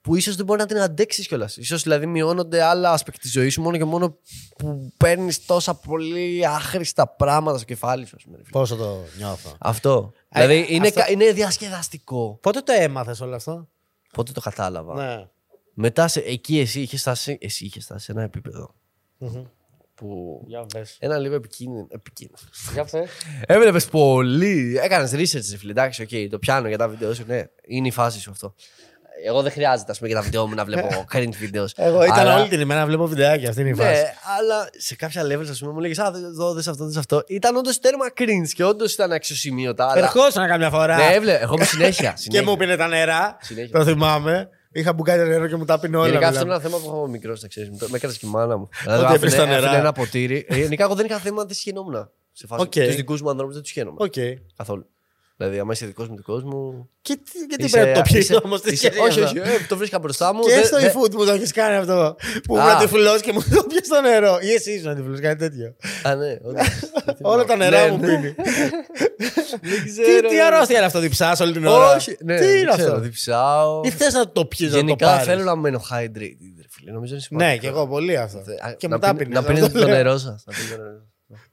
που 0.00 0.16
ίσως 0.16 0.36
δεν 0.36 0.44
μπορεί 0.44 0.60
να 0.60 0.66
την 0.66 0.78
αντέξεις 0.78 1.26
κιόλας. 1.28 1.58
Σου 1.62 1.76
δηλαδή 1.76 2.06
μειώνονται 2.06 2.62
άλλα 2.62 2.98
aspect 2.98 3.14
της 3.20 3.30
ζωής 3.32 3.52
σου 3.52 3.62
μόνο 3.62 3.76
και 3.76 3.84
μόνο 3.84 4.16
που 4.58 4.92
παίρνεις 4.96 5.46
τόσα 5.46 5.74
πολύ 5.74 6.46
άχρηστα 6.46 7.08
πράγματα 7.08 7.56
στο 7.56 7.66
κεφάλι 7.66 8.06
σου. 8.06 8.14
Ας 8.16 8.22
πούμε, 8.24 8.36
ρε 8.36 8.42
φίλε. 8.42 8.58
Πόσο 8.58 8.76
το 8.76 8.98
νιώθω. 9.16 9.56
Αυτό. 9.58 10.12
Ε, 10.28 10.40
δηλαδή 10.46 10.74
είναι, 10.74 10.86
αυτό- 10.86 11.00
κα- 11.00 11.10
είναι 11.10 11.32
διασκεδαστικό. 11.32 12.38
Πότε 12.42 12.60
το 12.60 12.72
έμαθες 12.72 13.20
όλο 13.20 13.34
αυτό; 13.34 13.68
Πότε 14.12 14.32
το 14.32 14.40
κατάλαβα. 14.40 14.94
Ναι. 14.94 15.28
Μετά 15.74 16.08
σε, 16.08 16.20
εκεί 16.20 16.58
εσύ 16.58 16.80
είχες 16.80 17.00
φτάσει, 17.00 17.38
εσύ 17.40 17.64
είχες 17.64 17.84
φτάσει 17.84 18.04
σε 18.04 18.12
ένα 18.12 18.22
επίπεδο 18.22 18.74
Μμμ. 19.18 19.44
που. 19.94 20.42
Για 20.46 20.66
πες. 20.66 20.96
Ένα 21.00 21.18
λίγο 21.18 21.34
επικίνδυνο. 21.34 21.86
επικίνδυνο. 21.90 22.38
Για 22.72 22.84
πες. 22.84 23.10
Έβλεπες 23.46 23.86
πολύ. 23.86 24.78
Έκανες 24.82 25.10
research, 25.12 25.48
ρε 25.50 25.56
φίλε. 25.56 25.70
Εντάξει, 25.70 26.02
οκ, 26.02 26.30
το 26.30 26.38
πιάνω 26.38 26.68
για 26.68 26.78
τα 26.78 26.88
βίντεο 26.88 27.14
σου. 27.14 27.24
Ναι, 27.26 27.44
είναι 27.66 27.86
η 27.86 27.90
φάση 27.90 28.20
σου 28.20 28.30
αυτό. 28.30 28.54
Εγώ 29.24 29.42
δεν 29.42 29.52
χρειάζεται, 29.52 29.90
ας 29.90 29.98
πούμε, 29.98 30.10
για 30.10 30.18
τα 30.18 30.24
βίντεο 30.24 30.46
μου 30.46 30.54
να 30.54 30.64
βλέπω 30.64 30.88
cringe 31.12 31.32
βίντεο. 31.38 31.66
Εγώ 31.76 32.04
ήταν 32.04 32.38
όλη 32.38 32.48
την 32.48 32.60
ημέρα 32.60 32.80
να 32.80 32.86
βλέπω 32.86 33.06
βιντεάκια. 33.06 33.48
Αυτή 33.48 33.60
είναι 33.60 33.70
η 33.70 33.74
φάση. 33.74 33.90
Ναι, 33.90 34.12
αλλά 34.38 34.68
σε 34.78 34.96
κάποια 34.96 35.22
levels, 35.24 35.48
ας 35.50 35.58
πούμε, 35.58 35.72
μου 35.72 35.78
λέγε 35.80 36.02
Α, 36.02 36.12
εδώ, 36.16 36.52
δες 36.52 36.68
αυτό, 36.68 36.84
δες 36.84 36.96
αυτό. 36.96 37.22
Ήταν 37.26 37.56
όντως 37.56 37.78
τέρμα 37.78 38.06
cringe 38.18 38.48
και 38.54 38.64
όντως 38.64 38.92
ήταν 38.92 39.12
αξιοσημείωτα. 39.12 39.90
Αλλά... 39.90 40.02
Ερχόσουν 40.02 40.46
καμιά 40.46 40.70
φορά. 40.70 40.96
Ναι, 40.96 41.14
έβλεπε. 41.14 41.38
Εγώ 41.42 41.54
είμαι 41.54 41.64
συνέχεια. 41.64 42.10
Και 42.16 42.20
συνέχεια. 42.20 42.50
μου 42.50 42.56
'πινε 42.56 42.76
τα 42.76 42.86
νερά. 42.88 43.36
Συνέχεια. 43.40 43.78
Το 43.78 43.84
θυμάμαι. 43.84 44.48
Είχα 44.72 44.92
μπουκάλι 44.92 45.24
νερό 45.24 45.46
και 45.48 45.56
μου 45.56 45.64
τα 45.64 45.78
πίνει 45.80 45.96
όλα. 45.96 46.06
Γενικά 46.08 46.26
αυτό 46.28 46.38
μιλάμε. 46.40 46.54
είναι 46.62 46.66
ένα 46.66 46.76
θέμα 46.78 46.90
που 46.92 46.96
έχω 46.96 47.06
μικρό, 47.08 47.36
να 47.40 47.48
ξέρεις. 47.48 47.70
Με 47.70 47.96
έκατσε 47.96 48.18
και 48.18 48.26
η 48.26 48.28
μάνα 48.28 48.56
μου. 48.56 48.68
Δηλαδή, 48.82 49.04
Ότι 49.04 49.14
έπαιρνες 49.14 49.32
άφηνε, 49.38 49.46
τα 49.46 49.54
νερά. 49.54 49.66
άφηνε 49.66 49.80
ένα 49.80 49.92
ποτήρι. 49.92 50.46
Ε, 50.48 50.56
Γενικά, 50.56 50.84
εγώ 50.84 50.94
δεν 50.94 51.06
είχα 51.06 51.18
θέμα, 51.18 51.44
δεν 51.44 51.54
σιχαινόμουν. 51.54 52.10
Σε 52.32 52.46
φάση 52.46 52.62
Οκ. 52.62 52.70
τους 52.70 52.94
δικούς 52.94 53.22
μου 53.22 53.30
ανθρώπους 53.30 53.52
δεν 53.54 53.62
τους 53.62 53.70
σιχαίνομαι. 53.70 53.96
Οκ. 54.00 54.14
Καθόλου. 54.56 54.86
Δηλαδή, 55.40 55.58
άμα 55.58 55.72
είσαι 55.72 55.86
δικός 55.86 56.08
μου, 56.08 56.16
δικός 56.16 56.42
μου. 56.42 56.88
Και 57.02 57.14
τι- 57.16 57.38
γιατί 57.48 57.64
είσαι- 57.64 57.76
πρέπει 57.80 57.98
να 57.98 58.02
το 58.04 58.16
είσαι- 58.18 58.34
πει 58.40 58.46
όμω. 58.46 58.56
είσαι- 58.64 58.92
Όχι, 59.08 59.20
όχι, 59.20 59.38
ε, 59.38 59.42
το 59.68 59.76
βρίσκα 59.76 59.98
μπροστά 59.98 60.34
μου. 60.34 60.40
Και 60.42 60.52
δεν- 60.54 60.64
στο 60.64 60.78
δεν- 60.80 60.90
eFood 60.92 61.14
μου 61.14 61.24
το 61.24 61.32
έχεις 61.32 61.52
κάνει 61.52 61.76
αυτό. 61.76 62.16
Που 62.42 62.58
Α. 62.58 62.62
ήμουν 62.70 62.78
τυφλό 62.78 63.18
και 63.20 63.32
μου 63.32 63.40
το 63.54 63.62
πιες 63.68 63.86
στο 63.86 64.00
νερό. 64.00 64.38
Ή 64.40 64.52
εσύ 64.52 64.72
ήσουν 64.72 64.94
τυφλό, 64.94 65.18
κάτι 65.20 65.36
τέτοιο. 65.38 65.76
Α, 66.02 66.14
ναι, 66.14 66.36
όντως. 66.42 66.66
Όλα 67.32 67.44
τα 67.44 67.56
νερά 67.56 67.88
μου 67.88 68.00
πίνει. 68.00 68.34
Δεν 69.62 69.82
Τι, 69.84 69.90
ξέρω. 69.90 70.28
τι 70.28 70.40
αρρώστια 70.40 70.76
είναι 70.76 70.86
αυτό, 70.86 70.98
διψάς 70.98 71.40
όλη 71.40 71.52
την 71.52 71.66
ώρα; 71.66 71.94
Όχι, 71.94 72.16
ναι, 72.24 72.36
τι 72.38 72.44
δεν 72.46 72.58
είναι 72.58 72.70
ξέρω, 72.70 72.88
αυτό; 72.88 73.00
διψάω. 73.00 73.80
Ή 73.84 73.90
θες 73.90 74.12
να 74.14 74.32
το 74.32 74.44
πιεις, 74.46 74.70
να 74.70 74.78
το 74.78 74.84
Γενικά 74.84 75.06
πάρεις; 75.06 75.26
θέλω 75.26 75.42
να 75.44 75.56
μένω 75.56 75.80
hydrated, 75.90 76.54
ρε 76.56 76.68
φίλε. 76.70 76.92
Νομίζω 76.92 77.12
είναι 77.12 77.22
σημαντικό. 77.22 77.50
Ναι, 77.50 77.56
και 77.56 77.66
εγώ 77.66 77.86
πολύ 77.88 78.16
αυτό. 78.16 78.38
Α, 78.38 78.72
Και 78.76 78.88
να 78.88 78.94
μου 78.94 79.00
τα 79.00 79.06
πίνει- 79.14 79.18
πίνεις, 79.18 79.34
Να 79.34 79.40
αυτό 79.40 79.52
πίνετε 79.52 79.78
το 79.78 79.86
λέω. 79.86 79.96
νερό 79.96 80.18
σας. 80.18 80.44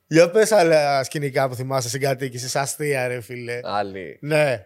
Για 0.10 0.30
πες 0.30 0.52
άλλα 0.52 1.04
σκηνικά 1.04 1.50
που 1.50 1.56
θυμάσαι 1.56 1.90
συγκατοίκησης, 1.90 2.56
αστεία, 2.56 3.08
ρε 3.08 3.22
φίλε. 3.22 3.60
Άλλη. 3.64 4.18
Ναι. 4.22 4.64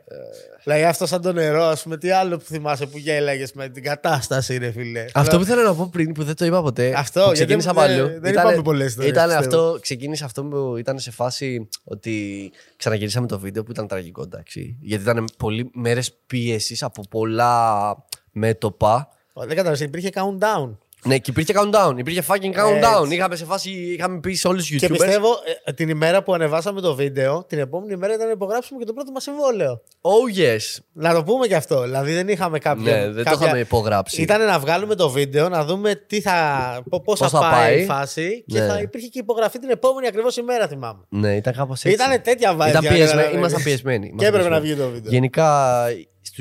Δηλαδή 0.64 0.84
αυτό 0.84 1.06
σαν 1.06 1.22
το 1.22 1.34
νερό, 1.34 1.64
ας 1.64 1.84
πούμε, 1.84 1.98
τι 1.98 2.10
άλλο 2.12 2.38
που 2.38 2.44
θυμάσαι 2.44 2.86
που 2.86 2.98
γέλαγες 2.98 3.54
με 3.54 3.70
την 3.70 3.84
κατάσταση, 3.84 4.58
ρε 4.58 4.72
φίλε. 4.72 5.06
Αυτό 5.14 5.38
που 5.38 5.44
ήθελα 5.44 5.64
να 5.64 5.74
πω 5.76 5.90
πριν 5.92 6.12
που 6.14 6.24
δεν 6.24 6.36
το 6.36 6.46
είπα 6.46 6.62
ποτέ. 6.62 6.94
Αυτό, 6.98 7.20
που 7.20 7.26
γιατί 7.34 7.56
ξεκίνησα 7.56 7.74
δεν- 7.74 7.84
παλιού. 7.84 8.20
δεν 8.20 8.32
ήταν- 8.32 8.48
είπαμε 8.48 8.62
πολλές 8.62 8.88
ιστορίες, 8.88 9.12
Ήταν 9.12 9.28
πιστεύω. 9.28 9.62
αυτό, 9.66 9.80
ξεκίνησε 9.82 10.24
αυτό 10.24 10.44
που 10.44 10.78
ήταν 10.78 11.00
σε 11.00 11.12
φάση 11.12 11.68
ότι 11.84 12.52
ξαναγυρίσαμε 12.78 13.28
το 13.28 13.40
βίντεο 13.40 13.64
που 13.64 13.72
ήταν 13.72 13.88
τραγικό, 13.88 14.22
εντάξει. 14.22 14.78
Γιατί 14.82 15.04
ήταν 15.04 15.26
πολλοί 15.38 15.70
μέρες 15.74 16.14
πίεσης 16.28 16.84
από 16.84 17.02
πολλά 17.10 17.96
μέτωπα. 18.32 19.10
Δεν 19.34 19.48
κατάλαβες, 19.50 19.80
υπήρχε 19.80 20.10
countdown. 20.14 20.78
Ναι, 21.06 21.18
και 21.18 21.30
υπήρχε 21.32 21.54
countdown. 21.56 21.94
Υπήρχε 21.98 22.24
fucking 22.28 22.54
countdown. 22.60 23.12
Είχαμε 23.12 23.36
σε 23.36 23.46
φάση, 23.46 23.70
είχαμε 23.70 24.20
πει 24.20 24.34
σε 24.34 24.48
όλους 24.48 24.66
τους 24.68 24.80
Και 24.80 24.88
YouTubers. 24.88 24.92
πιστεύω 24.92 25.28
ε, 25.66 25.72
την 25.72 25.90
ημέρα 25.90 26.24
που 26.24 26.34
ανεβάσαμε 26.34 26.82
το 26.82 26.96
βίντεο, 26.96 27.44
την 27.48 27.60
επόμενη 27.60 27.96
μέρα 27.96 28.14
ήταν 28.14 28.26
να 28.26 28.32
υπογράψουμε 28.32 28.80
και 28.80 28.86
το 28.86 28.94
πρώτο 28.94 29.12
μας 29.12 29.24
συμβόλαιο. 29.24 29.82
Oh 30.02 30.40
yes. 30.40 30.80
Να 30.94 31.14
το 31.14 31.24
πούμε 31.24 31.48
και 31.48 31.56
αυτό. 31.56 31.82
Δηλαδή 31.82 32.14
δεν 32.14 32.28
είχαμε 32.28 32.60
κάποια. 32.60 32.96
Ναι, 32.96 33.10
δεν 33.12 33.24
το 33.24 33.30
κάποια- 33.30 33.46
είχαμε 33.46 33.60
υπογράψει. 33.62 34.22
Ήταν 34.22 34.46
να 34.46 34.60
βγάλουμε 34.60 34.96
το 34.96 35.10
βίντεο, 35.10 35.50
να 35.50 35.66
δούμε 35.66 35.96
τι 35.96 36.22
θα, 36.22 36.84
πώ 37.04 37.16
θα, 37.16 37.30
θα 37.30 37.40
πάει, 37.40 37.52
πάει. 37.52 37.82
η 37.82 37.86
φάση 37.86 38.44
και 38.48 38.60
Ναι. 38.60 38.66
θα 38.68 38.80
υπήρχε 38.80 39.08
και 39.08 39.20
υπογραφή 39.20 39.60
την 39.60 39.70
επόμενη 39.70 40.08
ακριβώς 40.08 40.38
ημέρα, 40.38 40.68
θυμάμαι. 40.68 41.04
Ναι, 41.10 41.36
ήταν 41.36 41.54
κάπως 41.54 41.84
έτσι. 41.84 41.96
Ήτανε 41.96 42.20
τέτοια 42.20 42.52
vibe, 42.52 42.56
Ήταν 42.56 42.70
για 42.70 42.74
να 42.74 42.80
πιεσμένοι. 42.82 43.06
καταλαβαίνεις. 43.08 43.38
Ήμασταν 43.38 43.64
πιεσμένοι. 43.64 44.06
Και 44.06 44.12
ήμασταν 44.12 44.34
έπρεπε 44.34 44.50
να 44.56 44.62
πιεσμένοι. 44.62 44.82
βγει 44.90 44.90
το 44.90 44.96
βίντεο. 44.96 45.12
Γενικά 45.12 45.86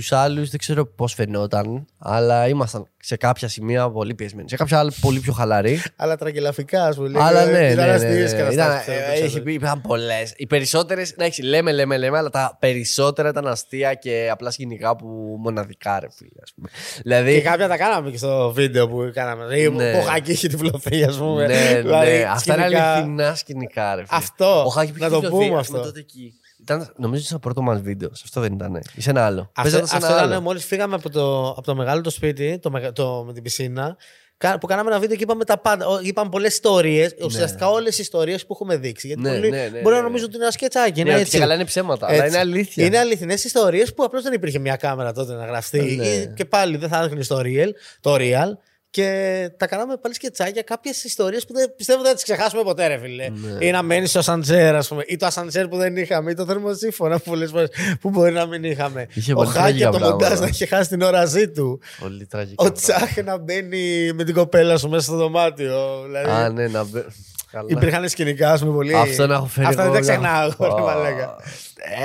στου 0.03 0.17
άλλους 0.17 0.51
δεν 0.51 0.59
ξέρω 0.59 0.87
πώς 0.87 1.15
φαινόταν, 1.15 1.87
αλλά 1.99 2.49
ήμασταν 2.49 2.87
σε 3.03 3.17
κάποια 3.17 3.49
σημεία 3.49 3.91
πολύ 3.91 4.15
πιεσμένοι. 4.15 4.49
Σε 4.49 4.57
κάποια 4.57 4.79
άλλα 4.79 4.93
πολύ 5.01 5.21
πιο 5.21 5.33
χαλαροί. 5.33 5.83
Αλλά 5.97 6.17
τραγελαφικά, 6.17 6.85
ας 6.87 6.97
πούμε. 6.97 7.23
αλλά 7.23 7.45
ναι, 7.45 7.53
ναι, 7.59 7.71
Ήταν 7.71 7.87
ναι, 7.87 7.93
αστείες 7.93 8.33
ναι. 8.33 8.39
καταστάσεις 8.39 8.55
Ήταν- 8.55 8.77
που 8.79 8.83
θέλω 8.85 8.99
να 8.99 9.05
ε, 9.05 9.09
παίξω. 9.09 9.25
Έχει 9.25 9.41
πει, 9.41 9.53
υπήρχαν 9.53 9.81
πολλές. 9.81 10.33
Οι 10.37 10.47
περισσότερες, 10.47 11.11
εντάξει, 11.13 11.43
λέμε, 11.43 11.73
λέμε, 11.73 11.97
λέμε, 11.97 12.19
αλλά 12.19 12.31
τα 12.31 12.57
περισσότερα 12.61 13.29
ήταν 13.29 13.47
αστεία 13.47 13.95
και 13.95 14.29
απλά 14.33 14.51
σκηνικά 14.51 14.97
που 14.97 15.07
μοναδικά, 15.41 16.01
ρε 16.01 16.07
φίλε. 16.17 16.31
ας 16.43 16.53
πούμε. 16.55 16.69
Δηλαδή. 17.03 17.35
Και 17.35 17.41
κάποια 17.41 17.69
τα 17.69 17.77
κάναμε 17.77 18.11
και 18.11 18.17
στο 18.17 18.53
βίντεο 18.55 18.89
που 18.89 19.11
κάναμε. 19.15 19.47
Δηλαδή, 19.47 19.77
Ναι. 19.77 19.93
που 19.93 19.99
Ο 19.99 20.03
Χάκη 20.03 20.31
είχε 20.33 20.49
τυφλωθεί, 20.49 21.05
ας 21.05 21.17
πούμε. 21.17 21.47
ναι, 21.47 21.81
Δηλαδή, 21.81 22.11
ναι. 22.19 22.25
Αυτά 22.31 22.55
είναι 22.55 22.63
σκηνικά- 22.63 22.93
αληθινά 22.95 23.35
σκηνικά, 23.35 23.95
ρε 23.95 24.05
φίλε. 24.05 24.19
Αυτό, 24.19 24.65
Ο 24.65 24.69
Χάκης 24.69 24.93
να 25.01 25.09
το 25.11 25.21
πούμε 25.21 25.59
αυτό. 25.59 25.81
Τότε 25.81 25.99
εκεί. 25.99 26.33
Ήταν, 26.63 26.93
νομίζω 26.97 27.25
στο 27.25 27.39
πρώτο 27.39 27.63
μας 27.63 27.81
βίντεο. 27.81 28.09
Σε 28.15 28.23
αυτό 28.25 28.41
δεν 28.41 28.53
ήταν. 28.53 28.81
Ή 28.95 29.01
σε 29.01 29.11
ένα 29.11 29.25
άλλο. 29.27 29.41
Αυτό, 29.41 29.63
Παίζατε 29.63 29.87
σε 29.87 29.95
αυτό 29.97 30.07
ένα 30.09 30.17
ήταν 30.17 30.33
άλλο. 30.33 30.41
μόλις 30.41 30.65
φύγαμε 30.65 30.95
από 30.95 31.11
το, 31.11 31.49
από 31.49 31.63
το 31.63 31.75
μεγάλο 31.75 32.01
το 32.01 32.11
σπίτι, 32.11 32.59
το, 32.59 32.71
μεγα- 32.71 32.93
το, 32.93 33.23
με 33.27 33.33
την 33.33 33.43
πισίνα, 33.43 33.97
κα- 34.37 34.59
που 34.59 34.67
κάναμε 34.67 34.91
ένα 34.91 34.99
βίντεο 35.01 35.17
και 35.17 35.23
είπαμε 35.23 35.45
τα 35.45 35.59
πάντα. 35.59 35.87
Ο- 35.87 36.01
Είπαμε 36.03 36.29
πολλές 36.31 36.53
ιστορίες. 36.53 37.15
Ουσιαστικά 37.25 37.69
όλες 37.71 37.99
οι 37.99 38.03
ιστορίες 38.03 38.47
που 38.47 38.53
έχουμε 38.53 38.77
δείξει. 38.77 39.07
Γιατί 39.07 39.23
Ναι, 39.23 39.31
πολλοί 39.35 39.51
ναι, 39.51 39.69
ναι, 39.73 39.81
μπορεί 39.81 39.95
να 39.95 40.01
ναι. 40.01 40.07
νομίζουν 40.07 40.27
ότι 40.27 40.35
είναι 40.35 40.45
ένα 40.45 40.53
σκετσάκι. 40.53 40.93
Ναι, 40.93 41.01
Είναι 41.01 41.11
ότι 41.11 41.21
έτσι. 41.21 41.33
και 41.33 41.39
καλά 41.39 41.55
είναι 41.55 41.65
ψέματα. 41.65 42.07
Αλλά 42.07 42.17
Έτσι. 42.17 42.29
είναι 42.29 42.39
αλήθεια. 42.39 42.85
Είναι 42.87 42.99
αληθινές 42.99 43.45
ιστορίες 43.45 43.95
που 43.95 44.05
απλώς 44.05 44.23
δεν 44.23 44.33
υπήρχε 44.33 44.59
μια 44.59 44.77
κάμερα 44.77 45.13
τότε 45.13 45.35
να 45.35 45.45
γραφτεί. 45.47 45.81
Ναι. 45.97 46.07
Ή 46.07 46.33
Και 46.37 46.45
πάλι 46.45 46.77
δεν 46.77 46.89
θα 46.89 46.99
έδειχνε 47.03 47.25
το 47.25 47.41
real, 47.45 47.69
το 48.01 48.15
real. 48.19 48.49
Και 48.93 49.51
τα 49.57 49.67
κάναμε 49.67 49.97
πάλι 49.97 50.15
σκετσάκια. 50.15 50.63
Κάποιες 50.63 51.05
ιστορίες 51.05 51.47
που 51.47 51.53
δεν, 51.55 51.75
πιστεύω 51.77 52.03
δεν 52.03 52.15
τις 52.15 52.23
ξεχάσουμε 52.23 52.63
ποτέ, 52.63 52.87
ρε 52.87 52.99
φίλε. 52.99 53.29
Ναι. 53.29 53.67
Ή 53.67 53.71
να 53.71 53.83
μένεις 53.83 54.11
στο 54.11 54.19
ασαντσέρ, 54.19 54.75
ας 54.75 54.89
πούμε. 54.89 55.03
Ή 55.07 55.17
το 55.17 55.27
ασαντσέρ 55.27 55.69
που 55.69 55.77
δεν 55.77 55.97
είχαμε. 55.97 56.31
Ή 56.31 56.35
το 56.35 56.45
θερμοσύφωνα 56.45 57.19
πολλές 57.19 57.51
φορέ 57.51 57.65
που 58.01 58.11
μπορεί 58.11 58.33
να 58.33 58.47
μην 58.47 58.65
είχαμε. 58.65 59.07
Είχε 59.15 59.33
Ο 59.33 59.35
πολύ 59.35 59.49
Χάκη 59.49 59.61
τραγικά 59.63 59.89
από 59.89 59.97
το 59.99 60.03
πράγματα. 60.03 60.25
μοντάζ 60.27 60.41
να 60.41 60.47
είχε 60.47 60.67
χάσει 60.67 60.89
την 60.89 61.03
όραζή 61.03 61.49
του. 61.51 61.81
Πολύ 62.01 62.27
τραγικό. 62.27 62.65
Ο 62.67 62.73
Τσάχ 62.73 63.17
να 63.25 63.39
μπαίνει 63.39 64.13
με 64.15 64.25
την 64.25 64.35
κοπέλα 64.35 64.77
σου 64.79 64.89
μέσα 64.89 65.03
στο 65.03 65.17
δωμάτιο. 65.17 66.03
Δηλαδή, 66.05 66.31
Α, 66.31 66.49
ναι, 66.49 66.69
να 66.69 66.85
μπε... 66.85 67.05
Καλά. 67.51 67.67
υπήρχαν 67.69 68.09
σκηνικά, 68.09 68.53
ας 68.53 68.61
πούμε, 68.61 68.73
πολύ. 68.73 68.95
Αυτό 68.95 69.27
να 69.27 69.35
έχω 69.35 69.47
φέρει 69.47 69.67
Αυτά 69.67 69.83
δεν 69.83 69.95
εγώ 69.95 70.07
τα 70.07 70.13
να- 70.17 70.19
ξεχνάω, 70.19 70.69
ρε 70.75 70.83
Ω, 70.83 70.85
μαλάκα. 70.85 71.37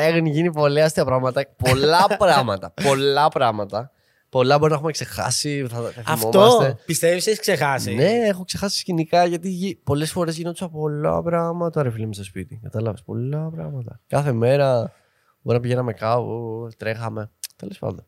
Έχουν 0.08 0.26
γίνει 0.26 0.52
πολλά 0.52 0.84
αστεία 0.86 1.06
πράγματα. 1.06 1.46
Πολλά 1.70 2.06
πράγματα. 2.18 2.74
πολλά 2.84 3.30
πράγματα. 3.30 3.92
Πολλά 4.36 4.58
μπορεί 4.58 4.70
να 4.70 4.76
έχουμε 4.78 4.92
ξεχάσει. 4.92 5.66
Θα, 5.70 5.82
θα 5.82 6.04
Αυτό 6.06 6.32
θυμόμαστε. 6.32 6.78
πιστεύεις 6.86 7.28
έχεις 7.28 7.40
ξεχάσει; 7.40 7.94
Ναι, 7.94 8.12
έχω 8.28 8.44
ξεχάσει 8.44 8.78
σκηνικά 8.78 9.26
γιατί 9.26 9.80
πολλές 9.84 10.12
φορές 10.12 10.38
γινόντουσαν 10.38 10.72
πολλά 10.72 11.22
πράγματα 11.24 11.84
ρε 11.84 11.90
φίλε 11.92 12.06
μου 12.06 12.14
στο 12.14 12.24
σπίτι. 12.24 12.60
Κατάλαβες. 12.64 13.04
Πολλά 13.04 13.50
πράγματα. 13.50 14.00
Κάθε 14.08 14.32
μέρα 14.32 14.94
μπορεί 15.42 15.58
να 15.58 15.64
πηγαίναμε 15.64 15.94
κάπου, 15.94 16.68
τρέχαμε. 16.78 17.32
Τέλος 17.56 17.80
πάντων. 17.80 18.06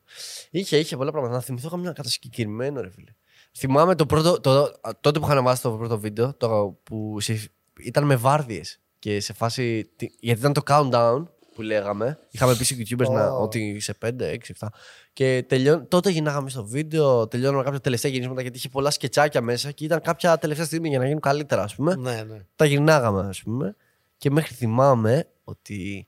Είχε, 0.50 0.78
είχε 0.78 0.98
πολλά 0.98 1.12
πράγματα. 1.12 1.36
Να 1.36 1.42
θυμηθώ 1.42 1.70
καμιά 1.70 1.92
κατά 1.92 2.10
συγκεκριμένο 2.10 2.82
ρε 2.82 2.90
φίλε. 2.90 3.12
Θυμάμαι 3.58 3.96
το 3.96 4.06
πρώτο, 4.06 4.40
το, 4.40 4.72
τότε 5.02 5.20
που 5.20 5.26
είχα 5.26 5.34
ανεβάσει 5.34 5.62
το 5.62 5.72
πρώτο 5.72 6.00
βίντεο 6.00 6.34
το, 6.34 6.80
που 6.84 7.20
σε- 7.20 7.52
ήταν 7.84 8.04
με 8.04 8.16
βάρδιες. 8.16 8.80
Και 9.00 9.20
σε 9.20 9.34
φάση. 9.34 9.92
τι- 9.96 10.10
Γιατί 10.20 10.40
ήταν 10.40 10.54
το 10.54 10.62
countdown 10.68 11.24
που 11.56 11.62
λέγαμε. 11.62 12.20
Είχαμε 12.32 12.56
πει 12.56 12.64
στου 12.64 12.76
YouTubers 12.76 13.12
να, 13.12 13.28
Ω. 13.32 13.42
ότι 13.42 13.80
σε 13.80 13.94
5, 13.94 14.30
6, 14.32 14.38
7. 14.60 14.68
Και 15.18 15.44
τελειώ, 15.48 15.86
τότε 15.88 16.10
γυρνάγαμε 16.10 16.50
στο 16.50 16.66
βίντεο, 16.66 17.28
τελειώναμε 17.28 17.64
κάποια 17.64 17.80
τελευταία 17.80 18.12
γυρίσματα 18.12 18.42
γιατί 18.42 18.58
είχε 18.58 18.70
πολλά 18.70 18.92
σκετσάκια 18.92 19.42
μέσα 19.42 19.72
και 19.72 19.86
ήταν 19.86 20.02
κάποια 20.02 20.38
τελευταία 20.38 20.66
στιγμή 20.66 20.90
για 20.90 21.00
να 21.00 21.06
γίνουν 21.06 21.20
καλύτερα, 21.20 21.64
ας 21.64 21.76
πούμε. 21.76 21.96
ναι, 21.96 22.24
ναι. 22.24 22.38
Τα 22.56 22.66
γυρνάγαμε, 22.66 23.28
ας 23.28 23.42
πούμε. 23.44 23.76
Και 24.18 24.32
μέχρι 24.32 24.54
θυμάμαι 24.56 25.28
ότι 25.44 26.08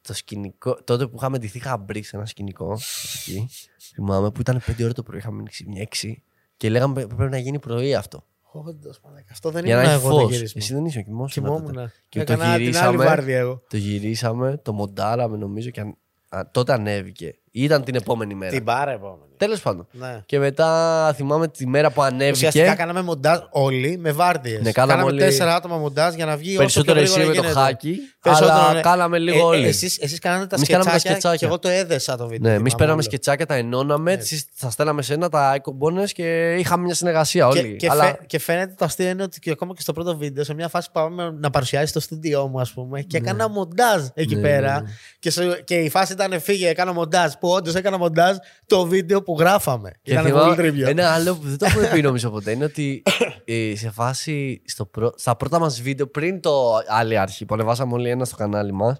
το 0.00 0.14
σκηνικό. 0.14 0.78
Τότε 0.84 1.06
που 1.06 1.16
είχαμε 1.16 1.38
ντυθεί, 1.38 1.58
είχα 1.58 1.76
μπρει 1.76 2.02
σε 2.02 2.16
ένα 2.16 2.26
σκηνικό. 2.26 2.78
Εκεί, 3.14 3.48
θυμάμαι 3.94 4.30
που 4.30 4.40
ήταν 4.40 4.60
5 4.66 4.82
ώρα 4.84 4.92
το 4.92 5.02
πρωί, 5.02 5.18
είχαμε 5.18 5.42
μείνει 5.66 5.88
6 6.02 6.12
και 6.56 6.70
λέγαμε 6.70 6.94
«Παι- 6.94 7.14
πρέπει 7.14 7.30
να 7.30 7.38
γίνει 7.38 7.58
πρωί 7.58 7.94
αυτό. 7.94 8.24
Όντως, 8.52 9.00
μαλάκα. 9.04 9.28
Αυτό 9.30 9.50
δεν 9.50 9.64
Για 9.64 9.76
να 9.76 9.82
ήμουν 9.82 9.94
έχει 9.94 10.04
εγώ 10.06 10.14
το 10.14 10.20
φως. 10.20 10.30
γύρισμα. 10.32 10.60
Εσύ 10.62 10.74
δεν 10.74 10.84
είσαι 10.84 10.98
ο 10.98 11.02
κοιμό. 11.02 11.26
Κοιμόμουν. 11.26 11.90
Και 12.08 12.24
το 12.24 12.32
Έκανα 12.32 12.42
την 12.44 12.52
άλλη 12.52 12.62
γυρίσαμε. 12.64 13.04
βάρδια 13.04 13.38
εγώ. 13.38 13.62
Το 13.68 13.76
γυρίσαμε, 13.76 14.56
το 14.62 14.72
μοντάραμε 14.72 15.36
νομίζω 15.36 15.70
και 15.70 15.80
αν- 15.80 15.96
α, 16.28 16.42
τότε 16.50 16.72
ανέβηκε. 16.72 17.38
Ήταν 17.56 17.84
την 17.84 17.94
επόμενη 17.94 18.34
μέρα. 18.34 18.52
Την 18.52 18.64
πάρα 18.64 18.90
επόμενη. 18.90 19.18
Τέλος 19.36 19.60
πάντων. 19.60 19.86
Ναι. 19.90 20.22
Και 20.26 20.38
μετά 20.38 21.12
θυμάμαι 21.16 21.48
τη 21.48 21.66
μέρα 21.66 21.90
που 21.90 22.02
Ουσιαστικά 22.02 22.48
ανέβηκε. 22.62 22.76
κάναμε 22.76 23.02
μοντάζ 23.02 23.38
όλοι 23.50 23.96
με 23.98 24.12
βάρδιες. 24.12 24.60
Ναι, 24.62 24.72
κάναμε 24.72 25.02
όλοι- 25.02 25.18
τέσσερα 25.18 25.54
άτομα 25.54 25.76
μοντάζ 25.76 26.14
για 26.14 26.24
να 26.26 26.36
βγει 26.36 26.56
Περισσότερο 26.56 27.00
όσο 27.00 27.12
πιο 27.12 27.22
εσύ 27.22 27.28
με 27.28 27.34
γρήγορα 27.34 27.52
το 27.54 27.60
γίνεται. 27.60 27.70
χάκι. 27.70 27.98
Περισσότερο, 28.22 28.58
Αλλά 28.58 28.72
ναι. 28.72 28.80
κάναμε 28.80 29.18
λίγο 29.18 29.38
Ε, 29.38 29.42
όλοι. 29.42 29.64
ε, 29.64 29.68
Εσείς, 29.68 29.98
εσείς 29.98 30.18
κάνατε 30.18 30.46
τα 30.46 30.56
Εμείς 30.56 30.68
κάναμε 30.68 30.90
τα 30.90 30.98
σκετσάκια, 30.98 31.20
σκετσάκια. 31.20 31.38
και 31.38 31.44
εγώ 31.44 31.58
το 31.58 31.68
έδεσα 31.68 32.16
το 32.16 32.26
βίντεο. 32.28 32.38
Ναι, 32.50 32.56
εμείς 32.56 32.56
θυμάμαι 32.56 32.76
παίρναμε 32.76 32.92
όλο. 32.92 33.02
σκετσάκια, 33.02 33.46
τα 33.46 33.54
ενώναμε, 33.54 34.12
εσείς 34.12 34.46
θα 34.54 34.70
στέλναμε 34.70 35.02
σε 35.02 35.14
ένα 35.14 35.28
τα 35.28 35.52
εκπομπώνε 35.54 36.04
και 36.04 36.54
είχαμε 36.58 36.84
μια 36.84 36.94
συνεργασία 36.94 37.46
όλοι. 37.46 37.60
Και, 37.62 37.68
και, 37.76 37.88
Αλλά 37.90 38.04
φαι- 38.04 38.26
και 38.26 38.38
φαίνεται 38.38 38.74
το 38.78 38.84
αστείο 38.84 39.08
είναι 39.08 39.22
ότι 39.22 39.38
και 39.38 39.50
ακόμα 39.50 39.74
και 39.74 39.80
στο 39.80 39.92
πρώτο 39.92 40.16
βίντεο, 40.16 40.44
σε 40.44 40.54
μια 40.54 40.68
φάση 40.68 40.86
που 40.86 40.92
πάμε 41.00 41.34
να 41.38 41.50
παρουσιάσει 41.50 41.92
το 41.92 42.00
στούντιό 42.00 42.46
μου, 42.48 42.60
ας 42.60 42.72
πούμε, 42.72 43.00
και 43.00 43.16
έκανα 43.16 43.48
μοντάζ 43.48 44.02
εκεί 44.14 44.34
Ναι, 44.34 44.40
πέρα. 44.40 44.72
ναι, 44.74 44.80
ναι. 44.80 44.90
Και, 45.18 45.30
σε- 45.30 45.62
και 45.64 45.74
η 45.74 45.88
φάση 45.90 46.12
ήταν 46.12 46.40
φύγε, 46.40 46.68
έκανα 46.68 46.92
μοντάζ. 46.92 47.32
Που 47.44 47.50
όντως 47.50 47.74
έκανα 47.74 47.98
μοντάζ 47.98 48.36
το 48.66 48.86
βίντεο 48.86 49.22
που 49.22 49.36
γράφαμε. 49.38 49.92
Και 50.02 50.12
ήταν 50.12 50.24
θυμάμαι- 50.24 50.44
πολύ 50.44 50.56
τρίβιο. 50.56 50.88
Ένα 50.88 51.10
άλλο 51.10 51.34
που 51.36 51.42
δεν 51.48 51.58
το 51.58 51.64
έχουμε 51.66 51.86
πει 51.92 52.00
νομίζω 52.00 52.30
ποτέ 52.30 52.50
είναι 52.50 52.64
ότι 52.64 53.02
ε, 53.44 53.72
σε 53.76 53.90
φάση 53.90 54.62
στο 54.66 54.84
πρω... 54.86 55.12
στα 55.16 55.36
πρώτα 55.36 55.58
μας 55.58 55.80
βίντεο 55.80 56.06
πριν 56.06 56.40
το 56.40 56.72
άλλη 56.88 57.18
αρχή 57.18 57.44
που 57.44 57.54
ανεβάσαμε 57.54 57.92
όλοι 57.92 58.10
ένα 58.10 58.24
στο 58.24 58.36
κανάλι 58.36 58.72
μας, 58.72 58.98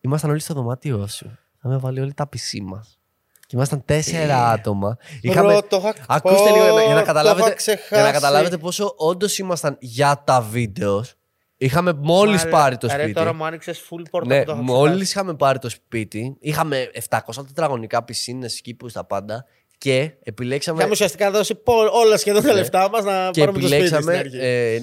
ήμασταν 0.00 0.30
όλοι 0.30 0.40
στο 0.40 0.54
δωμάτιό 0.54 1.06
σου. 1.06 1.38
Είχαμε 1.58 1.76
βάλει 1.78 2.00
όλοι 2.00 2.14
τα 2.14 2.28
PC 2.32 2.58
μας. 2.62 2.98
Και 3.40 3.56
ήμασταν 3.56 3.82
τέσσερα 3.84 4.48
άτομα. 4.50 4.96
Μπρο, 5.24 5.62
το 5.62 5.76
είχα- 5.76 5.94
Ακούστε 6.08 6.48
πω, 6.48 6.54
λίγο 6.54 6.64
για 6.64 6.72
να, 6.72 6.82
για 6.82 6.94
να 6.94 7.00
το 7.00 7.06
καταλάβετε, 7.06 7.46
είχα 7.46 7.54
ξεχάσει. 7.56 7.94
για 7.94 8.02
να 8.02 8.12
καταλάβετε 8.12 8.58
πόσο 8.58 8.94
όντως 8.96 9.38
ήμασταν 9.38 9.76
για 9.80 10.22
τα 10.26 10.40
βίντεο. 10.40 11.04
Είχαμε 11.62 11.92
μόλις 11.92 12.36
Μάλα- 12.44 12.50
πάρει 12.56 12.76
το 12.76 12.86
Ρε, 12.86 12.92
σπίτι. 12.92 13.12
τώρα 13.12 13.32
μου 13.34 13.44
άνοιξες 13.44 13.78
full 13.90 14.02
πόρτα 14.10 14.28
Ναι, 14.34 14.38
που 14.40 14.44
το 14.46 14.52
είχα 14.52 14.62
μόλις 14.62 14.92
ξεχάσει. 14.94 15.10
είχαμε 15.12 15.34
πάρει 15.34 15.58
το 15.58 15.68
σπίτι, 15.68 16.36
είχαμε 16.40 16.90
700 17.08 17.46
τετραγωνικά 17.46 18.04
πισίνες, 18.04 18.60
κήπου 18.60 18.86
τα 18.90 19.04
πάντα 19.04 19.44
και 19.78 20.10
επιλέξαμε. 20.22 20.76
Είχαμε 20.78 20.92
ουσιαστικά 20.92 21.30
δώσει 21.30 21.54
πο- 21.54 21.90
όλα 21.92 22.16
σχεδόν 22.16 22.42
τα 22.42 22.52
λεφτά 22.52 22.90
μας 22.90 23.04
να 23.04 23.24
Ναι. 23.24 23.30
και 23.30 23.40
πάρουμε 23.40 23.58
το 23.60 23.66
σπίτι 23.66 23.86
στην 23.86 23.96
επιλέξαμε. 23.96 24.16
αρχή. 24.18 24.36
Ε, 24.40 24.78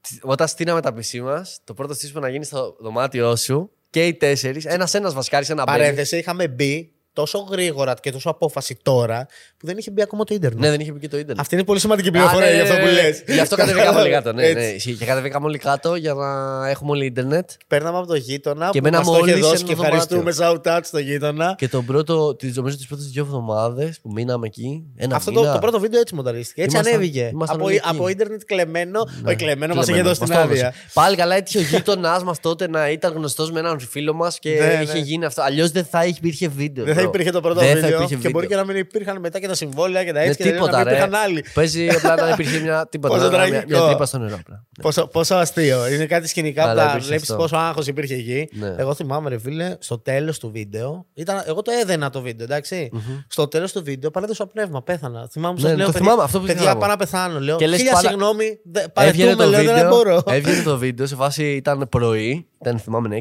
τ- 0.00 0.24
όταν 0.24 0.48
στείναμε 0.48 0.80
τα 0.80 0.92
πισί 0.92 1.20
μας, 1.20 1.60
το 1.64 1.74
πρώτο 1.74 1.94
στήσιμο 1.94 2.20
να 2.20 2.28
γίνει 2.28 2.44
στο 2.44 2.76
δωμάτιό 2.80 3.36
σου 3.36 3.70
και 3.90 4.06
οι 4.06 4.14
τέσσερις, 4.14 4.64
ένα-ένα 4.64 5.10
βασικάρι, 5.10 5.46
ένα 5.48 5.62
μπέλι. 5.62 5.78
Παρένθεση, 5.78 6.16
είχαμε 6.16 6.48
μπει 6.48 6.92
τόσο 7.20 7.46
γρήγορα 7.50 7.94
και 8.02 8.12
τόσο 8.12 8.30
απόφαση 8.30 8.78
τώρα 8.82 9.26
που 9.58 9.66
δεν 9.66 9.76
είχε 9.78 9.90
μπει 9.90 10.02
ακόμα 10.02 10.24
το 10.24 10.34
ίντερνετ. 10.34 10.60
Ναι, 10.60 10.70
δεν 10.70 10.80
είχε 10.80 10.92
μπει 10.92 10.98
και 10.98 11.08
το 11.08 11.16
ίντερνετ. 11.16 11.40
Αυτή 11.40 11.54
είναι 11.54 11.64
πολύ 11.64 11.80
σημαντική 11.80 12.08
Α, 12.08 12.10
πληροφορία 12.10 12.46
ναι, 12.46 12.52
για 12.54 12.62
αυτό 12.62 12.74
ναι, 12.74 12.80
που 12.80 12.86
ναι. 12.86 12.92
λες. 12.92 13.22
Γι' 13.26 13.40
αυτό 13.40 13.56
κατεβήκαμε 13.56 14.00
όλοι 14.00 14.10
κάτω. 14.10 14.32
Ναι, 14.32 14.48
ναι, 14.48 14.64
ισχύει. 14.64 14.92
Και 14.94 15.04
κατεβήκαμε 15.04 15.46
όλοι 15.46 15.58
κάτω 15.58 15.94
για 15.94 16.14
να 16.14 16.68
έχουμε 16.68 16.90
όλοι 16.90 17.04
ίντερνετ. 17.04 17.50
Παίρναμε 17.66 17.98
από 17.98 18.06
το 18.06 18.14
γείτονα 18.14 18.70
Και 18.72 18.80
που 18.80 18.88
μας 18.90 18.92
μέναμε 19.06 19.18
το 19.18 19.24
είχε 19.26 19.32
όλοι 19.34 19.42
σε 19.42 19.48
δώσει 19.48 19.64
ένα 19.68 19.74
και 19.74 19.80
ευχαριστούμε 19.82 20.32
shout 20.38 20.76
out 20.76 20.80
στο 20.82 20.98
γείτονα. 20.98 21.54
Και 21.58 21.68
τον 21.68 21.84
πρώτο, 21.84 22.34
τις, 22.34 22.56
νομίζω 22.56 22.76
τις 22.76 22.86
πρώτες 22.86 23.06
δύο 23.06 23.22
εβδομάδες 23.22 23.98
που 24.02 24.10
μείναμε 24.12 24.46
εκεί. 24.46 24.84
Ένα 24.96 25.16
Αυτό 25.16 25.32
το, 25.32 25.40
μήνα, 25.40 25.52
το 25.52 25.58
πρώτο 25.58 25.80
βίντεο 25.80 26.00
έτσι 26.00 26.14
μονταρίστηκε. 26.14 26.62
Έτσι 26.62 26.76
Ήμασταν- 26.76 26.96
ανέβηκε. 26.96 27.28
ήμασταν 27.32 27.56
Από, 27.56 27.64
όλοι 27.66 27.74
εκεί. 27.76 27.88
από 27.88 28.08
ίντερνετ 28.08 28.40
κλεμμένο. 28.46 29.00
Όχι 29.26 29.36
κλεμμένο, 29.36 29.74
μας 29.74 29.84
είχε 29.88 29.92
κλεμμένο. 29.92 30.08
δώσει 30.08 30.20
την 30.20 30.28
Μας 30.28 30.38
το 30.38 30.52
άδεια. 30.52 30.66
έδωσε. 30.66 30.82
Πάλι 30.92 31.16
καλά 31.16 31.34
έτυχε 31.34 31.58
ο 31.58 31.62
γείτονάς 31.62 32.22
μας 32.24 32.40
τότε 32.40 32.68
να 32.68 32.90
ήταν 32.90 33.12
γνωστός 33.12 33.50
με 33.50 33.58
έναν 33.58 33.80
φίλο 33.80 34.12
μας 34.14 34.38
και 34.38 34.50
Ναι, 34.50 34.80
είχε 34.82 34.92
ναι. 34.92 34.98
γίνει 34.98 35.24
αυτό. 35.24 35.42
Αλλιώς 35.42 35.70
δεν 35.70 35.84
θα 35.84 36.04
υπήρχε 36.04 36.48
βίντεο. 36.48 36.84
Δεν 37.10 37.12
θα 37.12 37.14
bro. 37.14 37.14
υπήρχε 37.14 37.30
το 37.30 37.40
πρώτο 37.40 37.60
Δεν 37.60 37.68
θα 37.68 37.74
βίντεο. 37.74 37.88
υπήρχε 38.02 38.14
Και 38.16 38.28
μπορεί 38.30 38.46
βίντεο. 38.46 38.48
και 38.48 38.66
να 38.66 38.72
μην 38.72 38.76
υπήρχαν 38.82 39.20
μετά 39.20 39.40
και 39.40 39.46
τα 39.48 39.54
συμβόλαια 39.54 40.04
και 40.04 40.12
τα 40.12 40.18
Ναι, 40.18 40.24
έτσι. 40.26 40.42
και 40.42 40.50
τίποτα, 40.50 40.70
να 40.70 40.76
μην 40.78 40.86
ρε. 40.86 40.90
υπήρχαν 40.90 41.14
άλλοι. 41.14 41.44
Παίζει 41.54 41.88
απλά 41.88 42.14
να 42.14 42.28
υπήρχε 42.28 42.58
μια 42.58 42.86
τίποτα. 42.90 43.14
Πόσο 43.14 43.30
να- 43.30 43.36
μια, 43.36 43.46
μια 43.48 43.60
τραγικό. 43.66 43.86
τρύπα 43.86 44.06
στο 44.06 44.18
νερό. 44.18 44.36
απλά. 44.40 44.54
Ναι. 44.76 44.82
Πόσο, 44.82 45.06
πόσο 45.06 45.34
αστείο. 45.34 45.88
Είναι 45.88 46.06
κάτι 46.06 46.28
σκηνικά 46.28 46.62
που 46.62 46.68
Αλλά 46.68 46.82
τα 46.84 46.88
υπήρχε 46.90 47.06
βλέπεις 47.06 47.30
αυτό. 47.30 47.42
πόσο 47.42 47.56
άγχος 47.56 47.86
υπήρχε 47.86 48.14
εκεί. 48.14 48.48
Ναι. 48.52 48.74
Εγώ 48.78 48.94
θυμάμαι, 48.94 49.28
ρε 49.28 49.38
φίλε, 49.38 49.76
στο 49.78 49.98
τέλος 49.98 50.38
του 50.38 50.50
βίντεο. 50.50 51.06
Ήταν, 51.14 51.42
εγώ 51.46 51.62
το 51.62 51.70
έδαινα 51.82 52.10
το 52.10 52.20
βίντεο, 52.20 52.44
εντάξει. 52.44 52.88
Μμμ. 52.92 53.00
Στο 53.28 53.48
τέλος 53.48 53.72
του 53.72 53.82
βίντεο 53.84 54.10
παρέδωσα 54.10 54.46
πνεύμα, 54.46 54.82
πέθανα. 54.82 55.28
Θυμάμαι 55.30 55.54
που 55.54 55.60
Ναι, 55.62 55.68
σας 55.68 55.76
λέω, 55.76 55.86
το 55.86 55.92
παιδιά, 55.92 56.06
θυμάμαι, 56.06 56.22
αυτό 56.26 56.38
που 56.40 56.46
παιδιά, 56.46 56.60
ήθελα 56.62 56.74
να 56.74 56.80
πάω 56.80 56.88
πω. 56.88 56.94
να 56.96 57.04
πεθάνω. 57.04 57.40
Λέω, 57.40 57.56
Και 57.56 57.66
λες, 57.66 57.78
χίλια 57.78 57.92
παρα- 57.92 58.08
συγγνώμη, 58.08 58.44
δε- 58.64 58.80
Έβγαινε 58.80 59.34
παρετούμε, 59.34 59.34
το, 59.44 59.50
λέω, 59.50 59.74
δεν 59.74 59.88
μπορώ. 59.88 60.14
βίντεο, 60.16 60.34
έβγαινε 60.36 60.62
το 60.62 60.78
βίντεο 60.78 61.06
σε 61.06 61.14
φάση 61.14 61.44
ήταν 61.44 61.86
πρωί, 61.90 62.46
ήταν 62.60 62.78
θυμάμαι 62.78 63.18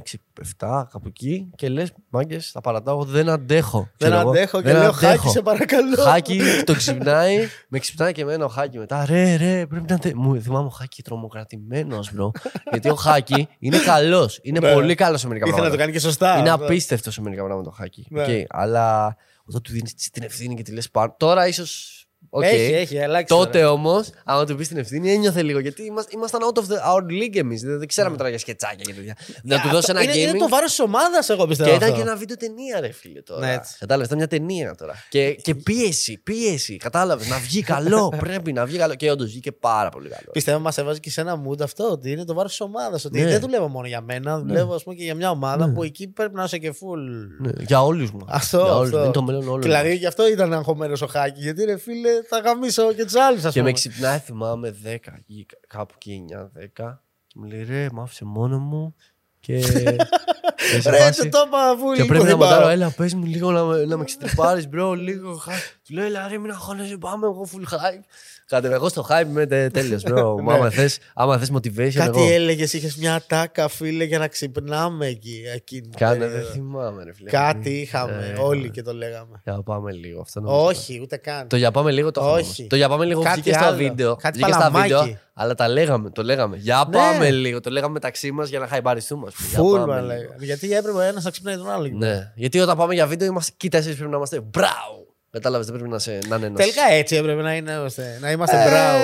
6-7 0.59 0.83
κάπου 0.91 1.07
εκεί 1.07 1.49
και 1.55 1.69
λες, 1.69 1.93
μάγκες, 2.09 2.51
θα 2.51 2.61
παρατάω, 2.61 2.95
εγώ 2.95 3.03
δεν 3.05 3.29
αντέχω. 3.29 3.79
Δεν 3.79 4.09
ξέρω 4.09 4.19
εγώ, 4.19 4.29
αντέχω 4.29 4.57
και 4.61 4.67
δεν 4.67 4.77
λέω, 4.81 4.89
αντέχω. 4.89 5.05
Χάκι, 5.17 5.27
σε 5.29 5.41
παρακαλώ. 5.41 5.95
Χάκι, 6.03 6.41
το 6.65 6.73
ξυπνάει, 6.75 7.47
με 7.67 7.79
ξυπνάει 7.79 8.11
και 8.11 8.21
εμένα 8.21 8.45
ο 8.45 8.47
Χάκι 8.47 8.77
μετά. 8.77 9.05
Ρε, 9.05 9.35
ρε, 9.35 9.65
πρέπει 9.65 9.85
να. 9.91 9.97
τε- 9.97 10.13
Μου 10.15 10.41
θυμάμαι 10.41 10.65
ο 10.65 10.69
Χάκι 10.69 11.01
τρομοκρατημένος, 11.03 12.13
bro. 12.13 12.31
Γιατί 12.71 12.89
ο 12.89 12.95
Χάκι 12.95 13.47
είναι 13.59 13.77
καλός. 13.79 14.39
Είναι 14.41 14.59
Ναι. 14.59 14.73
πολύ 14.73 14.95
καλός 14.95 15.19
σε 15.19 15.27
μερικά 15.27 15.47
Ήθελε 15.47 15.63
να 15.63 15.69
το 15.69 15.75
πράγματα. 15.75 15.91
κάνει 15.91 15.91
και 15.91 16.11
σωστά. 16.11 16.39
Είναι 16.39 16.49
αυτό. 16.49 16.65
απίστευτος 16.65 17.13
σε 17.13 17.21
μερικά 17.21 17.43
πράγματα 17.43 17.69
το 17.69 17.75
Χάκι. 17.75 18.07
Ναι. 18.09 18.21
Οκ, 18.21 18.27
Αλλά 18.49 19.15
όταν 19.45 19.61
του 19.61 19.71
δίνεις 19.71 19.93
την 19.93 20.23
ευθύνη 20.23 20.55
και 20.55 20.61
τη 20.63 20.71
λες 20.71 20.89
πάνω. 20.91 21.15
Τώρα 21.17 21.47
ίσως. 21.47 22.01
Οκ. 22.29 22.43
Έχει, 22.43 22.73
έχει, 22.73 22.99
αλλάξει. 23.03 23.35
Τότε 23.35 23.59
τώρα. 23.59 23.71
όμως, 23.71 24.09
άμα 24.25 24.45
του 24.45 24.55
πεις 24.55 24.67
την 24.67 24.77
ευθύνη, 24.77 25.11
ένιωθε 25.11 25.41
λίγο. 25.43 25.59
Γιατί 25.59 25.83
είμαστε, 25.85 26.11
ήμασταν 26.15 26.41
out 26.43 26.57
of 26.59 26.63
the, 26.63 26.95
our 26.95 27.03
league 27.03 27.35
εμείς. 27.35 27.61
Δεν, 27.61 27.77
δεν 27.77 27.87
ξέραμε 27.87 28.17
τώρα 28.17 28.29
για 28.29 28.37
σκετσάκια 28.39 28.83
και 28.85 28.93
τέτοια. 28.93 29.15
Να 29.43 29.59
του 29.61 29.67
Ε, 29.67 29.71
δώσει 29.71 29.91
αυτό 29.91 29.91
ένα 29.91 30.01
είναι, 30.03 30.13
gaming. 30.13 30.29
Είναι 30.29 30.37
το 30.39 30.47
βάρος 30.49 30.69
της 30.69 30.79
ομάδας, 30.79 31.29
εγώ 31.29 31.47
πιστεύω. 31.47 31.69
Και 31.69 31.75
ήταν 31.75 31.89
αυτό. 31.89 32.01
και 32.01 32.07
ένα 32.09 32.17
βίντεο 32.17 32.35
ταινία, 32.37 32.79
ρε 32.79 32.91
φίλε 32.91 33.21
τώρα. 33.21 33.45
Ναι, 33.47 33.53
έτσι. 33.53 33.75
Κατάλαβες, 33.79 34.05
ήταν 34.07 34.17
μια 34.17 34.27
ταινία 34.27 34.75
τώρα. 34.75 34.93
Και, 35.09 35.31
και 35.33 35.55
πίεση, 35.55 36.17
πίεση. 36.23 36.77
Κατάλαβες, 36.77 37.27
να 37.27 37.37
βγει 37.37 37.61
καλό. 37.61 38.13
πρέπει 38.25 38.53
να 38.53 38.65
βγει 38.65 38.77
καλό. 38.77 38.95
Και 38.95 39.11
όντως 39.11 39.27
βγήκε 39.29 39.51
πάρα 39.51 39.89
πολύ 39.89 40.09
καλό. 40.09 40.29
Πιστεύω 40.31 40.59
μας 40.59 40.77
έβαζε 40.77 40.99
και 40.99 41.09
σε 41.09 41.21
ένα 41.21 41.41
mood 41.47 41.61
αυτό 41.61 41.89
ότι 41.91 42.11
είναι 42.11 42.23
το 42.25 42.33
βάρος 42.33 42.51
της 42.51 42.61
ομάδας. 42.61 43.05
Ότι 43.05 43.19
Ναι. 43.21 43.29
δεν 43.29 43.39
δουλεύω 43.39 43.67
μόνο 43.67 43.87
για 43.87 44.01
μένα, 44.01 44.39
δουλεύω 44.39 44.73
ας 44.73 44.83
πούμε, 44.83 44.95
και 44.95 45.03
για 45.03 45.15
μια 45.15 45.29
ομάδα 45.29 45.67
Ναι. 45.67 45.73
που 45.73 45.83
εκεί 45.83 46.07
πρέπει 46.07 46.35
να 46.35 46.43
είσαι 46.43 46.57
και 46.57 46.69
full. 46.73 47.01
Ναι, 47.39 47.51
για 47.67 47.83
όλους 47.83 48.11
μας. 48.11 48.23
Αυτό, 48.27 48.57
για 48.63 48.75
όλους. 48.75 48.85
αυτό. 48.87 49.03
Είναι 49.03 49.11
το 49.11 49.21
μέλλον 49.21 49.47
όλων. 49.47 49.59
Και 49.61 49.67
δηλαδή 49.67 49.95
γι' 49.95 50.05
αυτό 50.05 50.27
ήταν 50.27 50.53
αγχωμένος 50.53 51.01
ο 51.01 51.07
Χάκης. 51.07 51.43
Γιατί 51.43 51.63
ρε 51.63 51.77
φίλε, 51.77 52.09
θα 52.29 52.39
γαμίσω 52.39 52.93
και 52.93 53.05
του 53.05 53.21
άλλου, 53.23 53.35
ας 53.37 53.41
Και 53.41 53.47
με 53.47 53.53
πούμε. 53.59 53.71
ξυπνάει, 53.71 54.17
θυμάμαι 54.19 54.75
10 54.83 54.95
ή 55.25 55.45
κάπου 55.67 55.93
εκεί 55.95 56.25
9-10. 56.29 57.01
Και 57.27 57.35
μου 57.39 57.43
λέει 57.45 57.63
ρε, 57.63 57.87
μ' 57.91 57.99
άφησε 57.99 58.25
μόνο 58.25 58.59
μου. 58.59 58.95
Και. 59.39 59.59
και 59.59 60.81
σε 60.81 60.89
Ρε, 60.89 60.97
φάση- 60.97 61.21
το 61.21 61.29
το 61.29 61.43
είπα 61.47 61.69
αφού 61.69 61.85
Και 61.93 62.01
λίγο 62.01 62.07
πρέπει 62.07 62.23
να 62.23 62.29
δεν 62.29 62.37
πάω. 62.37 62.47
μοντάρω, 62.49 62.67
έλα, 62.69 62.89
πες 62.91 63.13
μου 63.13 63.25
λίγο 63.25 63.51
να 63.51 63.63
με, 63.63 63.85
να 63.85 63.97
με 63.97 64.03
ξετριπάρεις, 64.03 64.67
bro, 64.69 64.93
λίγο. 64.93 65.35
χα- 65.35 65.51
Του 65.87 65.93
λέω, 65.93 66.05
έλα, 66.05 66.27
ρε, 66.27 66.37
μην 66.37 66.51
αγχώνεσαι, 66.51 66.97
πάμε, 66.97 67.25
εγώ 67.25 67.47
full 67.53 67.73
hype. 67.73 68.03
Κάτε, 68.49 68.73
εγώ 68.73 68.89
στο 68.89 69.05
hype 69.09 69.25
είμαι 69.25 69.45
τε- 69.45 69.73
τέλειος, 69.73 70.03
bro. 70.03 70.37
Μα 70.41 70.53
άμα 70.55 70.69
θες, 70.69 70.97
άμα 71.13 71.37
θες 71.37 71.51
motivation, 71.53 71.75
Ναι. 71.75 71.89
Κάτι 72.05 72.19
εγώ. 72.19 72.33
έλεγες, 72.33 72.73
είχες 72.73 72.95
μια 72.95 73.15
ατάκα, 73.15 73.67
φίλε, 73.67 74.03
για 74.03 74.19
να 74.19 74.27
ξυπνάμε 74.27 75.07
εκεί. 75.07 75.41
εκείνη 75.55 75.81
την 75.81 75.91
Κάνε, 75.99 76.17
περίοδο. 76.17 76.41
δεν 76.43 76.51
θυμάμαι, 76.51 77.03
ρε 77.03 77.13
φίλε. 77.13 77.29
Κάτι 77.29 77.69
είχαμε, 77.69 78.33
Ε, 78.37 78.41
όλοι 78.41 78.57
είχαμε. 78.59 78.71
και 78.73 78.81
το 78.81 78.93
λέγαμε. 78.93 79.41
Για 79.43 79.61
πάμε 79.63 79.91
λίγο, 79.91 80.21
αυτό 80.21 80.39
νομίζω. 80.39 80.65
Όχι, 80.65 80.99
ούτε 81.01 81.17
καν. 81.17 81.47
Το 81.47 81.55
για 81.57 81.71
πάμε 81.71 81.91
λίγο 81.91 82.11
το 82.11 82.21
Όχι. 82.31 82.51
είχαμε. 82.51 82.67
Το 82.67 82.75
για 82.75 82.89
πάμε 82.89 83.05
λίγο 83.05 83.21
Κάτι 83.21 83.39
βγήκε 83.41 83.55
στο 83.57 83.65
άλλο. 83.65 83.77
βίντεο. 83.77 84.15
Κάτι 84.15 84.37
βγήκε 84.37 84.51
στα 84.53 84.61
παλαμάκι. 84.61 84.93
βίντεο, 84.93 85.17
αλλά 85.33 85.55
τα 85.55 85.67
λέγαμε, 85.67 86.09
το 86.09 86.23
λέγαμε. 86.23 86.57
Για 86.57 86.83
Ναι. 86.89 86.97
πάμε 86.97 87.29
λίγο, 87.31 87.59
το 87.59 87.69
λέγαμε 87.69 87.93
μεταξύ 87.93 88.31
μας 88.31 88.49
για 88.49 88.59
να 88.59 88.67
χαϊπαριστούμε. 88.67 89.27
ας 89.27 89.33
πούμε. 89.33 89.47
Για 89.49 89.59
Φουλ, 89.59 89.79
πάμε 89.79 89.93
μα 89.93 89.99
λίγο. 90.01 90.07
λέγανε. 90.07 90.35
Γιατί 90.45 90.73
έπρεπε 90.73 90.97
ο 90.97 91.01
ένας 91.01 91.23
να 91.23 91.29
ξυπνάει 91.31 91.55
τον 91.55 91.69
άλλο. 91.71 91.89
Ναι. 91.93 92.31
Γιατί 92.35 92.59
όταν 92.59 92.77
πάμε 92.77 92.93
για 92.93 93.07
βίντεο, 93.07 93.27
είμαστε, 93.27 93.51
και 93.57 93.65
οι 93.65 93.69
τέσσερις 93.69 93.95
πρέπει 93.97 94.11
να 94.11 94.17
είμαστε 94.17 94.39
brow. 94.41 95.06
Κατάλαβες, 95.37 95.65
δεν 95.67 95.75
πρέπει 95.75 95.91
να, 95.91 95.99
σε, 95.99 96.19
να 96.27 96.35
είναι 96.35 96.45
ένας. 96.45 96.59
Τελικά 96.59 96.89
έτσι 96.91 97.15
έπρεπε 97.15 97.41
να, 97.41 97.55
είναι, 97.55 97.77
ώστε- 97.79 98.19
να 98.19 98.31
είμαστε 98.31 98.61
Ε, 98.63 98.65
brow. 98.69 98.99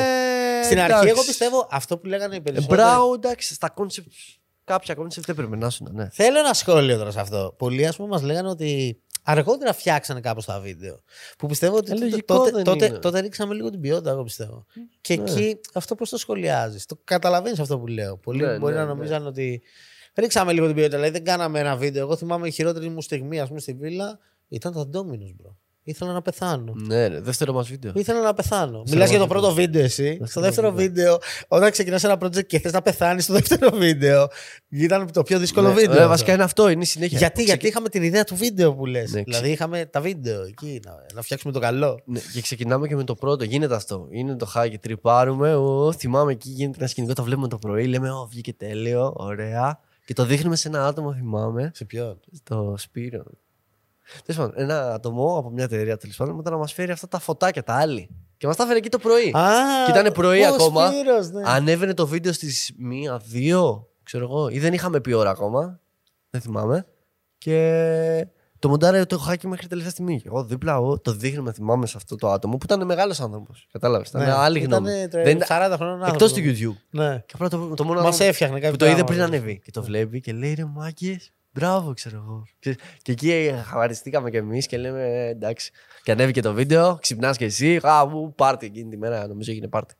Στην 0.63 0.78
αρχή, 0.80 0.91
εντάξει. 0.91 1.08
εγώ 1.10 1.24
πιστεύω 1.24 1.67
αυτό 1.72 1.98
που 1.98 2.06
λέγανε 2.08 2.34
οι 2.36 2.38
Ε, 2.38 2.41
περισσότεροι. 2.41 2.82
Brow, 2.82 3.13
εντάξει, 3.13 3.54
στα 3.54 3.69
concept. 3.69 4.08
Κάποια 4.63 4.93
concept 4.93 5.26
δεν 5.26 5.36
πρέπει 5.36 5.58
να 5.58 5.69
σου 5.69 5.86
ναι. 5.91 6.10
Θέλω 6.12 6.39
ένα 6.39 6.54
σχόλιο 6.54 6.98
τώρα 6.98 7.12
σε 7.12 7.19
αυτό. 7.19 7.54
Πολλοί, 7.58 7.86
ας 7.88 7.96
πούμε, 7.96 8.08
μας 8.10 8.22
λέγανε 8.22 8.50
ότι 8.50 9.00
αργότερα 9.24 9.74
φτιάξανε 9.74 10.19
κάπως 10.19 10.46
τα 10.46 10.60
βίντεο. 10.60 11.00
Που 11.38 11.48
πιστεύω 11.48 11.76
ότι 11.78 11.91
Ε, 11.91 11.93
τότε, 11.93 12.06
λογικό 12.10 12.36
τότε, 12.38 12.52
δεν 12.52 12.63
τότε, 12.63 12.86
είναι. 12.86 12.98
τότε 12.98 13.19
ρίξαμε 13.19 13.54
λίγο 13.54 13.69
την 13.69 13.80
ποιότητα, 13.82 14.10
εγώ 14.10 14.24
πιστεύω. 14.24 14.65
Και 15.02 15.15
Ναι. 15.15 15.32
εκεί 15.32 15.60
αυτό 15.74 15.96
πώς 15.96 16.10
το 16.10 16.17
σχολιάζεις; 16.17 16.86
Το 16.86 16.98
καταλαβαίνεις 17.04 17.60
αυτό 17.60 17.80
που 17.80 17.88
λέω. 17.88 18.17
Πολλοί 18.17 18.43
Ναι, 18.46 18.58
μπορεί 18.58 18.74
ναι, 18.74 18.80
να 18.80 18.86
ναι. 18.86 18.93
νομίζαν 18.93 19.28
ότι. 19.28 19.62
Ρίξαμε 20.15 20.54
λίγο 20.54 20.65
την 20.65 20.76
ποιότητα. 20.76 20.98
Δηλαδή 20.98 21.13
δεν 21.13 21.24
κάναμε 21.24 21.60
ένα 21.60 21.76
βίντεο. 21.76 22.02
Εγώ 22.02 22.15
θυμάμαι 22.15 22.48
η 22.48 22.52
χειρότερη 22.52 22.89
μου 22.89 23.02
στιγμή, 23.02 23.39
ας 23.39 23.48
πούμε, 23.48 23.60
στη 23.60 23.74
βίλα 23.74 24.19
ήταν 24.48 24.74
τα 24.74 24.89
Dominos, 24.93 25.46
bro. 25.48 25.56
Ήθελα 25.86 26.12
να 26.13 26.22
πεθάνω. 26.22 26.74
Ναι, 26.76 27.08
ναι, 27.08 27.19
δεύτερο 27.19 27.54
μας 27.54 27.67
βίντεο. 27.69 27.91
Ήθελα 27.96 28.22
να 28.22 28.34
πεθάνω. 28.34 28.84
Σε 28.86 28.93
Μιλάς 28.93 29.10
για 29.10 29.19
το 29.19 29.28
βάζω. 29.28 29.39
πρώτο 29.39 29.54
βίντεο 29.56 29.84
εσύ. 29.84 30.19
Στο 30.26 30.39
μας 30.39 30.48
δεύτερο 30.48 30.72
βίντεο. 30.72 30.86
βίντεο, 30.86 31.17
όταν 31.48 31.72
ξεκινάς 31.72 32.04
ένα 32.04 32.17
project 32.24 32.46
και 32.46 32.60
θες 32.60 32.72
να 32.72 32.82
πεθάνεις 32.82 33.24
στο 33.24 33.34
δεύτερο 33.39 33.69
βίντεο, 33.78 34.28
ήταν 34.69 35.12
το 35.12 35.24
πιο 35.24 35.39
δύσκολο 35.39 35.67
Ναι, 35.67 35.74
βίντεο. 35.74 35.91
ε, 35.93 35.98
αυτό. 35.98 36.08
βασικά 36.10 36.34
είναι 36.34 36.43
αυτό, 36.43 36.69
είναι 36.69 36.82
η 36.82 36.86
συνέχεια. 36.86 37.17
Γιατί, 37.17 37.34
Ξεκι- 37.34 37.50
γιατί 37.50 37.67
είχαμε 37.67 37.89
την 37.89 38.04
ιδέα 38.04 38.24
του 38.24 38.36
βίντεο 38.36 38.74
που 38.74 38.86
λες. 38.86 39.12
Ναι, 39.12 39.22
δηλαδή 39.22 39.50
είχαμε 39.50 39.86
τα 39.86 40.02
βίντεο 40.02 40.41
εκεί, 40.43 40.80
να, 40.86 40.91
να 41.13 41.22
φτιάξουμε 41.22 41.54
το 41.54 41.60
καλό. 41.60 42.00
Ναι, 42.06 42.19
και 42.34 42.41
ξεκινάμε 42.41 42.88
και 42.88 42.96
με 42.96 43.04
το 43.04 43.15
πρώτο. 43.15 43.43
Γίνεται 43.43 43.76
αυτό. 43.76 44.08
Είναι 44.12 44.36
το 44.36 44.46
χάκι. 44.46 44.78
Τρυπάρουμε. 44.78 45.56
Ο, 45.56 45.91
θυμάμαι 45.91 46.32
εκεί 46.32 46.50
γίνεται 46.50 46.78
ένα 46.80 46.88
σκηνικό. 46.88 47.13
Το 47.13 47.24
βλέπουμε 47.24 47.48
το 47.48 47.58
πρωί. 47.58 47.86
Λέμε, 47.86 48.12
Ω, 48.12 48.28
βγήκε 48.32 48.54
τέλειο. 48.54 49.13
Ωραία. 49.15 49.80
Και 50.06 50.13
το 50.13 50.26
δείχνουμε 50.26 50.56
σε 50.56 50.67
ένα 50.67 50.88
άτομο, 50.88 51.13
θυμάμαι. 51.13 51.72
Σε 51.74 51.86
ποιον; 51.86 52.19
Στο 52.34 52.76
Σπύρο. 52.78 53.24
Τέλος 54.26 54.42
πάντων, 54.42 54.54
ένα 54.56 54.94
ατομό 54.94 55.38
από 55.38 55.50
μια 55.50 55.63
εταιρεία 55.63 55.98
τέλος 55.98 56.16
πάντων 56.16 56.36
μετά 56.36 56.50
να 56.50 56.58
μας 56.58 56.74
φέρει 56.74 56.92
αυτά 56.92 57.08
τα 57.08 57.20
φωτάκια, 57.20 57.63
τα 57.63 57.74
άλλη. 57.74 58.10
Και 58.38 58.48
μας 58.48 58.56
τα 58.56 58.66
φέρει 58.66 58.78
εκεί 58.78 58.89
το 58.89 58.98
πρωί. 58.98 59.30
Α, 59.38 59.52
Και 59.86 60.00
ήταν 60.00 60.12
πρωί 60.13 60.42
ο 60.44 60.48
ακόμα. 60.54 60.88
Σπύρος, 60.92 61.30
ναι. 61.30 61.42
Ανέβαινε 61.46 61.94
το 61.94 62.08
βίντεο 62.08 62.34
στις 62.34 62.72
μία, 62.78 63.22
δύο, 63.26 63.88
ξέρω 64.04 64.24
εγώ, 64.24 64.50
ή 64.50 64.60
δεν 64.60 64.74
είχαμε 64.74 65.02
πει 65.02 65.13
ώρα 65.13 65.30
ακόμα. 65.30 65.80
Δεν 66.30 66.42
θυμάμαι. 66.42 66.86
Και 67.38 68.28
το 68.60 68.70
μοντάρε 68.70 69.06
το 69.06 69.18
χάκι 69.18 69.48
μέχρι 69.48 69.68
τελευταία 69.68 69.92
στιγμή. 69.92 70.18
Και 70.22 70.28
εγώ 70.28 70.44
δίπλα, 70.44 70.74
εγώ 70.74 71.00
το 71.00 71.12
δείχνουμε, 71.13 71.52
θυμάμαι 71.52 71.86
σε 71.86 71.94
αυτό 71.98 72.16
το 72.16 72.30
άτομο 72.32 72.58
που 72.58 72.66
ήταν 72.66 72.86
μεγάλος 72.86 73.20
άνθρωπος. 73.22 73.68
Κατάλαβες. 73.72 74.08
Ήταν 74.10 74.22
Ναι, 74.22 74.32
άλλη 74.32 74.60
ήταν, 74.60 74.84
γνώμη. 74.86 75.00
ε, 75.00 75.08
Δεν 75.08 75.39
40 75.48 75.74
χρόνων 75.76 76.02
Εκτός 76.04 76.32
άνθρωπος. 76.32 76.32
του 76.34 76.39
YouTube. 76.39 76.76
Ναι. 76.89 77.24
Και 77.26 77.32
απλά 77.34 77.48
το, 77.50 77.74
το 77.76 77.84
μόνο 77.84 78.02
Μας 78.02 78.16
άτομο 78.16 78.30
έφτιαχνε 78.30 78.56
κάποιο 78.56 78.72
που 78.72 78.78
το 78.78 78.86
είδε 78.86 78.94
πράγμα, 79.04 79.16
πριν 79.16 79.20
ναι. 79.20 79.38
ανέβει. 79.38 79.60
Και 79.63 79.72
το 79.72 79.84
βλέπει 79.84 80.20
και 80.22 80.34
λέει 80.34 80.54
ρε 80.54 80.66
μάκε, 80.66 81.20
μπράβο, 81.54 81.94
ξέρω 81.94 82.24
εγώ. 82.26 82.44
Και, 82.60 82.76
και 83.02 83.12
εκεί 83.12 83.54
χαβαριστήκαμε 83.66 84.30
κι 84.30 84.38
εμείς 84.38 84.68
και 84.68 84.78
λέμε 84.78 85.02
«Ε, 85.04 85.28
εντάξει. 85.30 85.72
Και 86.04 86.12
ανέβηκε 86.12 86.42
το 86.42 86.54
βίντεο, 86.54 86.98
ξυπνάς 87.02 87.38
κι 87.38 87.44
εσύ. 87.44 87.76
Α, 87.88 88.06
μου 88.06 88.34
πάρτι 88.36 88.66
εκείνη 88.66 88.89
τη 88.89 88.98
μέρα, 88.98 89.28
νομίζω 89.28 89.52
έγινε 89.52 89.68
πάρτι. 89.68 89.94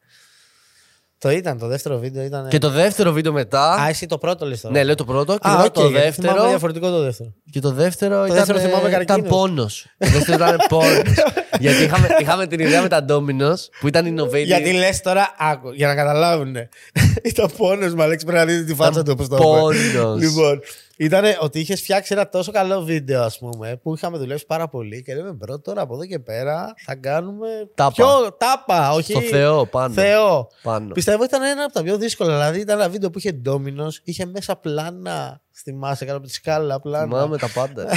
Το 1.18 1.30
ήταν, 1.32 1.58
το 1.58 1.68
δεύτερο 1.68 1.98
βίντεο 1.98 2.24
ήταν. 2.24 2.48
Και 2.48 2.58
το 2.58 2.70
δεύτερο 2.70 3.12
βίντεο 3.12 3.32
μετά. 3.32 3.74
Α, 3.74 3.88
εσύ 3.88 4.06
το 4.06 4.18
πρώτο 4.18 4.46
λες 4.46 4.62
τώρα. 4.62 4.74
Ναι, 4.74 4.84
λέω 4.84 4.96
το 4.96 5.06
πρώτο. 5.06 5.34
Και 5.38 5.48
Α, 5.48 5.52
μετά 5.52 5.64
οκ, 5.64 5.74
το 5.74 5.82
γιατί 5.88 6.04
δεύτερο. 6.06 6.32
θυμάμαι 6.32 6.50
διαφορετικό 6.50 6.90
το 6.90 7.02
δεύτερο. 7.02 7.34
Και 7.52 7.60
το 7.60 7.72
δεύτερο 7.72 8.26
ήταν, 8.26 8.36
δεύτερο 8.38 8.60
θυμάμαι 8.60 8.90
ήταν 8.90 9.06
καρκίνος. 9.06 9.30
πόνος. 9.30 9.88
το 9.98 10.08
δεύτερο 10.10 10.36
ήταν 10.36 10.58
πόνος. 10.70 11.02
Γιατί 11.60 11.84
είχαμε, 11.84 12.08
είχαμε 12.20 12.48
την 12.48 12.60
ιδέα 12.60 12.82
με 12.82 12.88
τα 12.88 13.06
Domino's 13.10 13.60
που 13.80 13.88
ήταν 13.88 14.16
innovative. 14.20 14.46
Γιατί 14.46 14.74
λες 14.74 15.02
τώρα, 15.02 15.36
άκου, 15.38 15.72
για 15.72 15.88
να 15.88 15.96
καταλάβουν. 15.96 16.56
Ήταν 17.24 17.50
πόνος, 17.58 17.94
μα 17.94 18.04
Αλέξη, 18.04 18.26
πρέπει 18.26 18.40
να 18.40 18.46
δείτε 18.46 18.64
τη 18.64 18.76
φάτσα 18.76 19.04
του 19.04 19.12
όπως 19.14 19.28
το 19.28 19.36
είπε. 19.36 19.44
πόνος. 19.46 20.20
Λοιπόν, 20.22 20.60
ήταν 21.04 21.24
ότι 21.40 21.60
είχες 21.60 21.82
φτιάξει 21.82 22.14
ένα 22.14 22.30
τόσο 22.30 22.52
καλό 22.52 22.82
βίντεο, 22.82 23.24
ας 23.24 23.38
πούμε, 23.38 23.80
που 23.84 23.96
είχαμε 23.96 24.18
δουλέψει 24.18 24.46
πάρα 24.46 24.68
πολύ 24.68 25.04
και 25.04 25.16
λέμε 25.16 25.32
bro, 25.32 25.60
τώρα 25.60 25.82
από 25.82 25.94
εδώ 25.94 26.06
και 26.06 26.20
πέρα 26.20 26.74
θα 26.86 26.96
κάνουμε. 26.96 27.48
Τάπα. 27.76 27.92
Πιο 27.92 28.34
τάπα, 28.38 28.92
όχι. 28.92 29.12
Στο 29.12 29.22
Θεό, 29.22 29.66
πάνω. 29.66 29.94
Θεό. 29.94 30.48
Πάνω. 30.64 30.94
Πιστεύω 30.94 31.24
ήταν 31.24 31.44
ένα 31.44 31.64
από 31.64 31.74
τα 31.74 31.84
πιο 31.84 31.98
δύσκολα. 31.98 32.32
Δηλαδή 32.32 32.60
ήταν 32.60 32.80
ένα 32.80 32.90
βίντεο 32.90 33.10
που 33.10 33.18
είχε 33.18 33.32
ντόμινος, 33.32 34.02
είχε 34.04 34.26
μέσα 34.26 34.56
πλάνα. 34.56 35.42
Θυμάσαι 35.56 36.06
κάτω 36.06 36.18
από 36.18 36.28
τη 36.28 36.34
σκάλα 36.34 36.80
πλάνα. 36.80 37.04
Θυμάμαι 37.04 37.38
τα 37.38 37.50
πάντα. 37.54 37.88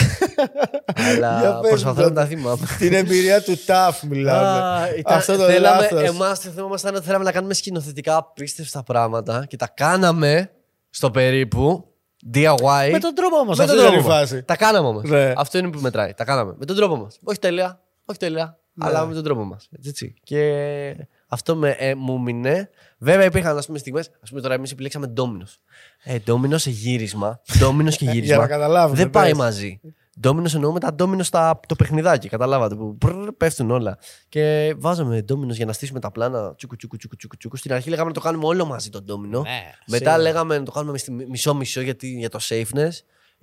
Αλλά 1.08 1.60
προσπαθώ 1.60 2.02
να 2.02 2.12
τα 2.12 2.26
θυμάμαι. 2.26 2.66
Την 2.78 2.92
εμπειρία 2.92 3.42
του 3.42 3.58
τάφ 3.66 4.02
μιλάμε. 4.02 4.88
Αυτό 5.04 5.36
το 5.36 5.44
θέλαμε, 5.44 5.88
Εμάς 5.92 6.40
το 6.40 6.50
θέμα 6.50 6.76
ήταν 6.78 6.94
ότι 6.94 7.04
θέλαμε 7.04 7.24
να 7.24 7.32
κάνουμε 7.32 7.54
σκηνοθετικά 7.54 8.16
απίστευτα 8.16 8.82
πράγματα 8.82 9.46
και 9.48 9.56
τα 9.56 9.68
κάναμε 9.74 10.50
στο 10.90 11.10
περίπου. 11.10 11.90
DIY. 12.34 12.88
Με 12.92 12.98
τον 12.98 13.14
τρόπο 13.14 13.36
όμως, 13.36 13.58
Με 13.58 13.64
αυτή 13.64 13.76
τον 13.76 13.84
ήταν 13.84 13.98
η 13.98 14.02
τρόπο 14.02 14.08
μας. 14.08 14.18
φάση. 14.28 14.42
Τα 14.42 14.56
κάναμε 14.56 14.88
όμως. 14.88 15.02
Ναι. 15.10 15.32
Αυτό 15.36 15.58
είναι 15.58 15.68
που 15.70 15.80
μετράει. 15.80 16.14
Τα 16.14 16.24
κάναμε. 16.24 16.54
Με 16.58 16.64
τον 16.64 16.76
τρόπο 16.76 16.96
μα. 16.96 17.08
Όχι 17.22 17.38
τέλεια. 17.38 17.80
Όχι 18.04 18.18
τέλεια. 18.18 18.58
Ναι. 18.74 18.86
Αλλά 18.86 19.06
με 19.06 19.14
τον 19.14 19.24
τρόπο 19.24 19.44
μας. 19.44 19.68
Έτσι. 19.86 20.14
Και 20.22 20.96
αυτό 21.28 21.56
με, 21.56 21.70
ε, 21.78 21.94
μου 21.94 22.20
μείνε. 22.20 22.70
Βέβαια 22.98 23.24
υπήρχαν 23.24 23.56
ας 23.58 23.66
πούμε, 23.66 23.78
στιγμές, 23.78 24.10
ας 24.22 24.28
πούμε 24.28 24.40
τώρα 24.40 24.54
εμείς 24.54 24.70
επιλέξαμε 24.72 25.06
ντόμινος. 25.06 25.58
Ε, 26.04 26.18
ντόμινος 26.18 26.62
σε 26.62 26.70
γύρισμα. 26.70 27.40
Ντόμινος 27.58 27.96
και 27.96 28.04
Για 28.04 28.12
γύρισμα. 28.14 28.36
να 28.36 28.46
καταλάβουν. 28.46 28.96
δεν 28.96 29.10
πάει 29.10 29.28
πες. 29.30 29.38
μαζί. 29.38 29.80
Ντόμινος 30.20 30.54
εννοούμε 30.54 30.80
τα 30.80 30.94
ντόμινος 30.94 31.26
στα 31.26 31.60
το 31.68 31.74
παιχνιδάκι. 31.76 32.28
Καταλάβατε 32.28 32.74
που 32.74 32.96
πρρρ, 32.98 33.32
πέφτουν 33.32 33.70
όλα. 33.70 33.98
Και 34.28 34.74
βάζαμε 34.78 35.20
ντόμινος 35.22 35.56
για 35.56 35.66
να 35.66 35.72
στήσουμε 35.72 36.00
τα 36.00 36.10
πλάνα. 36.10 36.54
Τσούκου, 36.54 36.76
τσούκου, 36.76 36.96
τσούκου, 36.96 37.16
τσούκου, 37.16 37.36
τσούκου. 37.36 37.56
Στην 37.56 37.72
αρχή 37.72 37.88
λέγαμε 37.88 38.08
να 38.08 38.14
το 38.14 38.20
κάνουμε 38.20 38.46
όλο 38.46 38.66
μαζί 38.66 38.90
τον 38.90 39.04
ντόμινο. 39.04 39.40
Ναι, 39.40 39.62
Μετά 39.86 39.96
σίγουρα. 39.96 40.18
λέγαμε 40.18 40.58
να 40.58 40.64
το 40.64 40.70
κάνουμε 40.70 40.98
στη- 40.98 41.10
μισό-μισό 41.10 41.80
γιατί, 41.80 42.06
για 42.08 42.28
το 42.28 42.38
safeness. 42.42 42.90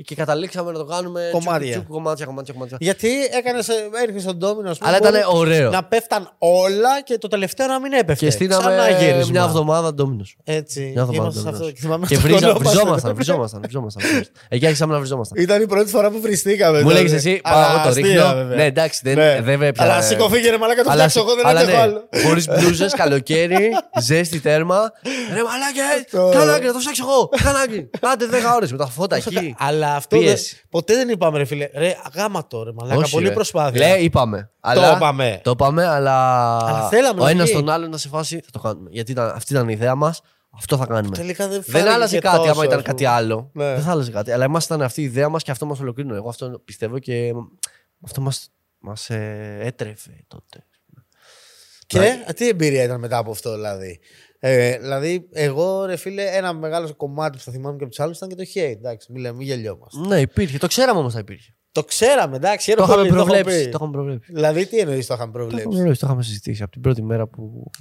Και 0.05 0.15
καταλήξαμε 0.15 0.71
να 0.71 0.77
το 0.77 0.85
κάνουμε 0.85 1.29
Κομμάτια. 1.31 1.59
τσουκ, 1.71 1.83
τσουκ, 1.83 1.87
κομμάτια, 1.93 2.25
κομμάτια, 2.25 2.53
κομμάτια. 2.53 2.77
Γιατί 2.79 3.09
έκανε, 3.37 3.57
έρχεσαι 4.03 4.19
στον 4.19 4.35
Ντόμινο, 4.37 4.69
ας 4.69 4.77
πούμε, 4.77 4.89
Αλλά 4.89 4.97
ήταν 5.09 5.11
μπορεί 5.11 5.39
ωραίο. 5.39 5.69
Να 5.69 5.83
πέφταν 5.83 6.29
όλα 6.37 7.01
και 7.03 7.17
το 7.17 7.27
τελευταίο 7.27 7.67
να 7.67 7.79
μην 7.79 7.93
έπεφτε. 7.93 8.25
Και 8.25 8.31
στείναμε 8.31 8.61
Ξανά 8.63 8.89
γύρισμα. 8.89 9.31
μια 9.31 9.43
εβδομάδα 9.43 9.93
ντόμινος. 9.93 10.35
Έτσι. 10.43 10.79
Μια 10.79 11.01
εβδομάδα 11.01 11.13
Είμαστε 11.15 11.39
σε 11.39 11.47
αυτό. 11.47 11.57
ντόμινος. 11.57 11.73
Και 11.73 11.81
θυμάμαι 11.81 12.05
Και 12.07 12.15
το 12.15 12.21
βρίζα, 12.21 12.39
κολλόμαστε. 12.39 12.69
βριζόμασταν, 12.69 13.13
βριζόμασταν, 13.15 13.61
βριζόμασταν. 13.61 14.03
Εκεί 14.49 14.65
άρχισαμε 14.65 14.93
να 14.93 14.99
βριζόμασταν. 14.99 15.41
Ήταν 15.41 15.61
η 15.61 15.67
πρώτη 15.67 15.89
φορά 15.89 16.09
που 16.09 16.19
βριστήκαμε. 16.21 16.77
Μου 16.77 16.83
τότε. 16.83 16.93
λέγεις 16.93 17.11
εσύ, 17.13 17.41
Αλλά 17.43 17.65
πάω 17.65 17.73
εγώ 17.73 17.83
το 17.83 17.89
αστεία, 17.89 18.03
ρίχνω. 18.05 18.33
βέβαια. 18.33 18.55
Ναι, 18.57 18.65
εντάξει, 18.65 18.99
δεν- 19.03 19.15
Ναι. 19.17 19.39
δεν 19.41 19.59
με 19.59 19.67
έπιανε. 19.67 19.91
Αλλά 19.91 20.01
σήκω 20.01 20.29
φύγε 20.29 20.57
μαλάκα 20.57 20.83
το 20.83 20.89
Αλλά, 20.91 21.09
φτιάξω 21.09 21.29
εγώ, 21.29 21.35
δεν 21.37 21.47
αλλά 21.47 21.59
αντέχω 21.59 21.77
ναι, 21.77 21.83
άλλο. 21.83 22.09
χωρίς 22.27 22.47
μπλούζες, 22.47 22.93
καλοκαίρι, 22.93 23.69
ζέστη 24.01 24.39
τέρμα. 24.39 24.91
Ρε 25.33 25.41
μαλάκες, 25.43 26.11
Το- 26.11 26.29
κανάκι, 26.37 26.65
να 26.65 26.73
το 26.73 26.79
φτιάξω 26.79 27.03
εγώ, 27.07 27.29
κανάκι. 27.43 27.89
Άντε 28.01 28.25
10 28.25 28.53
ώρες 28.55 28.71
με 28.71 28.77
τα 28.77 28.85
φώτα 28.87 29.15
εκεί. 29.15 29.55
Αλλά 29.83 29.95
αυτό 29.95 30.15
δεν- 30.17 30.25
Πίεση. 30.25 30.61
ποτέ 30.69 30.93
δεν 30.95 31.09
είπαμε, 31.09 31.37
ρε 31.37 31.45
φίλε. 31.45 31.69
Ρε, 31.73 31.97
αγάμα 32.03 32.47
το 32.47 32.63
ρε, 32.63 32.71
μαλάκα. 32.73 32.99
Όχι, 32.99 33.11
Πολύ 33.11 33.27
ρε. 33.27 33.33
προσπάθεια. 33.33 33.87
Λέει, 33.87 34.03
είπαμε. 34.03 34.41
Το 34.41 34.69
αλλά- 34.69 34.95
είπαμε. 34.95 35.39
Το 35.43 35.51
είπαμε, 35.51 35.85
αλλά, 35.85 36.57
Αλλά 36.57 36.87
θέλαμε 36.89 37.21
ο 37.21 37.23
να 37.23 37.29
ένας 37.29 37.45
βγει. 37.49 37.53
τον 37.53 37.69
άλλον 37.69 37.89
να 37.89 37.97
σε 37.97 38.07
φάσει 38.07 38.39
θα 38.45 38.51
το 38.51 38.59
κάνουμε. 38.59 38.89
Γιατί 38.91 39.11
ήταν, 39.11 39.29
αυτή 39.29 39.53
ήταν 39.53 39.69
η 39.69 39.73
ιδέα 39.75 39.95
μας, 39.95 40.21
αυτό 40.57 40.77
θα 40.77 40.85
κάνουμε. 40.85 41.15
Τελικά 41.15 41.47
δεν 41.47 41.61
Δεν 41.61 41.73
φάνηκε 41.73 41.89
άλλαζε 41.91 42.15
και 42.15 42.21
κάτι 42.21 42.37
τόσο, 42.37 42.49
άμα 42.51 42.63
ήταν 42.63 42.77
ας 42.77 42.83
πούμε. 42.83 42.93
κάτι 42.95 43.05
άλλο. 43.05 43.49
Ναι. 43.53 43.73
Δεν 43.73 43.81
θα 43.81 43.91
άλλαζε 43.91 44.11
κάτι. 44.11 44.31
Αλλά 44.31 44.43
εμάς 44.43 44.65
ήταν 44.65 44.81
αυτή 44.81 45.01
η 45.01 45.03
ιδέα 45.03 45.29
μας 45.29 45.43
και 45.43 45.51
αυτό 45.51 45.65
μας 45.65 45.79
ολοκλήρωνε. 45.79 46.15
Εγώ 46.15 46.29
αυτό 46.29 46.61
πιστεύω 46.65 46.99
και 46.99 47.31
αυτό 48.05 48.21
μας 48.21 48.49
μας, 48.79 49.09
ε, 49.09 49.57
έτρεφε 49.61 50.11
τότε. 50.27 50.65
Και 51.87 52.23
τι 52.35 52.47
εμπειρία 52.47 52.83
ήταν 52.83 52.99
μετά 52.99 53.17
από 53.17 53.31
αυτό, 53.31 53.53
δηλαδή; 53.53 53.99
Ε, 54.45 54.77
δηλαδή, 54.77 55.27
εγώ, 55.31 55.85
ρε 55.85 55.95
φίλε, 55.95 56.23
ένα 56.23 56.53
μεγάλο 56.53 56.95
κομμάτι 56.95 57.37
που 57.37 57.43
θα 57.43 57.51
θυμάμαι 57.51 57.77
και 57.77 57.83
από 57.83 57.93
τους 57.93 57.99
άλλους 57.99 58.17
ήταν 58.17 58.29
και 58.29 58.35
το 58.35 58.43
hate. 58.55 58.75
Εντάξει, 58.77 59.11
μην 59.11 59.21
λέμε, 59.21 59.37
μην 59.37 59.47
γελιόμαστε. 59.47 59.99
Ναι, 60.07 60.19
υπήρχε. 60.19 60.57
Το 60.57 60.67
ξέραμε 60.67 60.99
όμως 60.99 61.13
θα 61.13 61.19
υπήρχε. 61.19 61.55
Το 61.71 61.83
ξέραμε, 61.83 62.35
εντάξει, 62.35 62.73
Το 62.75 62.85
χαίρομαι 62.85 63.07
είχαμε 63.07 63.09
πολύ, 63.09 63.09
το 63.09 63.15
έχω 63.15 63.25
προβλέψει. 63.41 63.63
πει. 63.65 63.69
Το 63.71 63.77
είχαμε 63.79 63.91
προβλέψει. 63.91 64.31
Δηλαδή, 64.33 64.65
τι 64.65 64.79
εννοείς 64.79 65.05
το 65.07 65.13
είχαμε 65.13 65.31
Το 65.31 65.37
είχαμε 65.39 65.49
προβλέψει; 65.49 65.67
προβλέψει, 65.67 65.99
το 65.99 66.05
είχαμε 66.07 66.23
συζητήσει 66.23 66.63
από 66.63 66.71
την 66.71 66.81
πρώτη 66.81 67.01
μέρα 67.03 67.27
που, 67.27 67.71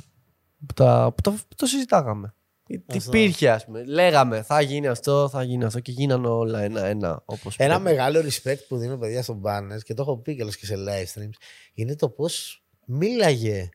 που, 0.66 0.72
τα, 0.74 1.12
που, 1.16 1.20
το, 1.22 1.30
που 1.30 1.54
το 1.56 1.66
συζητάγαμε. 1.66 2.34
Τι 2.66 2.96
Αυτό. 2.96 3.16
υπήρχε, 3.16 3.50
ας 3.50 3.64
πούμε. 3.64 3.84
Λέγαμε, 3.84 4.42
θα 4.42 4.60
γίνει 4.60 4.86
αυτό, 4.88 5.28
θα 5.28 5.42
γίνει 5.42 5.64
αυτό 5.64 5.80
και 5.80 5.92
γίνανε 5.92 6.28
όλα 6.28 6.60
ένα-ένα. 6.60 7.22
Όπως 7.24 7.56
Ένα 7.56 7.80
πρέπει. 7.80 7.82
μεγάλο 7.96 8.20
respect 8.20 8.58
που 8.68 8.76
δίνω 8.76 8.96
παιδιά 8.96 9.22
στον 9.22 9.42
Banners 9.44 9.82
και 9.82 9.94
το 9.94 10.02
έχω 10.02 10.18
πει 10.18 10.34
κιόλας 10.34 10.56
και 10.56 10.66
σε 10.66 10.74
live 10.74 11.20
streams 11.20 11.34
είναι 11.74 11.96
το 11.96 12.08
πώς 12.08 12.64
μίλαγε 12.86 13.68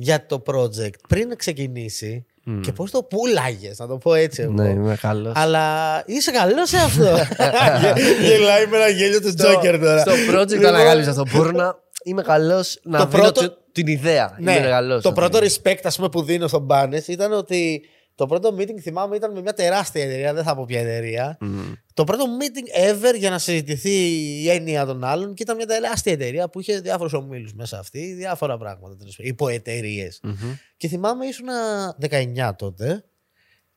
για 0.00 0.26
το 0.26 0.42
project 0.46 0.98
πριν 1.08 1.36
ξεκινήσει 1.36 2.24
Μμ. 2.44 2.60
και 2.60 2.72
πώς 2.72 2.90
το 2.90 3.02
πουλάγες, 3.02 3.78
να 3.78 3.86
το 3.86 3.96
πω 3.98 4.14
έτσι. 4.14 4.42
Εγώ. 4.42 4.52
Ναι, 4.52 4.68
είμαι 4.68 4.96
καλός. 5.00 5.32
Αλλά 5.36 5.62
είσαι 6.06 6.30
καλός 6.30 6.68
σε 6.68 6.76
αυτό. 6.76 7.04
Γε- 7.04 8.20
Γελάει 8.30 8.66
με 8.66 8.76
ένα 8.76 8.88
γέλιο 8.88 9.20
του 9.20 9.34
Τζόκερ 9.34 9.78
τώρα. 9.78 10.00
Στο 10.00 10.12
project 10.12 10.48
Λοιπόν, 10.48 10.66
ανακάλυψα 10.66 11.10
αυτό. 11.10 11.24
Μπορώ 11.36 11.50
να 11.50 11.74
είμαι 12.04 12.22
καλός 12.22 12.78
να 12.82 12.98
Το 12.98 13.06
δίνω 13.06 13.22
πρώτο- 13.22 13.48
το- 13.48 13.56
την 13.72 13.86
ιδέα. 13.86 14.36
Ναι, 14.40 14.52
είμαι 14.56 14.68
καλός 14.68 15.02
το 15.02 15.08
να 15.08 15.14
πρώτο 15.14 15.38
δίνω. 15.38 15.52
respect 15.62 15.80
ας 15.82 15.96
πούμε, 15.96 16.08
που 16.08 16.22
δίνω 16.22 16.46
στον 16.48 16.66
Banners 16.70 17.06
ήταν 17.06 17.32
ότι 17.32 17.80
το 18.18 18.26
πρώτο 18.26 18.54
meeting 18.58 18.78
θυμάμαι 18.80 19.16
ήταν 19.16 19.32
με 19.32 19.40
μια 19.40 19.52
τεράστια 19.52 20.02
εταιρεία, 20.04 20.34
δεν 20.34 20.44
θα 20.44 20.54
πω 20.54 20.64
ποια 20.64 20.80
εταιρεία. 20.80 21.36
Μμ. 21.40 21.72
Το 21.94 22.04
πρώτο 22.04 22.24
meeting 22.40 22.90
ever 22.90 23.16
για 23.18 23.30
να 23.30 23.38
συζητηθεί 23.38 23.90
η 24.42 24.50
έννοια 24.50 24.86
των 24.86 25.04
άλλων 25.04 25.34
και 25.34 25.42
ήταν 25.42 25.56
μια 25.56 25.66
τεράστια 25.66 26.12
εταιρεία 26.12 26.48
που 26.48 26.60
είχε 26.60 26.80
διάφορους 26.80 27.12
ομίλους 27.12 27.52
μέσα 27.54 27.78
αυτή, 27.78 28.12
διάφορα 28.12 28.58
πράγματα. 28.58 28.96
Υποεταιρείες. 29.16 30.20
Μμμ. 30.22 30.54
Και 30.76 30.88
θυμάμαι 30.88 31.26
ήσουν 31.26 31.46
19 32.00 32.54
τότε 32.58 33.04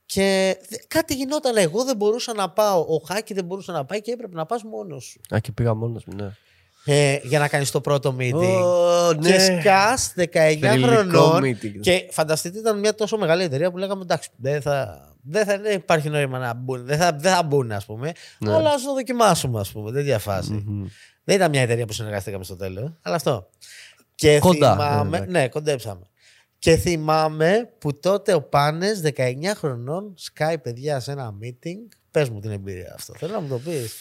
και 0.06 0.58
δε- 0.70 0.78
κάτι 0.88 1.14
γινόταν. 1.16 1.58
Εγώ 1.58 1.84
δεν 1.84 1.96
μπορούσα 1.96 2.34
να 2.34 2.50
πάω. 2.50 2.80
Ο 2.82 2.98
Χάκη 3.08 3.34
δεν 3.34 3.46
μπορούσε 3.46 3.72
να 3.72 3.86
πάει 3.86 4.02
και 4.02 4.12
έπρεπε 4.12 4.36
να 4.36 4.46
πας 4.46 4.64
μόνος 4.64 5.04
σου. 5.04 5.22
Α, 5.36 5.40
και 5.40 5.52
πήγα 5.52 5.74
μόνος 5.74 6.04
μου, 6.06 6.14
ναι. 6.16 6.30
Ε, 6.86 7.20
για 7.24 7.40
να 7.40 7.48
κάνεις 7.48 7.72
το 7.72 7.82
πρώτο 7.82 8.16
meeting. 8.20 8.62
Ω, 8.64 9.14
Και 9.22 9.30
ναι. 9.30 9.60
σκάς 9.60 10.14
19 10.16 10.24
Θρηλυκό 10.60 10.88
χρονών. 10.88 11.44
meeting. 11.44 11.80
Και 11.82 12.08
φανταστείτε, 12.12 12.60
ήταν 12.60 12.80
μια 12.80 12.96
τόσο 12.96 13.18
μεγάλη 13.18 13.44
εταιρεία 13.44 13.72
που 13.72 13.78
λέγαμε 13.78 14.02
εντάξει, 14.02 14.30
δεν 14.36 14.62
θα, 14.62 15.08
δεν 15.22 15.46
θα 15.46 15.60
δεν 15.60 15.76
υπάρχει 15.76 16.10
νόημα 16.10 16.38
να 16.40 16.54
μπουν. 16.54 16.86
Δεν 16.86 16.98
θα, 16.98 17.12
δεν 17.20 17.34
θα 17.34 17.44
μπουν, 17.44 17.72
ας 17.72 17.86
πούμε. 17.86 18.12
Ναι. 18.40 18.54
Αλλά 18.54 18.70
ας 18.70 18.84
το 18.84 18.94
δοκιμάσουμε, 18.94 19.60
ας 19.60 19.72
πούμε. 19.72 19.92
Δεν 19.92 20.04
διαφάσει. 20.04 20.52
Μμμ. 20.52 20.86
Δεν 21.24 21.36
ήταν 21.36 21.50
μια 21.50 21.62
εταιρεία 21.62 21.86
που 21.86 21.94
συνεργαστήκαμε 21.94 22.44
στο 22.44 22.56
τέλος, 22.56 22.92
αλλά 23.02 23.16
αυτό. 23.16 23.50
Και 24.16 24.40
Κοντά, 24.40 24.72
θυμάμαι. 24.72 25.20
ναι, 25.20 25.26
Ναι, 25.26 25.48
κοντέψαμε. 25.48 26.06
Και 26.60 26.76
θυμάμαι 26.76 27.70
που 27.78 28.00
τότε 28.00 28.34
ο 28.34 28.42
Πάνες 28.42 29.02
19 29.16 29.56
χρονών 29.56 30.14
σκάει 30.18 30.58
παιδιά 30.58 31.00
σε 31.00 31.12
ένα 31.12 31.34
meeting. 31.44 31.96
Πες 32.12 32.30
μου 32.30 32.40
την 32.40 32.52
εμπειρία 32.52 32.94
αυτό. 32.96 33.14
Θέλω 33.18 33.34
να 33.34 33.40
μου 33.40 33.48
το 33.48 33.58
πεις. 33.58 33.94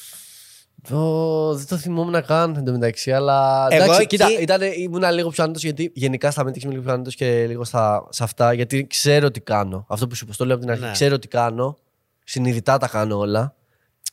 Το- 0.88 1.54
δεν 1.54 1.66
το 1.66 1.76
θυμόμουν 1.76 2.24
καν 2.26 2.54
εντωμεταξύ, 2.58 3.12
αλλά. 3.12 3.66
Εγώ 3.70 3.82
εντάξει, 3.82 4.00
εκεί- 4.02 4.16
κοίτα, 4.16 4.40
ήταν, 4.40 4.60
ήμουν 4.76 5.04
λίγο 5.12 5.28
πιο 5.28 5.44
άνετος 5.44 5.62
γιατί 5.62 5.92
γενικά 5.94 6.30
στα 6.30 6.42
meetings 6.42 6.62
είμαι 6.62 6.72
λίγο 6.72 6.82
πιο 6.82 6.92
άνετος 6.92 7.14
και 7.14 7.46
λίγο 7.46 7.64
στα, 7.64 8.06
σε 8.10 8.24
αυτά. 8.24 8.52
Γιατί 8.52 8.86
ξέρω 8.86 9.30
τι 9.30 9.40
κάνω. 9.40 9.84
Αυτό 9.88 10.06
που 10.06 10.14
σου 10.14 10.24
είπα, 10.24 10.34
το 10.36 10.44
λέω 10.44 10.54
από 10.56 10.64
την 10.64 10.72
αρχή. 10.74 10.84
Ναι. 10.84 10.90
Ξέρω 10.92 11.18
τι 11.18 11.28
κάνω. 11.28 11.76
Συνειδητά 12.24 12.78
τα 12.78 12.88
κάνω 12.88 13.18
όλα. 13.18 13.54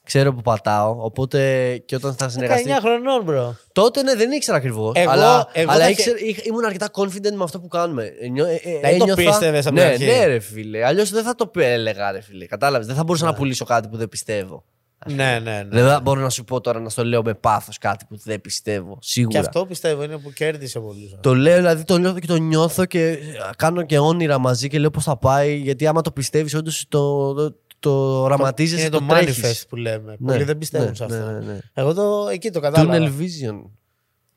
Ξέρω 0.04 0.34
που 0.34 0.42
πατάω. 0.42 0.98
Οπότε 1.00 1.78
και 1.86 1.96
όταν 1.96 2.16
θα 2.16 2.26
19 2.26 2.30
συνεργαστεί. 2.32 2.72
χρονών, 2.82 3.26
bro. 3.30 3.56
Τότε 3.72 4.02
ναι, 4.04 4.16
δεν 4.16 4.32
ήξερα 4.32 4.58
ακριβώς. 4.58 4.92
Εγώ- 4.96 5.10
αλλά 5.12 5.48
εγώ 5.54 5.72
αλλά 5.72 5.84
θα 5.84 5.90
ήξερα, 5.90 6.18
είχα- 6.20 6.42
ήμουν 6.46 6.66
αρκετά 6.66 6.90
confident 6.94 7.32
με 7.36 7.44
αυτό 7.44 7.60
που 7.60 7.68
κάνουμε. 7.68 8.14
Ε, 8.22 8.28
νιώ- 8.28 8.46
ε, 8.48 8.54
ε, 8.54 8.60
Δηλαδή 8.64 8.98
το 8.98 9.04
ένιωθα- 9.04 9.16
πίστευες 9.24 9.66
από 9.66 9.76
ναι, 9.76 9.82
την 9.82 9.92
αρχή. 9.92 10.06
Ναι, 10.20 10.26
ρε 10.26 10.40
φίλε. 10.40 10.86
Αλλιώς 10.86 11.10
δεν 11.10 11.24
θα 11.24 11.36
το 11.36 11.52
έλεγα, 11.56 12.12
ρε 12.12 12.22
φίλε. 12.22 12.46
Κατάλαβες. 12.46 12.88
Δεν 12.88 12.96
θα 12.96 13.04
μπορούσα 13.04 13.26
να 13.26 13.34
πουλήσω 13.34 13.66
κάτι 13.66 13.88
που 13.88 13.98
δεν 13.98 14.10
πιστεύω. 14.10 14.64
Ναι, 15.06 15.16
ναι, 15.16 15.40
ναι. 15.40 15.68
Δεν 15.70 15.88
θα 15.88 16.00
μπορώ 16.00 16.22
να 16.22 16.30
σου 16.30 16.44
πω 16.44 16.62
τώρα 16.62 16.80
να 16.80 16.90
στο 16.90 17.06
λέω 17.06 17.22
με 17.24 17.34
πάθος 17.34 17.78
κάτι 17.78 18.06
που 18.10 18.18
δεν 18.24 18.42
πιστεύω. 18.42 18.94
Και 18.94 19.00
Σίγουρα. 19.02 19.40
αυτό 19.40 19.66
πιστεύω 19.66 20.04
είναι 20.04 20.18
που 20.18 20.32
κέρδισε 20.34 20.80
πολύ. 20.80 21.18
Το 21.22 21.36
λέω, 21.36 21.56
δηλαδή 21.56 21.84
το 21.84 21.98
νιώθω 21.98 22.20
και 22.20 22.28
το 22.28 22.38
νιώθω 22.38 22.86
και 22.86 23.08
ε, 23.10 23.18
κάνω 23.58 23.82
και 23.84 24.00
όνειρα 24.00 24.38
μαζί 24.38 24.68
και 24.68 24.80
λέω 24.80 24.90
πώς 24.92 25.04
θα 25.04 25.18
πάει. 25.18 25.56
Γιατί 25.56 25.88
άμα 25.88 26.02
το 26.02 26.12
πιστεύεις, 26.12 26.54
όντως 26.56 26.86
το, 26.90 27.34
το, 27.34 27.56
το 27.80 28.22
οραματίζεσαι 28.22 28.82
Είναι 28.82 28.90
το, 28.90 29.00
το 29.00 29.06
τρέχεις. 29.08 29.42
manifest 29.44 29.68
που 29.70 29.76
λέμε. 29.76 30.16
Ναι, 30.20 30.32
Πολλοί 30.32 30.44
δεν 30.44 30.58
πιστεύουν 30.58 30.88
ναι, 30.88 30.96
σε 30.96 31.04
αυτό. 31.04 31.16
ναι, 31.16 31.32
ναι, 31.32 31.40
ναι. 31.46 31.58
Εγώ 31.74 31.94
το, 31.94 32.28
εκεί 32.32 32.50
το 32.52 32.60
κατάλαβα. 32.60 32.98
Tunnel 32.98 33.08
vision. 33.22 33.62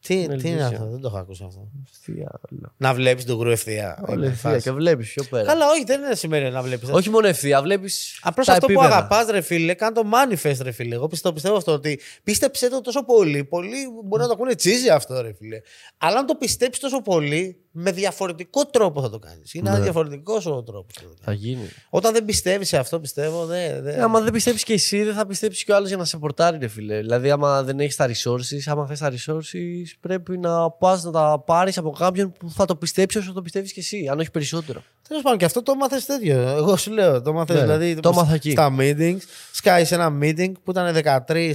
Τι, 0.06 0.26
Tunnel 0.28 0.38
τι 0.42 0.48
είναι 0.48 0.68
vision. 0.68 0.72
αυτό, 0.72 0.86
δεν 0.90 1.00
το 1.00 1.06
έχω 1.08 1.18
ακούσει 1.18 1.44
αυτό. 1.46 1.68
Ευθεία, 1.92 2.40
όλα. 2.52 2.74
Να 2.76 2.94
βλέπεις 2.94 3.24
τον 3.24 3.36
γκρου 3.38 3.50
ευθεία. 3.50 3.98
Όλα 4.06 4.14
Είναι 4.14 4.26
ευθεία 4.26 4.50
φάση. 4.50 4.62
και 4.62 4.70
βλέπεις 4.70 5.12
πιο 5.12 5.24
πέρα. 5.24 5.44
Καλά, 5.44 5.66
όχι, 5.70 5.84
δεν 5.84 6.00
είναι 6.00 6.14
σημαίνει 6.14 6.50
να 6.50 6.62
βλέπεις. 6.62 6.88
Όχι 6.88 7.10
μόνο 7.10 7.26
ευθεία, 7.26 7.62
βλέπεις. 7.62 8.18
Απλώς 8.22 8.48
αυτό 8.48 8.66
που 8.66 8.82
αγαπάς, 8.82 9.26
ρε 9.30 9.40
φίλε, 9.40 9.74
κάνε 9.74 9.94
το 9.94 10.02
manifest, 10.12 10.56
ρε 10.62 10.70
φίλε. 10.70 10.94
Εγώ 10.94 11.08
πιστεύω, 11.08 11.34
πιστεύω 11.34 11.56
αυτό 11.56 11.72
ότι 11.72 12.00
πίστεψε 12.24 12.68
το 12.68 12.80
τόσο 12.80 13.04
πολύ. 13.04 13.44
Πολλοί 13.44 13.76
μπορεί 14.04 14.22
να 14.22 14.28
το 14.28 14.34
ακούνε 14.34 14.54
τσίζι 14.54 14.88
αυτό, 14.88 15.20
ρε 15.20 15.32
φίλε. 15.32 15.60
Αλλά 15.98 16.18
αν 16.18 16.26
το 16.26 16.34
πιστέψεις 16.34 16.82
τόσο 16.82 17.00
πολύ, 17.02 17.64
με 17.72 17.92
διαφορετικό 17.92 18.66
τρόπο 18.66 19.00
θα 19.00 19.10
το 19.10 19.18
κάνεις. 19.18 19.54
Είναι 19.54 19.68
ένα 19.68 19.78
Ναι. 19.78 19.84
διαφορετικό 19.84 20.40
ο 20.44 20.62
τρόπο. 20.62 20.86
Θα 21.22 21.32
γίνει. 21.32 21.68
Όταν 21.90 22.12
δεν 22.12 22.24
πιστεύεις 22.24 22.68
σε 22.68 22.76
αυτό, 22.76 23.00
πιστεύω. 23.00 23.46
Δεν, 23.46 23.82
δεν... 23.82 23.98
Ε, 23.98 24.02
άμα 24.02 24.20
δεν 24.20 24.32
πιστέψει 24.32 24.64
και 24.64 24.72
εσύ, 24.72 25.02
δεν 25.02 25.14
θα 25.14 25.26
πιστέψει 25.26 25.64
και 25.64 25.72
ο 25.72 25.76
άλλος 25.76 25.88
για 25.88 25.96
να 25.96 26.04
σε 26.04 26.18
πορτάρει, 26.18 26.58
ρε 26.58 26.68
φίλε. 26.68 27.00
Δηλαδή, 27.00 27.30
άμα 27.30 27.62
δεν 27.62 27.80
έχεις 27.80 27.96
τα 27.96 28.06
resources, 28.08 28.60
άμα 28.66 28.86
θες 28.86 28.98
τα 28.98 29.12
resources, 29.12 29.96
πρέπει 30.00 30.38
να 30.38 30.70
πας 30.70 31.04
να 31.04 31.10
τα 31.10 31.42
πάρεις 31.46 31.78
από 31.78 31.90
κάποιον 31.90 32.32
που 32.32 32.50
θα 32.50 32.64
το 32.64 32.76
πιστέψει 32.76 33.18
όσο 33.18 33.32
το 33.32 33.42
πιστεύεις 33.42 33.72
και 33.72 33.80
εσύ, 33.80 34.08
αν 34.10 34.18
όχι 34.18 34.30
περισσότερο. 34.30 34.82
Τέλος 35.08 35.22
πάντων, 35.22 35.38
και 35.38 35.44
αυτό 35.44 35.62
το 35.62 35.74
μάθε 35.74 36.00
τέτοιο. 36.06 36.38
Εγώ 36.38 36.76
σου 36.76 36.90
λέω, 36.92 37.22
το 37.22 37.32
μάθε 37.32 37.54
Ναι, 37.54 37.60
δηλαδή. 37.60 37.94
το 37.94 38.12
μάθα 38.12 38.34
εκεί. 38.34 38.50
Στα 38.50 38.74
meetings. 38.78 39.18
Σκάει 39.52 39.84
σε 39.84 39.94
ένα 39.94 40.18
meeting 40.22 40.52
που 40.64 40.70
ήταν 40.70 40.94
13 41.26 41.52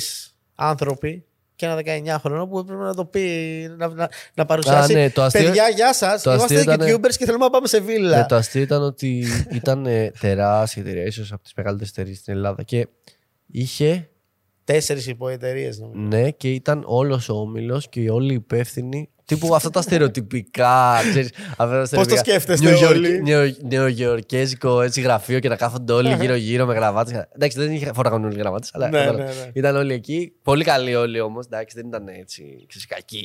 άνθρωποι 0.55 1.25
και 1.55 1.65
ένα 1.65 1.75
19 2.15 2.17
χρονών 2.19 2.49
που 2.49 2.59
έπρεπε 2.59 2.83
να 2.83 2.93
το 2.93 3.05
πει, 3.05 3.21
να, 3.77 3.87
να, 3.87 4.09
να 4.33 4.45
παρουσιάσει. 4.45 4.93
Α, 4.93 4.97
ναι, 4.97 5.09
το 5.09 5.21
αστείο- 5.23 5.43
Παιδιά, 5.45 5.69
γεια 5.69 5.93
σας. 5.93 6.21
το 6.21 6.31
Είμαστε 6.33 6.55
αστείο 6.55 6.73
ήταν- 6.73 6.87
YouTubers 6.95 7.15
και 7.17 7.25
θέλουμε 7.25 7.43
να 7.43 7.49
πάμε 7.49 7.67
σε 7.67 7.79
βίλα. 7.79 8.17
Ναι, 8.17 8.25
το 8.25 8.35
αστείο 8.35 8.61
ήταν 8.61 8.81
ότι 8.83 9.25
ήταν 9.51 9.85
ε, 9.85 10.11
τεράστια 10.19 10.81
εταιρεία, 10.81 11.03
ίσω 11.03 11.25
από 11.31 11.43
τις 11.43 11.53
μεγαλύτερες 11.55 11.91
εταιρείες 11.91 12.17
στην 12.17 12.33
Ελλάδα 12.33 12.63
και 12.63 12.87
είχε, 13.47 14.09
Τέσσερις 14.63 15.07
υποεταιρείε 15.07 15.71
νομίζω. 15.79 16.07
ναι, 16.17 16.31
και 16.31 16.51
ήταν 16.51 16.83
όλος 16.85 17.29
ο 17.29 17.33
όμιλος 17.39 17.89
και 17.89 18.09
όλοι 18.09 18.31
οι 18.31 18.35
υπεύθυνοι. 18.35 19.09
Τύπου 19.25 19.55
αυτά 19.55 19.69
τα 19.69 19.81
στερεοτυπικά. 19.81 20.99
ξέρεις, 21.09 21.29
αυτά 21.57 21.67
τα 21.79 21.85
στερεοτυπικά 21.85 22.19
σκέφτεστε 22.23 22.65
νεογεωργ- 22.69 22.95
όλοι; 22.97 23.21
νεο- 23.21 23.55
Νεογεωργέζικο 23.63 24.81
έτσι, 24.81 25.01
γραφείο 25.01 25.39
και 25.39 25.49
να 25.49 25.55
κάθονται 25.55 25.93
όλοι 25.93 26.13
γύρω-γύρω 26.19 26.65
με 26.65 26.73
γραβάτες. 26.73 27.23
Εντάξει, 27.35 27.57
δεν 27.59 27.71
είχε 27.71 27.91
φοράγαν 27.93 28.25
όλοι 28.25 28.37
γραβάτες, 28.37 28.69
αλλά 28.73 28.89
Ναι, 28.89 28.97
κατάλαβα. 28.99 29.23
ναι, 29.23 29.29
ναι. 29.29 29.51
ήταν 29.53 29.75
όλοι 29.75 29.93
εκεί. 29.93 30.33
Πολύ 30.43 30.63
καλοί 30.63 30.95
όλοι 30.95 31.19
όμως. 31.19 31.45
Εντάξει, 31.45 31.75
δεν 31.79 31.87
ήταν 31.87 32.07
έτσι 32.07 32.43
ξέρεις, 32.67 32.87
κακοί 32.87 33.23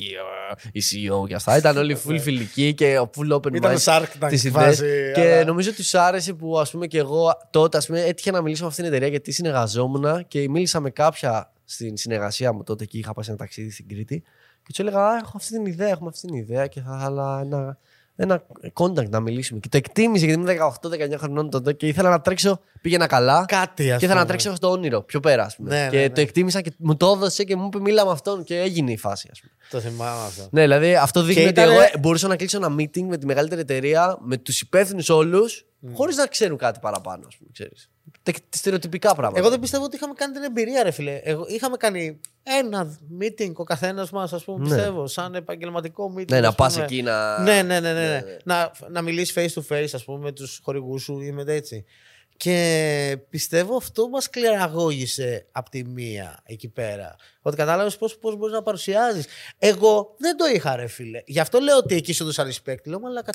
ε, 0.63 0.69
η 0.71 0.81
CEO 0.81 1.27
και 1.27 1.35
αυτά. 1.35 1.57
Ήταν 1.57 1.77
όλοι 1.77 1.97
full 2.07 2.19
φιλικοί 2.19 2.73
και 2.73 2.99
full 2.99 3.33
open 3.35 3.53
Ήταν 3.55 3.75
mind 3.77 3.83
Shark 3.83 4.03
Tank 4.19 4.27
τις 4.29 4.49
φάση, 4.51 4.83
ιδέες. 4.85 5.15
Και 5.15 5.21
αλλά- 5.33 5.45
νομίζω 5.45 5.71
του 5.73 5.99
άρεσε 5.99 6.33
που 6.33 6.59
ας 6.59 6.71
πούμε 6.71 6.87
και 6.87 6.97
εγώ 6.97 7.31
τότε 7.49 7.77
ας 7.77 7.85
πούμε, 7.85 8.01
έτυχε 8.01 8.31
να 8.31 8.41
μιλήσω 8.41 8.61
με 8.63 8.67
αυτήν 8.69 8.83
την 8.83 8.93
εταιρεία 8.93 9.11
γιατί 9.11 9.31
συνεργαζόμουν 9.31 10.27
και 10.27 10.49
μίλησα 10.49 10.79
με 10.79 10.89
κάποια 10.89 11.51
στην 11.65 11.97
συνεργασία 11.97 12.53
μου 12.53 12.63
τότε 12.63 12.85
και 12.85 12.97
είχα 12.97 13.13
πάει 13.13 13.23
σε 13.23 13.29
ένα 13.29 13.39
ταξίδι 13.39 13.71
στην 13.71 13.87
Κρήτη. 13.87 14.23
Και 14.65 14.71
του 14.73 14.81
έλεγα: 14.81 15.05
Α, 15.07 15.17
έχω 15.17 15.31
αυτή 15.35 15.51
την 15.51 15.65
ιδέα, 15.65 15.87
έχουμε 15.89 16.09
αυτή 16.09 16.27
την 16.27 16.35
ιδέα 16.35 16.67
και 16.67 16.81
θα 16.81 16.97
ήθελα 16.99 17.39
ένα, 17.41 17.77
ένα 18.15 18.43
contact 18.73 19.09
να 19.09 19.19
μιλήσουμε. 19.19 19.59
Και 19.59 19.69
το 19.69 19.77
εκτίμησε 19.77 20.25
γιατί 20.25 20.41
ήμουν 20.41 20.73
18-19 20.81 21.15
χρονών 21.17 21.49
τότε 21.49 21.73
και 21.73 21.87
ήθελα 21.87 22.09
να 22.09 22.21
τρέξω. 22.21 22.59
Πήγαινα 22.81 23.07
καλά. 23.07 23.45
Κάτι, 23.47 23.83
Και 23.83 23.91
α 23.91 23.95
ήθελα 23.95 24.13
να 24.13 24.25
τρέξω 24.25 24.55
στο 24.55 24.69
όνειρο, 24.71 25.01
πιο 25.01 25.19
πέρα, 25.19 25.43
ας 25.43 25.55
πούμε. 25.55 25.69
Ναι, 25.69 25.89
και 25.89 25.95
ναι, 25.97 26.01
ναι. 26.01 26.09
το 26.09 26.21
εκτίμησα 26.21 26.61
και 26.61 26.71
μου 26.77 26.97
το 26.97 27.11
έδωσε 27.15 27.43
και 27.43 27.55
μου 27.55 27.65
είπε 27.65 27.79
μίλα 27.79 28.05
με 28.05 28.11
αυτόν 28.11 28.43
και 28.43 28.59
έγινε 28.59 28.91
η 28.91 28.97
φάση, 28.97 29.27
ας 29.31 29.39
πούμε. 29.39 29.51
Το 29.69 29.79
θυμάμαι 29.79 30.25
αυτό. 30.25 30.47
Ναι, 30.51 30.61
δηλαδή 30.61 30.95
αυτό 30.95 31.21
δείχνει 31.23 31.41
Και 31.41 31.49
ότι 31.49 31.59
ήτανε- 31.59 31.77
εγώ 31.77 31.99
μπορούσα 31.99 32.27
να 32.27 32.35
κλείσω 32.35 32.57
ένα 32.57 32.75
meeting 32.79 33.01
με 33.01 33.17
τη 33.17 33.25
μεγαλύτερη 33.25 33.61
εταιρεία, 33.61 34.17
με 34.21 34.37
τους 34.37 34.61
υπεύθυνους 34.61 35.09
όλους, 35.09 35.65
χωρίς 35.93 36.15
να 36.15 36.27
ξέρουν 36.27 36.57
κάτι 36.57 36.79
παραπάνω, 36.79 37.23
ας 37.27 37.37
πούμε. 37.37 37.49
Ξέρεις. 37.53 37.89
Τε- 38.23 38.35
Στερεοτυπικά 38.49 39.15
πράγματα. 39.15 39.39
Εγώ 39.39 39.49
δεν 39.49 39.59
πιστεύω 39.59 39.83
ότι 39.83 39.95
είχαμε 39.95 40.13
κάνει 40.13 40.33
την 40.33 40.43
εμπειρία, 40.43 40.83
ρε 40.83 40.91
φίλε. 40.91 41.19
Εγώ, 41.23 41.45
είχαμε 41.47 41.77
κάνει 41.77 42.19
ένα 42.43 42.97
meeting 43.21 43.53
ο 43.55 43.63
καθένας 43.63 44.09
μας, 44.11 44.33
ας 44.33 44.43
πούμε, 44.43 44.67
Ναι. 44.67 44.75
πιστεύω, 44.75 45.07
σαν 45.07 45.35
επαγγελματικό 45.35 46.13
meeting. 46.17 46.27
Ναι, 46.29 46.39
να 46.39 46.47
ας 46.47 46.55
πας 46.55 46.73
πούμε. 46.73 46.85
εκεί 46.85 47.01
να. 47.01 47.39
Ναι, 47.41 47.61
ναι, 47.61 47.79
ναι, 47.79 47.93
ναι, 47.93 48.07
ναι. 48.07 48.07
ναι. 48.07 48.37
Να, 48.43 48.71
να 48.89 49.01
μιλήσεις 49.01 49.35
face 49.37 49.61
to 49.61 49.75
face, 49.75 49.89
ας 49.93 50.03
πούμε, 50.03 50.19
με 50.19 50.31
τους 50.31 50.59
χορηγούς 50.63 51.03
σου 51.03 51.19
ή 51.21 51.31
με 51.31 51.43
έτσι. 51.47 51.85
Και 52.37 53.17
πιστεύω 53.29 53.75
αυτό 53.75 54.09
μας 54.09 54.29
κληραγώγησε 54.29 55.45
από 55.51 55.69
τη 55.69 55.83
μία 55.83 56.39
εκεί 56.45 56.67
πέρα. 56.67 57.15
Ότι 57.43 57.55
κατάλαβες 57.55 57.97
πώς 57.97 58.17
πώς 58.17 58.35
μπορείς 58.37 58.53
να 58.55 58.61
παρουσιάζεις. 58.61 59.25
Εγώ 59.59 60.15
δεν 60.17 60.37
το 60.37 60.45
είχα, 60.55 60.75
ρε 60.75 60.87
φίλε. 60.87 61.21
Γι' 61.25 61.39
αυτό 61.39 61.59
λέω 61.59 61.77
ότι 61.77 61.95
εκεί 61.95 62.13
σου 62.13 62.23
έδωσα 62.23 62.45
respect. 62.47 62.83
Λέω, 62.85 62.99
μαλάκα, 62.99 63.31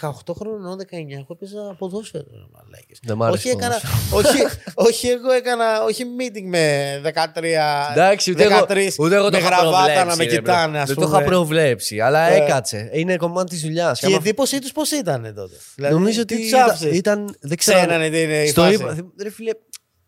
18 0.00 0.34
χρονών, 0.38 0.78
19, 0.78 0.84
εγώ 1.14 1.26
έπαιζα 1.30 1.74
ποδόσφαιρο. 1.78 2.24
ρε 2.32 2.46
μαλάκες. 2.52 2.98
Δεν 3.02 3.16
μ' 3.16 3.22
άρεσε 3.22 3.48
όχι, 3.48 3.56
το 3.56 3.64
έκανα, 3.64 3.80
όχι, 4.12 4.38
όχι, 4.74 5.08
εγώ 5.08 5.30
έκανα, 5.30 5.82
όχι 5.84 6.04
meeting 6.18 6.42
με 6.44 7.00
13, 7.04 7.90
Εντάξει, 7.92 8.30
ούτε, 8.30 8.44
13 8.46 8.48
εγώ, 8.48 9.04
ούτε 9.04 9.14
εγώ 9.14 9.24
το 9.24 9.30
με 9.30 9.38
είχα 9.38 9.48
γραβάτα 9.48 9.70
προβλέψει, 9.76 10.06
να 10.06 10.16
με 10.16 10.24
ρε, 10.24 10.30
bro. 10.30 10.38
κοιτάνε, 10.38 10.78
ας 10.80 10.86
Δεν 10.86 10.94
πούμε. 10.94 11.06
το 11.06 11.16
είχα 11.16 11.24
προβλέψει, 11.24 12.00
αλλά 12.00 12.20
Ε. 12.30 12.36
έκατσε. 12.36 12.90
Είναι 12.92 13.16
κομμάτι 13.16 13.50
της 13.50 13.60
δουλειάς. 13.60 14.00
Και 14.00 14.06
η 14.10 14.14
εντύπωσή 14.14 14.58
τους 14.58 14.72
πώς 14.72 14.90
ήταν 14.90 15.32
τότε; 15.36 15.56
Δηλαδή, 15.74 15.94
Νομίζω 15.94 16.24
τι 16.24 16.34
ότι 16.34 16.42
τους 16.42 16.50
ήταν, 16.50 16.68
άφησες; 16.70 16.96
ήταν. 16.96 17.36
Δεν 17.40 17.56
ξέρω. 17.56 17.78
Ξέρανε 17.78 18.08
τι 18.08 18.22
είναι 18.22 18.42
η 18.42 18.48
Στο 18.48 18.62
φάση; 18.62 18.74
είπα. 18.74 18.94
θυμ- 18.94 19.20
Ρε 19.22 19.30
φίλε, 19.30 19.50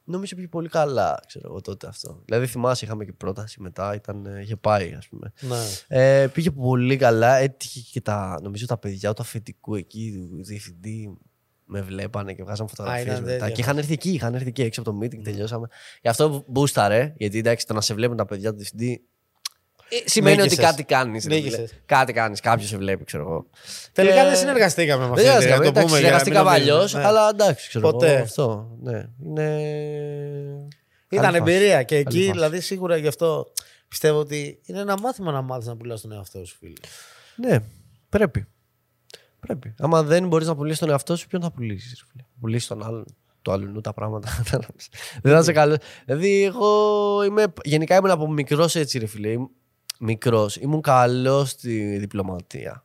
νομίζω 0.05 0.35
πήγε 0.35 0.49
πολύ 0.49 0.69
καλά, 0.69 1.21
ξέρω 1.27 1.49
εγώ 1.49 1.61
τότε 1.61 1.87
αυτό. 1.87 2.23
Δηλαδή 2.25 2.47
θυμάσαι, 2.47 2.85
είχαμε 2.85 3.05
και 3.05 3.13
πρόταση 3.13 3.61
μετά, 3.61 3.95
ήταν, 3.95 4.27
ε, 4.27 4.41
είχε 4.41 4.57
πάει, 4.57 4.95
ας 4.95 5.09
πούμε. 5.09 5.33
Ναι. 5.41 5.57
Ε, 5.89 6.27
πήγε 6.27 6.51
πολύ 6.51 6.97
καλά. 6.97 7.37
Έτυχε 7.37 7.81
και 7.93 8.01
τα, 8.01 8.39
νομίζω 8.43 8.67
τα 8.67 8.79
παιδιά 8.79 9.13
του 9.13 9.23
αφεντικού 9.23 9.75
εκεί, 9.75 10.29
του 10.31 10.45
διευθυντή, 10.45 11.19
με 11.73 11.83
βλέπανε 11.83 12.33
και 12.35 12.43
βγάζαμε 12.43 12.69
φωτογραφίες 12.69 13.05
ήταν 13.05 13.23
μετά. 13.23 13.33
τέτοια. 13.33 13.51
Και 13.51 13.61
είχαν 13.61 13.79
έρθει 13.79 13.93
εκεί, 13.93 14.11
είχαν 14.11 14.35
έρθει 14.35 14.49
εκεί 14.49 14.63
έξω 14.63 14.81
από 14.81 14.91
το 14.91 14.99
meeting, 15.03 15.23
τελειώσαμε. 15.23 15.69
Γι' 16.03 16.09
αυτό 16.09 16.45
μπούσταρε, 16.47 17.15
γιατί 17.17 17.39
εντάξει, 17.39 17.67
το 17.67 17.75
να 17.75 17.81
σε 17.81 17.95
βλέπουν 17.95 18.17
τα 18.17 18.25
παιδιά 18.25 18.51
του 18.51 18.57
διευθυντή. 18.57 19.07
Ε, 20.05 20.09
σημαίνει 20.09 20.35
ότι 20.41 20.43
Νίκησες. 20.43 20.65
κάτι 20.65 20.85
κάνεις. 20.85 21.25
Νίκησες. 21.27 21.73
Κάτι 21.87 22.13
κάνεις, 22.13 22.41
κάποιος 22.41 22.69
σε 22.69 22.77
βλέπει, 22.77 23.05
ξέρω 23.05 23.23
εγώ. 23.23 23.47
Τελικά 23.93 24.15
Και- 24.23 24.23
δεν 24.29 24.37
συνεργαστήκαμε 24.37 25.09
με 25.09 25.15
Δεν 25.15 25.29
αυτή. 25.29 25.43
συνεργαστήκαμε, 25.43 25.65
να 25.67 25.73
το 25.73 25.79
εντάξει, 25.79 25.87
πούμε 25.87 26.01
για 26.01 26.11
να 26.11 26.15
μην 26.17 26.25
συνεργαστήκαμε 26.25 26.51
νομίζουν. 26.51 26.75
αλλιώς, 26.75 26.95
Ναι. 26.95 27.05
αλλά 27.05 27.29
εντάξει, 27.29 27.69
ξέρω 27.69 27.91
Ποτέ. 27.91 28.13
εγώ. 28.13 28.23
Αυτό, 28.23 28.77
ναι. 28.83 29.05
Είναι. 29.25 30.69
Ήταν 31.09 31.25
Καλή 31.25 31.39
φάση. 31.39 31.53
εμπειρία 31.53 31.83
και 31.83 31.95
Καλή 32.03 32.07
εκεί, 32.17 32.19
φάση. 32.19 32.31
δηλαδή, 32.31 32.61
σίγουρα 32.61 32.97
γι' 32.97 33.07
αυτό 33.07 33.53
πιστεύω 33.89 34.19
ότι 34.19 34.61
είναι 34.65 34.79
ένα 34.81 35.01
μάθημα 35.01 35.33
να 35.33 35.43
μάθεις 35.43 35.67
να 35.67 35.77
πουλάς 35.77 36.01
τον 36.01 36.13
εαυτό 36.13 36.45
σου, 36.45 36.57
φίλε. 36.59 36.73
Ναι, 37.37 37.59
πρέπει. 38.09 38.47
Πρέπει. 39.41 39.75
Άμα 39.79 40.03
δεν 40.03 40.27
μπορείς 40.29 40.47
να 40.47 40.55
πουλήσεις 40.57 40.79
τον 40.79 40.91
εαυτό 40.91 41.17
σου, 41.17 41.27
ποιον 41.27 41.43
θα 41.43 41.51
πουλήσεις. 41.53 42.05
Πουλήσεις 42.41 42.69
τον 42.69 42.83
άλλον. 42.85 43.05
Το 43.43 43.53
αλλού 43.53 43.81
τα 43.81 43.93
πράγματα. 43.95 44.29
κατάλαβες. 44.45 44.89
δεν 45.23 45.33
θα 45.33 45.39
είσαι 45.39 45.53
καλός. 45.53 45.77
Δηλαδή, 46.05 46.43
εγώ 46.45 47.23
είμαι. 47.25 47.45
Γενικά 47.65 47.97
ήμουν 47.97 48.11
από 48.11 48.29
μικρός 48.31 48.75
έτσι, 48.77 48.99
ρε 48.99 49.07
φίλε. 49.07 49.35
Μικρός. 50.05 50.57
Ήμουν 50.57 50.81
καλός 50.81 51.51
στη 51.51 51.97
διπλωματία. 51.99 52.85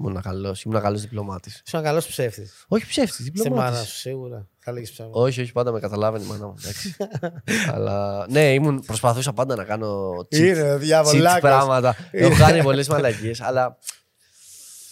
Ήμουν 0.00 0.20
καλός. 0.22 0.62
Ήμουν 0.62 0.80
καλός 0.80 1.00
διπλωμάτης. 1.00 1.62
Είσαι 1.66 1.76
ένα 1.76 1.86
καλός 1.86 2.06
ψεύτης. 2.06 2.64
Όχι 2.68 2.86
ψεύτης, 2.86 3.14
Στη 3.14 3.22
διπλωμάτης. 3.22 3.72
μάνα 3.74 3.84
σου, 3.84 3.94
σίγουρα. 3.96 4.46
Θα 4.58 4.72
λέγεις 4.72 4.90
ψέματα. 4.92 5.18
Όχι, 5.18 5.40
όχι, 5.40 5.52
πάντα 5.52 5.72
με 5.72 5.80
καταλάβαινε 5.80 6.24
η 6.24 6.26
μάνα 6.26 6.46
μου. 6.46 6.54
εντάξει. 6.62 6.96
Αλλά 7.74 8.26
ναι, 8.30 8.52
ήμουν, 8.54 8.82
προσπαθούσα 8.86 9.32
πάντα 9.32 9.56
να 9.56 9.64
κάνω 9.64 10.14
cheat, 10.18 10.34
Είναι 10.36 10.74
cheat 10.74 10.78
διαβολάκας. 10.78 11.40
πράγματα. 11.40 11.96
Έχω 12.10 12.36
κάνει 12.36 12.62
πολλές 12.62 12.88
μαλακίες, 12.88 13.40
αλλά. 13.40 13.78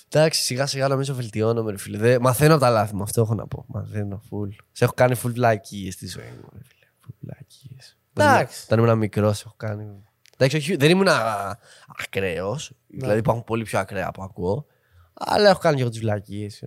Εντάξει, 0.09 0.43
σιγά 0.43 0.67
σιγά 0.67 0.89
νομίζω 0.89 1.15
βελτιώνομαι, 1.15 1.71
ρε 1.71 1.79
φίλε. 1.79 1.99
Δεν- 1.99 2.21
μαθαίνω 2.21 2.53
από 2.55 2.63
τα 2.63 2.71
λάθη 2.71 2.95
μου, 2.95 3.03
αυτό 3.03 3.21
έχω 3.21 3.35
να 3.35 3.47
πω. 3.47 3.65
Μαθαίνω 3.69 4.23
full. 4.31 4.49
Σε 4.73 4.85
έχω 4.85 4.93
κάνει 4.97 5.17
full 5.25 5.31
βλακίε 5.33 5.91
στη 5.91 6.07
ζωή 6.09 6.25
μου, 6.43 6.49
ρε 6.53 6.61
φίλε. 6.65 6.87
Full 7.07 7.15
βλακίε. 7.21 7.77
Εντάξει. 8.17 8.63
Όταν 8.65 8.85
ήμουν 8.85 8.99
μικρός, 8.99 9.41
έχω 9.45 9.55
κάνει. 9.57 9.85
Εντάξει, 10.37 10.57
όχι, 10.57 10.77
δεν 10.77 10.91
ήμουν 10.91 11.09
ακραίος. 11.97 12.73
Ναι. 12.87 13.01
Δηλαδή 13.01 13.19
υπάρχουν 13.19 13.45
πολύ 13.45 13.65
πιο 13.65 13.79
ακραία 13.79 14.11
που 14.11 14.23
ακούω. 14.23 14.67
Αλλά 15.19 15.49
έχω 15.49 15.59
κάνει 15.59 15.77
και 15.77 15.83
εγώ 15.83 15.91
τις 15.91 16.01
βλακίες. 16.01 16.63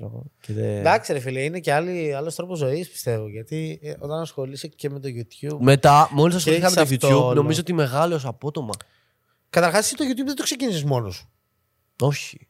Εντάξει, 0.47 1.13
ρε 1.13 1.19
φίλε, 1.19 1.43
είναι 1.43 1.59
και 1.59 1.73
άλλος 1.73 2.35
τρόπος 2.35 2.57
ζωής, 2.57 2.89
πιστεύω. 2.89 3.27
Γιατί 3.27 3.79
ε, 3.81 3.93
όταν 3.99 4.19
ασχολείσαι 4.19 4.67
και 4.67 4.89
με 4.89 4.99
το 4.99 5.07
YouTube. 5.07 5.57
Μετά, 5.59 6.09
μόλις 6.11 6.35
ασχολήθηκα 6.35 6.69
με 6.69 6.75
το 6.75 6.81
έχεις 6.81 6.93
αυτό 6.93 7.17
YouTube, 7.17 7.23
όλο. 7.23 7.33
νομίζω 7.33 7.59
ότι 7.59 7.73
μεγάλωσε 7.73 8.27
απότομα. 8.27 8.73
Καταρχάς, 9.49 9.85
εσύ 9.85 9.95
το 9.95 10.03
YouTube 10.03 10.25
δεν 10.25 10.35
το 10.35 10.43
ξεκίνησες 10.43 10.83
μόνος 10.83 11.15
σου. 11.15 11.29
Όχι. 11.99 12.47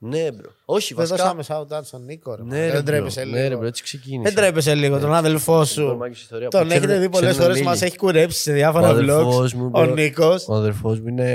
Ναι, 0.00 0.32
bro. 0.32 0.50
Όχι, 0.64 0.94
Δεν 0.94 1.06
βασικά. 1.08 1.34
δώσαμε 1.34 1.66
shout 1.68 1.78
out 1.78 1.84
στον 1.84 2.04
Νίκο. 2.04 2.34
Ρε, 2.34 2.42
Ναι, 2.42 2.48
μάνα. 2.48 2.60
ρε, 2.60 2.70
δεν 2.72 2.82
bro. 2.82 2.92
τρέπεσαι 2.92 3.24
λίγο. 3.24 3.36
Ναι, 3.36 3.48
ρε, 3.48 3.56
bro, 3.56 3.66
έτσι 3.66 3.82
ξεκίνησε. 3.82 4.22
Δεν 4.32 4.34
τρέπεσαι 4.42 4.74
λίγο 4.74 4.98
τον 4.98 5.14
αδελφό 5.14 5.64
σου. 5.64 5.80
Λοιπόν, 5.80 5.96
μάγκες, 5.96 6.20
ιστορία 6.20 6.48
που 6.48 6.56
Τον 6.58 6.70
έχετε 6.70 6.86
ξέρουν- 6.86 7.02
δει 7.02 7.08
πολλές 7.08 7.28
ξέρουν 7.30 7.42
φορές. 7.46 7.56
λίγοι. 7.56 7.68
Μας 7.68 7.82
έχει 7.82 7.96
κουρέψει 7.96 8.40
σε 8.40 8.52
διάφορα 8.52 8.86
Ο 8.86 8.90
αδελφός 8.90 9.52
vlogs. 9.54 9.56
μου, 9.56 9.70
Ο 9.74 9.80
bro. 9.80 9.92
Νίκος. 9.94 10.48
Ο 10.48 10.54
αδερφός 10.54 10.88
μου 10.88 11.08
είναι. 11.08 11.30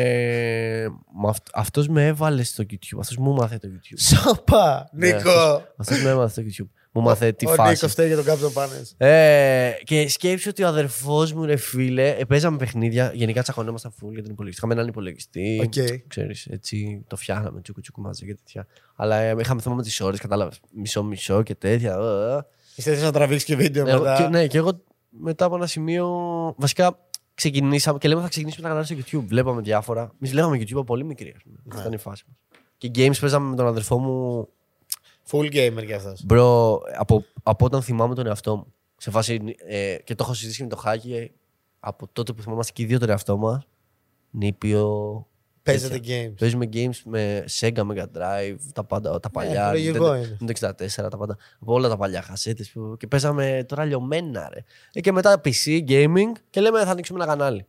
Μα 1.16 1.30
αυτ- 1.30 1.48
Αυτός 1.54 1.88
με 1.88 2.08
έβαλε 2.08 2.44
στο 2.44 2.64
YouTube. 2.70 2.98
Αυτός 3.00 3.18
μου 3.18 3.34
'μαθε 3.34 3.58
το 3.58 3.68
YouTube. 3.72 3.98
Σ' 4.18 4.36
αγαπώ, 4.36 4.90
Ναι, 4.92 5.08
Νίκο. 5.12 5.62
Αυτός 5.78 6.02
με 6.04 6.10
έβαλε 6.10 6.30
στο 6.30 6.42
YouTube. 6.42 6.70
Μου 6.96 7.02
'μαθε 7.02 7.32
τη 7.32 7.46
Ο 7.46 7.50
φάση. 7.50 7.72
Νίκος 7.74 7.92
φταίει 7.92 8.08
για 8.08 8.16
τον 8.16 8.26
κάποιο 8.26 8.50
πάνε. 8.50 8.82
Ε, 8.98 9.72
και 9.84 10.08
σκέψου 10.10 10.48
ότι 10.50 10.64
ο 10.64 10.68
αδερφός 10.68 11.34
μου, 11.34 11.46
ρε 11.46 11.56
φίλε, 11.56 12.10
ε, 12.10 12.24
παίζαμε 12.26 12.58
παιχνίδια. 12.58 13.12
Γενικά 13.14 13.42
τσακωνόμασταν 13.42 13.92
full 13.92 14.12
για 14.12 14.22
τον 14.22 14.32
υπολογιστή. 14.32 14.58
Είχαμε 14.66 14.74
έναν 14.74 14.88
υπολογιστή. 14.88 15.62
Οκ. 15.64 16.02
Ξέρεις, 16.08 16.46
έτσι 16.46 17.04
το 17.08 17.16
φτιάχναμε 17.16 17.62
τσούκου 17.62 17.82
τσούκου 17.82 18.02
μαζί 18.02 18.26
και 18.26 18.36
τέτοια. 18.36 18.68
Αλλά 18.96 19.16
ε, 19.18 19.36
είχαμε 19.40 19.62
θέμα 19.62 19.76
με 19.76 19.82
τις 19.84 20.02
ώρες, 20.02 20.20
κατάλαβες. 20.20 20.60
Μισό-μισό 20.74 21.44
και 21.44 21.56
τέτοια. 21.56 21.94
ε, 21.94 22.36
ε. 22.38 22.42
Είστε 22.76 22.96
να 23.02 23.12
τραβήξεις 23.12 23.44
και 23.48 23.56
βίντεο 23.56 23.88
Εγώ- 23.88 24.00
μετά. 24.04 24.18
και, 24.18 24.28
ναι, 24.28 24.48
και 24.48 24.58
εγώ 24.58 24.84
μετά 25.10 25.46
από 25.46 25.56
ένα 25.56 25.68
σημείο. 25.68 26.08
Βασικά 26.58 26.98
ξεκινήσαμε 27.34 27.98
και 27.98 28.08
λέμε 28.08 28.22
θα 28.22 28.28
ξεκινήσουμε 28.28 28.68
να 28.68 28.74
κανάλι 28.76 29.02
στο 29.04 29.20
YouTube. 29.20 29.24
Βλέπαμε 29.28 29.62
διάφορα. 29.62 30.12
Εμείς 30.22 30.34
λέγαμε 30.34 30.58
YouTube 30.58 30.72
από 30.72 30.84
πολύ 30.84 31.04
μικρή, 31.04 31.34
ας 31.36 31.44
πούμε. 31.44 31.56
Ναι. 31.64 31.70
Αυτή 31.70 31.82
ήταν 31.82 31.94
η 31.94 31.98
φάση 32.02 32.24
μας. 32.28 32.38
Και 32.78 32.92
games 32.96 33.20
παίζαμε 33.20 33.50
με 33.50 33.56
τον 33.56 33.68
αδερφό 33.68 33.98
μου. 33.98 34.48
Full 35.32 35.54
gamer 35.54 35.86
κι 35.86 35.94
αυτός. 35.94 36.24
Μπρο, 36.26 36.80
από, 36.98 37.24
από 37.44 37.66
όταν 37.66 37.82
θυμάμαι 37.82 38.16
τον 38.16 38.28
εαυτό 38.28 38.56
μου. 38.56 38.74
Σε 38.98 39.12
φάση. 39.12 39.56
Ε, 39.68 39.96
και 40.04 40.16
το 40.16 40.24
έχω 40.24 40.34
συζητήσει 40.34 40.64
με 40.64 40.70
το 40.70 40.76
Χάκη. 40.76 41.14
ε, 41.16 41.32
από 41.80 42.08
τότε 42.14 42.34
που 42.34 42.42
θυμάμαστε 42.42 42.72
και 42.76 42.82
οι 42.82 42.86
δύο 42.86 43.00
τον 43.00 43.10
εαυτό 43.10 43.38
μας. 43.38 43.68
Νήπιο. 44.32 45.28
Παίζετε 45.64 45.94
τέτοια. 45.94 46.28
games. 46.28 46.34
Παίζουμε 46.40 46.70
games 46.74 46.96
με 47.06 47.44
Sega 47.60 47.78
Mega 47.80 48.04
Drive, 48.18 48.56
τα, 48.74 48.84
πάντα, 48.84 49.20
τα 49.20 49.30
παλιά. 49.30 49.66
Ναι, 49.66 49.72
λογικό 49.72 50.06
Nintendo- 50.12 50.16
είναι. 50.18 50.38
Nintendo 50.42 50.50
64, 50.50 51.10
τα 51.10 51.18
πάντα. 51.18 51.38
Από 51.62 51.74
όλα 51.74 51.90
τα 51.90 51.98
παλιά 51.98 52.22
χασέτες 52.22 52.70
που, 52.72 52.96
και 53.00 53.08
παίζαμε 53.08 53.66
τώρα 53.68 53.84
λιωμένα, 53.86 54.50
ρε. 54.54 54.60
Ε, 54.94 55.00
και 55.02 55.12
μετά 55.12 55.42
PC, 55.46 55.84
gaming 55.90 56.32
και 56.50 56.62
λέμε 56.62 56.84
θα 56.84 56.92
ανοίξουμε 56.92 57.24
ένα 57.24 57.28
κανάλι. 57.36 57.66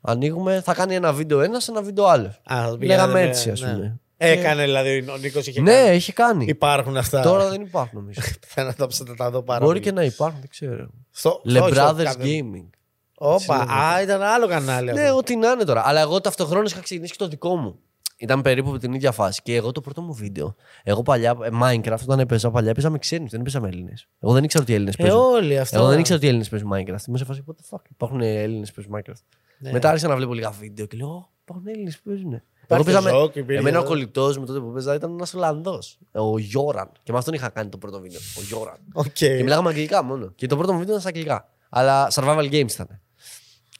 Ανοίγουμε, 0.00 0.60
θα 0.60 0.74
κάνει 0.74 0.94
ένα 0.94 1.12
βίντεο 1.12 1.40
ένας, 1.40 1.68
ένα 1.68 1.82
βίντεο 1.82 2.04
άλλος. 2.06 2.40
Α, 2.44 2.62
θα 2.62 2.68
το 2.70 2.76
Λέγαμε 2.80 3.12
πηγαίνετε 3.12 3.28
έτσι, 3.28 3.46
με- 3.46 3.52
ας 3.52 3.60
ναι. 3.60 3.72
πούμε. 3.72 4.00
Έκανε 4.26 4.64
δηλαδή 4.64 5.04
ο 5.10 5.16
Νίκος 5.16 5.46
είχε 5.46 5.60
ναι, 5.60 5.72
κάνει. 5.74 5.88
έχει 5.88 6.12
κάνει. 6.12 6.44
Υπάρχουν 6.48 6.96
αυτά. 6.96 7.22
Τώρα 7.22 7.48
δεν 7.48 7.60
υπάρχουν 7.60 7.98
νομίζω. 8.00 8.20
Θα 8.46 8.62
να 8.64 8.74
τα 8.74 8.86
ψάχνω 8.86 9.14
τα 9.14 9.30
δω 9.30 9.42
πάρα 9.42 9.58
Μπορεί 9.64 9.78
πολύ. 9.78 9.84
και 9.84 9.92
να 9.92 10.04
υπάρχουν, 10.04 10.40
δεν 10.40 10.48
ξέρω. 10.48 10.88
Στο- 11.10 11.42
Le 11.46 11.60
όχι, 11.62 11.74
στο 11.74 11.88
Brothers 11.88 12.02
κάθε- 12.04 12.22
Gaming. 12.24 12.66
Όπα, 13.14 13.34
Έτσι 13.36 13.72
α, 13.72 14.02
ήταν 14.02 14.22
άλλο 14.22 14.46
κανάλι 14.46 14.92
Ναι, 14.92 15.02
αυτό. 15.02 15.16
ό,τι 15.16 15.36
να 15.36 15.50
είναι 15.50 15.64
τώρα. 15.64 15.82
Αλλά 15.86 16.00
εγώ 16.00 16.20
ταυτοχρόνως 16.20 16.72
είχα 16.72 16.80
ξεκινήσει 16.80 17.12
και 17.12 17.18
το 17.18 17.28
δικό 17.28 17.56
μου. 17.56 17.78
Ήταν 18.16 18.42
περίπου 18.42 18.68
από 18.68 18.78
την 18.78 18.92
ίδια 18.92 19.12
φάση. 19.12 19.42
Και 19.42 19.54
εγώ 19.54 19.72
το 19.72 19.80
πρώτο 19.80 20.00
μου 20.02 20.12
βίντεο. 20.14 20.54
Εγώ 20.82 21.02
παλιά, 21.02 21.36
ε, 21.42 21.48
Minecraft, 21.62 21.98
όταν 22.02 22.18
έπαιζα 22.20 22.50
παλιά, 22.50 22.70
έπαιζα 22.70 22.90
με 22.90 22.98
ξένους, 22.98 23.30
δεν 23.30 23.40
έπαιζα 23.40 23.60
με 23.60 23.68
Έλληνες. 23.68 24.06
Εγώ 24.20 24.32
δεν 24.32 24.44
ήξερα 24.44 24.62
ότι 24.62 24.72
οι 24.72 24.74
Έλληνες 24.74 24.94
Ε, 24.94 25.02
παίζουν. 25.02 25.20
όλοι 25.20 25.58
αυτό. 25.58 25.78
Εγώ 25.78 25.88
δεν 25.88 25.98
ήξερα 25.98 26.16
ότι 26.16 26.24
οι 26.26 26.28
Έλληνες 26.28 26.48
παίζουν 26.48 26.70
Minecraft. 26.74 27.06
Είμαι 27.08 27.18
σε 27.18 27.24
φάση, 27.24 27.44
what 27.46 27.52
the 27.52 27.76
fuck. 27.76 27.80
Υπάρχουν 27.90 28.20
Έλληνες 28.20 28.72
που 28.72 28.74
παίζουν 28.82 28.94
Minecraft. 28.96 29.22
Ναι. 29.58 29.72
Μετά 29.72 29.88
άρχισα 29.88 30.08
να 30.08 30.16
βλέπω 30.16 30.34
λίγα 30.34 30.50
βίντεο 30.50 30.86
και 30.86 30.96
λέω, 30.96 31.08
«Ω, 31.08 31.30
υπάρχουν 31.42 31.66
Έλληνες 31.66 31.96
που 31.96 32.02
παίζουν. 32.08 32.42
Εγώ 32.72 32.82
Υπάρχει 32.82 33.02
παίζα 33.02 33.16
με. 33.16 33.20
Ζόκ, 33.20 33.34
υπήρχε 33.36 33.60
Εμένα 33.60 33.76
ο 33.78 33.80
εδώ. 33.80 33.88
κολλητός 33.90 34.38
μου 34.38 34.46
τότε 34.46 34.58
που 34.60 34.72
παίζα 34.72 34.94
ήταν 34.94 35.10
ένας 35.12 35.34
Ολλανδός. 35.34 35.98
Ο 36.12 36.38
Γιώραν. 36.38 36.90
Και 37.02 37.12
με 37.12 37.18
αυτόν 37.18 37.34
είχα 37.34 37.48
κάνει 37.48 37.68
το 37.68 37.78
πρώτο 37.78 38.00
βίντεο. 38.00 38.20
Ο 38.38 38.40
Γιώραν. 38.48 38.76
Οκ. 38.92 39.06
Και 39.12 39.28
μιλάγαμε 39.28 39.68
αγγλικά 39.68 40.02
μόνο. 40.02 40.32
Και 40.34 40.46
το 40.46 40.56
πρώτο 40.56 40.72
μου 40.72 40.78
βίντεο 40.78 40.94
ήταν 40.96 41.00
στα 41.00 41.18
αγγλικά. 41.18 41.48
Αλλά 41.70 42.10
survival 42.14 42.50
games 42.52 42.72
ήταν. 42.72 43.00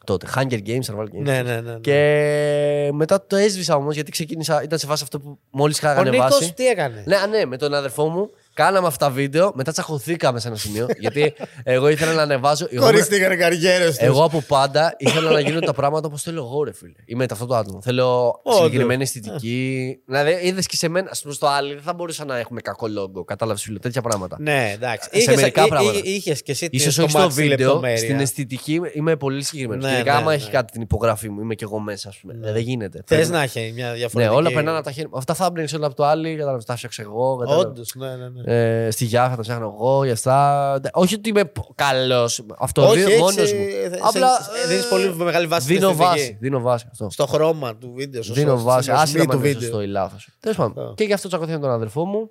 Τότε. 0.05 0.27
Hunger 0.37 0.61
Games, 0.67 0.81
survival 0.93 1.03
games. 1.03 1.23
Ναι, 1.23 1.43
ναι, 1.43 1.61
ναι. 1.61 1.79
Και 1.81 2.91
μετά 2.93 3.27
το 3.27 3.37
έσβησα 3.37 3.77
όμως 3.77 3.95
γιατί 3.95 4.11
ξεκίνησα. 4.11 4.63
Ήταν 4.63 4.79
σε 4.79 4.87
φάση 4.87 5.03
αυτό 5.03 5.21
που 5.21 5.39
μόλις 5.51 5.79
είχα 5.79 5.91
Ο 5.91 6.03
Νίκος 6.03 6.09
ανεβάσει. 6.19 6.53
τι 6.53 6.67
έκανε; 6.67 7.03
Ναι, 7.07 7.17
α, 7.17 7.27
ναι, 7.27 7.45
με 7.45 7.57
τον 7.57 7.75
αδερφό 7.75 8.09
μου 8.09 8.31
Κάναμε 8.55 8.87
αυτά 8.87 9.07
τα 9.07 9.13
βίντεο, 9.13 9.53
μετά 9.55 9.73
τσακωθήκαμε 9.73 10.41
σε 10.41 10.49
ένα 10.49 10.57
σημείο. 10.57 10.87
γιατί 11.01 11.35
εγώ 11.63 11.89
ήθελα 11.89 12.13
να 12.13 12.23
ανεβάζω. 12.23 12.67
εγώ- 12.71 12.85
Χωρίστηκαν 12.85 13.33
οι 13.33 13.37
καριέρες 13.37 13.89
τους. 13.89 13.97
εγώ 14.07 14.25
από 14.25 14.43
πάντα 14.49 14.95
ήθελα 14.99 15.31
να 15.31 15.41
γίνω 15.41 15.61
τα 15.61 15.73
πράγματα 15.73 16.07
όπως 16.07 16.23
θέλω 16.23 16.39
εγώ, 16.45 16.63
ρε 16.65 16.73
φίλε. 16.73 16.93
Είμαι 17.05 17.27
αυτό 17.31 17.47
το 17.47 17.55
άτομο. 17.57 17.83
Θέλω 17.83 18.41
Όντως. 18.43 18.63
συγκεκριμένη 18.65 19.03
αισθητική. 19.03 19.99
Δηλαδή, 20.07 20.39
είδες 20.43 20.67
και 20.67 20.77
σε 20.77 20.89
μένα, 20.89 21.11
προ 21.23 21.37
το 21.37 21.49
άλλο, 21.49 21.69
δεν 21.69 21.83
θα 21.83 21.93
μπορούσα 21.95 22.25
να 22.25 22.39
έχουμε 22.39 22.61
κακό 22.61 22.87
λόγο. 22.89 23.25
Κατάλαβες, 23.25 23.63
φίλε, 23.63 23.79
τέτοια 23.79 24.03
πράγματα. 24.03 24.37
Ναι, 24.41 24.71
εντάξει. 24.75 25.21
Σε 25.21 25.35
μερικά 25.35 25.61
είχε 25.61 25.69
πράγματα. 25.71 26.01
και 26.45 26.51
εσύ 26.53 26.91
σω 26.91 26.93
το 26.97 27.03
όχι 27.03 27.11
στο 27.11 27.19
μάτι 27.19 27.33
στη 27.33 27.43
βίντεο, 27.43 27.57
λεπτομέρεια. 27.67 27.97
στην 27.99 28.21
αισθητική 28.21 28.81
είμαι 28.93 29.17
πολύ 29.17 29.43
συγκεκριμένος. 29.43 29.85
Ναι, 29.85 29.91
και 29.91 29.97
ειδικά 29.97 30.13
ναι, 30.13 30.19
άμα 30.19 30.31
ναι. 30.31 30.37
έχει 30.37 30.51
κάτι 30.51 30.73
την 30.73 30.83
υπογραφή 30.83 31.29
μου, 31.29 31.41
είμαι 31.41 31.55
και 31.55 31.65
εγώ 31.65 31.79
μέσα, 31.79 32.09
ας 32.09 32.17
πούμε. 32.21 32.39
Ε, 32.49 32.53
Δεν 32.53 32.63
γίνεται. 32.63 33.03
Θες 33.07 33.17
Πρέπει- 33.19 33.33
να 33.33 33.43
έχει 33.43 33.73
μια 33.75 33.89
Ναι, 33.91 33.95
διαφορετική. 33.97 34.37
όλα 34.37 34.51
περνάνε 34.53 34.77
από 34.77 34.87
τα 34.87 34.93
χέρια 34.93 35.09
μου. 35.13 35.19
Αυτά 35.19 35.35
θα 35.35 35.47
έμπρινε 35.47 35.69
όλα 35.77 35.87
από 35.87 35.95
το 35.95 36.05
άλλο, 36.05 36.37
κατάλαβες, 36.37 36.65
τα 36.65 36.77
φτιάξω 36.77 37.03
εγώ. 37.03 37.37
κατάλαβες. 37.37 37.65
Όντως, 37.67 37.93
ναι, 37.95 38.07
ναι. 38.17 38.42
Ναι. 38.45 38.85
Ε, 38.87 38.91
στη 38.91 39.05
Γιάφα 39.05 39.37
τα 39.37 39.43
φτιάχνω 39.43 39.75
εγώ, 39.79 40.05
για 40.05 40.13
αυτά. 40.13 40.81
Όχι 40.93 41.15
ότι 41.15 41.29
είμαι 41.29 41.53
καλός. 41.75 42.45
Αυτό 42.59 42.89
Όχι, 42.89 43.19
μόνο 43.19 43.41
έτσι, 43.41 43.55
μου. 43.55 43.63
ε, 43.85 43.89
σε- 43.89 44.01
Απλά. 44.03 44.29
σε- 44.29 44.69
δίνεις 44.69 44.89
πολύ 44.89 45.15
μεγάλη 45.15 45.47
βάση 45.47 45.63
στην 45.63 45.75
Δίνω 45.77 45.89
αισθητική. 45.89 46.11
βάση. 46.11 46.37
Δίνω 46.41 46.61
βάση. 46.61 46.87
Αυτό. 46.91 47.11
Στο 47.11 47.27
χρώμα 47.27 47.77
του 47.77 47.93
βίντεο. 47.97 48.23
στο 48.23 48.35
Δίνω 48.35 48.55
στο- 48.57 48.65
βάση. 48.65 48.83
στην 48.83 48.95
Άσχετα 48.95 49.23
ορμή 49.23 49.35
με 49.35 49.43
του 49.43 49.51
είναι 49.51 49.61
σωστό 49.61 49.83
ή 49.83 49.87
λάθος. 49.87 50.29
Τέλος 50.41 50.57
πάντων. 50.57 50.83
Αυτό. 50.83 50.95
Και 50.95 51.05
γι' 51.05 51.13
αυτό 51.13 51.29
τσακωθήκαμε 51.29 51.61
με 51.63 51.67
τον 51.67 51.77
αδερφό 51.77 52.05
μου. 52.05 52.31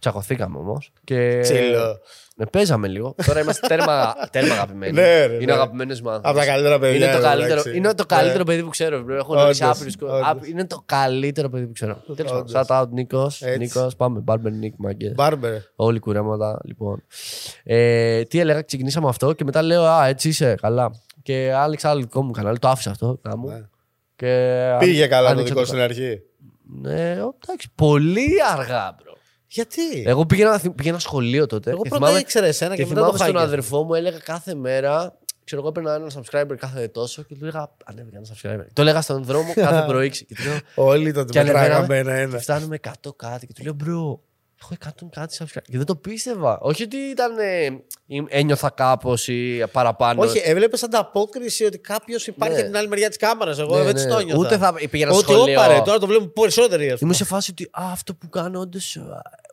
Τσακωθήκαμε 0.00 0.58
όμως. 0.58 0.90
Και... 1.04 1.38
Ξύλο. 1.40 1.98
Ναι, 2.36 2.46
παίζαμε 2.46 2.88
λίγο. 2.88 3.14
Τώρα 3.26 3.40
είμαστε 3.40 3.66
τέρμα, 3.66 4.14
τέρμα 4.32 4.54
αγαπημένοι. 4.54 4.92
Ναι, 4.92 5.26
ρε, 5.26 5.34
είναι 5.34 5.44
ναι. 5.44 5.52
αγαπημένες 5.52 6.00
μου 6.00 6.08
άνθρωποι. 6.10 6.28
Από 6.28 6.38
τα 6.38 6.44
καλύτερα 6.46 6.78
παιδιά. 6.78 6.96
Είναι 6.96 7.04
το, 7.12 7.18
εντάξει. 7.18 7.38
καλύτερο, 7.38 7.76
είναι 7.76 7.94
το 7.94 8.06
καλύτερο 8.06 8.44
παιδί 8.44 8.62
που 8.62 8.68
ξέρω. 8.68 8.98
bro. 8.98 9.10
Έχω 9.10 9.16
Όντως, 9.32 9.36
γνωρίσει 9.36 9.64
άπειρους 9.64 9.96
κο- 9.96 10.06
όντως. 10.06 10.22
άπει- 10.24 10.48
Είναι 10.48 10.66
το 10.66 10.82
καλύτερο 10.86 11.48
παιδί 11.48 11.66
που 11.66 11.72
ξέρω. 11.72 12.02
Τέλος 12.16 12.30
πάντων. 12.32 12.46
Όντως. 12.48 12.66
Shout 12.68 12.80
out 12.82 12.88
Νίκος. 12.90 13.42
Έτσι. 13.42 13.58
Νίκος, 13.58 13.96
πάμε. 13.96 14.22
Barber 14.26 14.46
Nick, 14.64 14.72
μαγκέ. 14.76 15.12
Μπάρμπερ. 15.16 15.52
Όλοι 15.76 15.98
κουρέματα, 15.98 16.58
λοιπόν. 16.64 17.02
Ε, 17.64 18.22
τι 18.22 18.40
έλεγα, 18.40 18.62
ξεκινήσαμε 18.62 19.08
αυτό 19.08 19.32
και 19.32 19.44
μετά 19.44 19.62
λέω 19.62 19.84
Α, 19.84 20.06
έτσι 20.06 20.28
είσαι, 20.28 20.54
καλά. 20.60 20.90
Και 21.22 21.52
άνοιξα 21.56 21.90
άλλο 21.90 22.00
δικό 22.00 22.22
μου 22.22 22.30
κανάλι, 22.30 22.58
το 22.58 22.68
άφησα 22.68 22.90
αυτό. 22.90 23.18
να 23.22 23.36
μου. 23.36 23.48
Ναι. 23.48 23.60
Και 24.16 24.76
Πήγε 24.78 25.06
καλά 25.06 25.26
το 25.26 25.32
άνοιξα 25.32 25.48
δικό 25.52 25.60
σου 25.60 25.66
στην 25.66 25.80
αρχή. 25.80 26.20
Ναι, 26.80 27.10
εντάξει, 27.10 27.68
πολύ 27.74 28.28
αργά, 28.56 28.94
bro. 28.94 29.07
Γιατί; 29.48 30.02
Εγώ 30.06 30.26
πήγαινα, 30.26 30.60
πήγαινα 30.74 30.98
σχολείο 30.98 31.46
τότε. 31.46 31.70
Εγώ 31.70 31.82
και 31.82 31.88
πρώτα 31.88 32.04
θυμάμαι, 32.04 32.20
ήξερα 32.22 32.46
εσένα 32.46 32.76
και 32.76 32.82
και 32.82 32.88
μετά 32.88 33.00
το 33.00 33.06
θυμάμαι 33.06 33.18
στον 33.24 33.34
χάκες. 33.34 33.52
αδερφό 33.52 33.82
μου 33.82 33.94
έλεγα 33.94 34.18
κάθε 34.18 34.54
μέρα. 34.54 35.18
Ξέρω, 35.44 35.60
εγώ 35.60 35.70
έπαιρνα 35.70 35.94
ένα 35.94 36.06
subscriber 36.14 36.56
κάθε 36.56 36.88
τόσο 36.88 37.22
και 37.22 37.34
του 37.34 37.44
έλεγα 37.44 37.70
Ανέβηκα 37.84 38.16
ένα 38.16 38.26
subscriber. 38.26 38.66
Το 38.72 38.82
έλεγα 38.82 39.00
στον 39.00 39.24
δρόμο 39.24 39.52
κάθε 39.54 39.86
πρωί. 39.90 40.10
Και 40.10 40.24
του 40.34 40.42
λέω 40.42 40.58
Όλοι 40.74 41.12
το 41.12 41.24
Και 41.24 41.42
μετράγαμε 41.42 41.74
ανεβαίναμε 41.74 41.96
ένα-ένα. 41.98 42.36
και 42.36 42.42
φτάνουμε 42.42 42.78
100 42.82 42.90
κάτι. 43.16 43.46
Και 43.46 43.52
του 43.52 43.62
λέω, 43.62 43.72
μπρο, 43.72 44.20
έχω 44.62 44.74
100 44.84 44.88
κάτι 45.10 45.36
subscribe. 45.40 45.62
Και 45.70 45.76
δεν 45.76 45.86
το 45.86 45.96
πίστευα. 45.96 46.58
Όχι 46.60 46.82
ότι 46.82 46.96
ήταν. 46.96 47.38
ε, 47.38 47.64
ή- 48.06 48.24
ένιωθα 48.28 48.70
κάπως 48.70 49.28
ή 49.28 49.64
παραπάνω. 49.72 50.22
Όχι, 50.22 50.40
έβλεπες 50.44 50.82
ανταπόκριση 50.82 51.64
ότι 51.64 51.78
κάποιος 51.78 52.26
υπάρχει 52.26 52.54
Ναι. 52.54 52.60
από 52.60 52.68
την 52.68 52.78
άλλη 52.78 52.88
μεριά 52.88 53.08
της 53.08 53.16
κάμερας. 53.16 53.58
Εγώ 53.58 53.76
Ναι, 53.78 53.84
δεν 53.84 53.94
της 53.94 54.04
ναι. 54.04 54.10
το 54.10 54.20
νιώθα. 54.20 54.40
Ούτε 54.46 54.58
θα 54.58 54.74
πήγαινα 54.90 55.12
Ότι 55.12 55.32
σχολείο. 55.32 55.60
όπα 55.60 55.68
ρε, 55.68 55.80
τώρα 55.80 55.98
το 55.98 56.06
βλέπουμε 56.06 56.30
περισσότεροι. 56.34 56.82
ας 56.84 56.98
πούμε. 56.98 56.98
Ήμουν 57.02 57.14
σε 57.14 57.24
φάση 57.24 57.50
ότι 57.50 57.64
α, 57.64 57.82
αυτό 57.92 58.14
που 58.14 58.28
κάνω, 58.28 58.60
όντως 58.60 58.98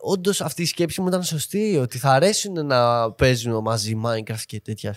όντως 0.02 0.40
αυτή 0.40 0.62
η 0.62 0.66
σκέψη 0.66 1.00
μου 1.00 1.08
ήταν 1.08 1.22
σωστή. 1.22 1.76
Ότι 1.82 1.98
θα 1.98 2.10
αρέσουν 2.10 2.66
να 2.66 3.12
παίζουν 3.12 3.60
μαζί 3.62 4.00
Minecraft 4.04 4.42
και 4.46 4.60
τέτοια. 4.60 4.96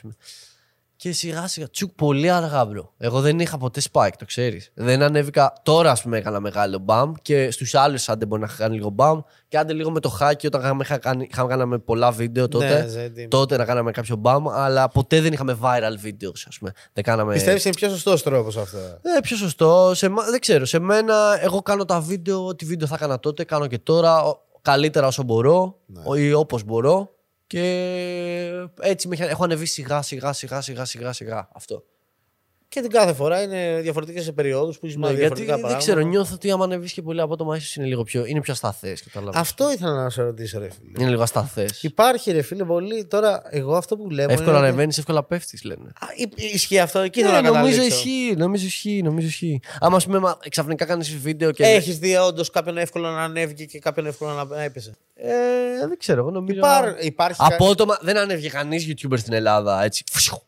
Ας 1.00 1.04
πούμε. 1.04 1.12
Και 1.12 1.12
σιγά 1.12 1.47
σιγά, 1.47 1.70
τσουκ, 1.70 1.91
πολύ 1.95 2.30
αργά, 2.30 2.66
bro. 2.66 2.93
Εγώ 2.97 3.22
δεν 3.22 3.39
είχα 3.39 3.58
ποτέ 3.58 3.82
spike, 3.91 4.10
το 4.18 4.26
ξέρεις. 4.26 4.72
Δεν 4.74 5.02
ανέβηκα. 5.02 5.54
Τώρα, 5.64 5.91
ας 5.91 6.02
πούμε, 6.02 6.18
έκανα 6.18 6.39
μεγάλο 6.39 6.78
μπαμ 6.80 7.12
και 7.22 7.52
στους 7.52 7.76
άλλους, 7.76 8.10
άντε 8.10 8.26
μπορεί 8.26 8.41
να 8.41 8.47
είχα 8.47 8.58
κάνει 8.58 8.76
λίγο 8.76 8.89
μπαμ. 8.89 9.20
Και 9.47 9.58
άντε 9.58 9.74
λίγο 9.74 9.91
με 9.91 10.00
το 10.00 10.10
χάκι, 10.10 10.47
όταν 10.47 10.62
είχαμε, 10.62 10.84
είχα 10.84 10.97
κάνει, 10.97 11.28
είχαμε 11.32 11.50
κάναμε 11.50 11.78
πολλά 11.78 12.12
βίντεο 12.12 12.47
τότε. 12.47 12.82
Ναι, 12.82 12.88
ζέτη. 12.88 13.28
τότε 13.28 13.58
να 13.58 13.66
κάναμε 13.66 13.91
κάποιο 13.91 14.16
μπαμ, 14.16 14.50
αλλά 14.50 14.88
ποτέ 14.89 15.22
δεν 15.22 15.34
είχαμε 15.34 15.58
viral 15.62 16.06
videos, 16.08 16.41
ας 16.47 16.58
πούμε. 16.60 16.72
Δεν 16.93 17.04
κάναμε. 17.04 17.34
Πιστεύεις 17.34 17.66
είναι 17.66 17.74
πιο 17.76 17.89
σωστός 17.89 18.24
τρόπος 18.24 18.58
αυτό; 18.58 18.78
Ε, 18.78 19.20
πιο 19.22 19.36
σωστός. 19.38 19.97
Σε, 19.97 20.10
μα- 20.10 20.24
δεν 20.24 20.39
ξέρω. 20.39 20.66
Σε 20.66 20.80
μένα, 20.80 21.38
εγώ 21.41 21.62
κάνω 21.62 21.86
τα 21.86 22.00
βίντεο, 22.00 22.45
ό,τι 22.45 22.66
βίντεο 22.66 22.88
θα 22.88 22.95
έκανα 22.95 23.20
τότε, 23.20 23.43
κάνω 23.43 23.68
και 23.68 23.78
τώρα. 23.80 24.24
ο- 24.24 24.47
καλύτερα 24.62 25.08
όσο 25.08 25.24
μπορώ 25.24 25.76
Ναι. 25.86 26.20
ή 26.22 26.34
όπως 26.34 26.64
μπορώ. 26.64 27.10
Και 27.50 28.68
έτσι 28.82 29.08
με, 29.08 29.16
έχει- 29.16 29.24
έχω 29.24 29.43
ανεβεί 29.43 29.66
σιγά 29.66 30.02
σιγά 30.02 30.34
σιγά 30.34 30.62
σιγά 30.62 30.86
σιγά 30.86 31.14
σιγά. 31.14 31.50
Αυτό. 31.54 31.84
Και 32.70 32.82
την 32.82 32.89
κάθε 32.89 33.13
φορά 33.13 33.41
είναι 33.41 33.80
διαφορετικές 33.82 34.24
σε 34.24 34.32
περιόδους 34.32 34.80
που 34.80 34.86
είσαι 34.86 34.97
Ναι, 34.97 35.01
με 35.01 35.13
γιατί 35.13 35.20
διαφορετικά 35.22 35.51
δεν 35.53 35.61
πράγματα. 35.61 35.84
ξέρω, 35.86 36.01
νιώθω 36.07 36.34
ότι 36.34 36.51
άμα 36.51 36.63
ανεβείς 36.63 36.91
και 36.93 37.01
πολύ 37.01 37.22
απότομα, 37.22 37.55
ίσω 37.55 37.74
είναι 37.82 37.88
λίγο 37.89 38.03
πιο, 38.03 38.26
είναι 38.26 38.41
πιο 38.41 38.53
ασταθές. 38.53 39.03
Αυτό 39.34 39.72
ήθελα 39.72 39.93
να 40.03 40.09
σε 40.09 40.22
ρωτήσω, 40.22 40.59
ρε 40.59 40.67
φίλε. 40.70 40.91
Είναι 41.01 41.09
λίγο 41.09 41.22
ασταθές. 41.22 41.84
Υπάρχει, 41.84 42.32
ρε 42.32 42.41
φίλε, 42.41 42.63
πολύ. 42.63 43.05
Τώρα, 43.05 43.41
εγώ 43.49 43.76
αυτό 43.76 43.97
που 43.97 44.07
βλέπω. 44.07 44.32
Εύκολα 44.32 44.49
είναι 44.49 44.57
ότι- 44.59 44.67
ανεβαίνεις, 44.67 44.97
εύκολα 44.97 45.24
πέφτεις, 45.24 45.63
λένε. 45.63 45.88
Α, 45.99 46.07
υ- 46.15 46.39
Ισχύει 46.53 46.80
αυτό, 46.80 46.99
εκεί 46.99 47.22
Ναι, 47.22 47.28
ήθελα 47.28 47.41
να 47.41 47.47
νομίζω 47.49 47.72
καταλήξω. 47.76 47.97
ισχύει, 48.09 48.36
νομίζω 48.38 48.65
ισχύει, 48.65 49.01
νομίζω 49.03 49.28
ισχύει. 49.28 49.59
Άμα 49.80 49.95
ας 49.95 50.05
πούμε, 50.05 50.20
μα- 50.20 50.38
ξαφνικά 50.49 50.86
κάνεις 50.86 51.15
βίντεο 51.17 51.51
και. 51.51 51.63
Έχεις 51.63 51.99
δει 51.99 52.15
όντως 52.15 52.49
κάποιον 52.49 52.78
εύκολο 52.78 53.09
να 53.09 53.24
ανέβηκε 53.24 53.65
και 53.65 53.80
κάποιον 53.80 54.05
εύκολο 54.05 54.32
να 54.32 54.43
να 54.45 54.61
έπεσε; 54.63 54.91
Ε, 55.15 55.30
δεν 55.88 55.97
ξέρω, 55.97 56.20
εγώ 56.20 56.32
νομίζω. 56.32 56.57
Υπάρ- 56.59 57.03
υπάρχει. 57.03 57.41
Απότομα 57.43 57.97
δεν 58.01 58.17
ανέβηκε 58.17 58.49
κανείς 58.49 58.88
YouTuber 58.89 59.17
στην 59.17 59.34
Ελλάδα 59.34 59.84
έτσι. 59.84 60.03
Φσιου. 60.11 60.41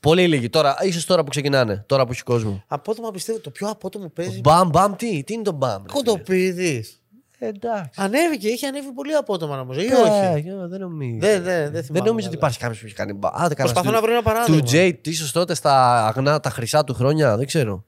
Πολύ 0.00 0.28
λίγοι. 0.28 0.48
Τώρα, 0.48 0.76
ίσως 0.82 1.04
τώρα 1.04 1.24
που 1.24 1.30
ξεκινάνε, 1.30 1.84
τώρα 1.86 2.04
που 2.06 2.12
έχει 2.12 2.22
κόσμο. 2.22 2.62
Απότομα 2.66 3.10
πιστεύω 3.10 3.38
το 3.40 3.50
πιο 3.50 3.68
απότομο 3.68 4.08
παίζει. 4.08 4.40
Μπαμ, 4.40 4.68
μπαμ, 4.68 4.94
τι, 4.96 5.22
τι 5.24 5.34
είναι 5.34 5.42
το 5.42 5.52
μπαμ. 5.52 5.82
ρε 5.82 5.88
φίλε; 5.92 5.92
Κοντοπίδης. 5.92 7.00
Ε, 7.38 7.46
Εντάξει. 7.48 7.90
Ανέβηκε, 7.96 8.48
είχε 8.48 8.66
ανέβει 8.66 8.92
πολύ 8.92 9.14
απότομα 9.14 9.56
νομίζω. 9.56 9.80
Ή 9.80 9.86
Ε, 9.86 9.94
όχι; 9.94 10.48
ε, 10.48 10.66
Δεν 10.66 10.80
νομίζω. 10.80 11.18
Δεν, 11.20 11.42
δεν, 11.42 11.62
δεν 11.62 11.72
Δεν 11.72 11.82
θυμάμαι. 11.84 12.06
νομίζω 12.08 12.26
ότι 12.28 12.36
καλά. 12.36 12.36
υπάρχει 12.36 12.58
κάποιος 12.58 12.78
που 12.80 12.86
έχει 12.86 12.94
κάνει 12.94 13.12
μπαμ. 13.12 13.30
Άντε, 13.34 13.54
κανένας 13.54 13.56
Προσπαθώ 13.72 13.86
του- 13.88 13.94
να 13.94 14.00
βρω 14.00 14.12
ένα 14.12 14.22
παράδειγμα. 14.22 14.60
Του 14.60 14.70
Jay, 14.72 14.92
ίσως 15.08 15.32
τότε 15.32 15.54
στα 15.54 16.06
αγνά, 16.06 16.40
τα 16.40 16.50
χρυσά 16.50 16.84
του 16.84 16.94
χρόνια, 16.94 17.36
δεν 17.36 17.46
ξέρω. 17.46 17.84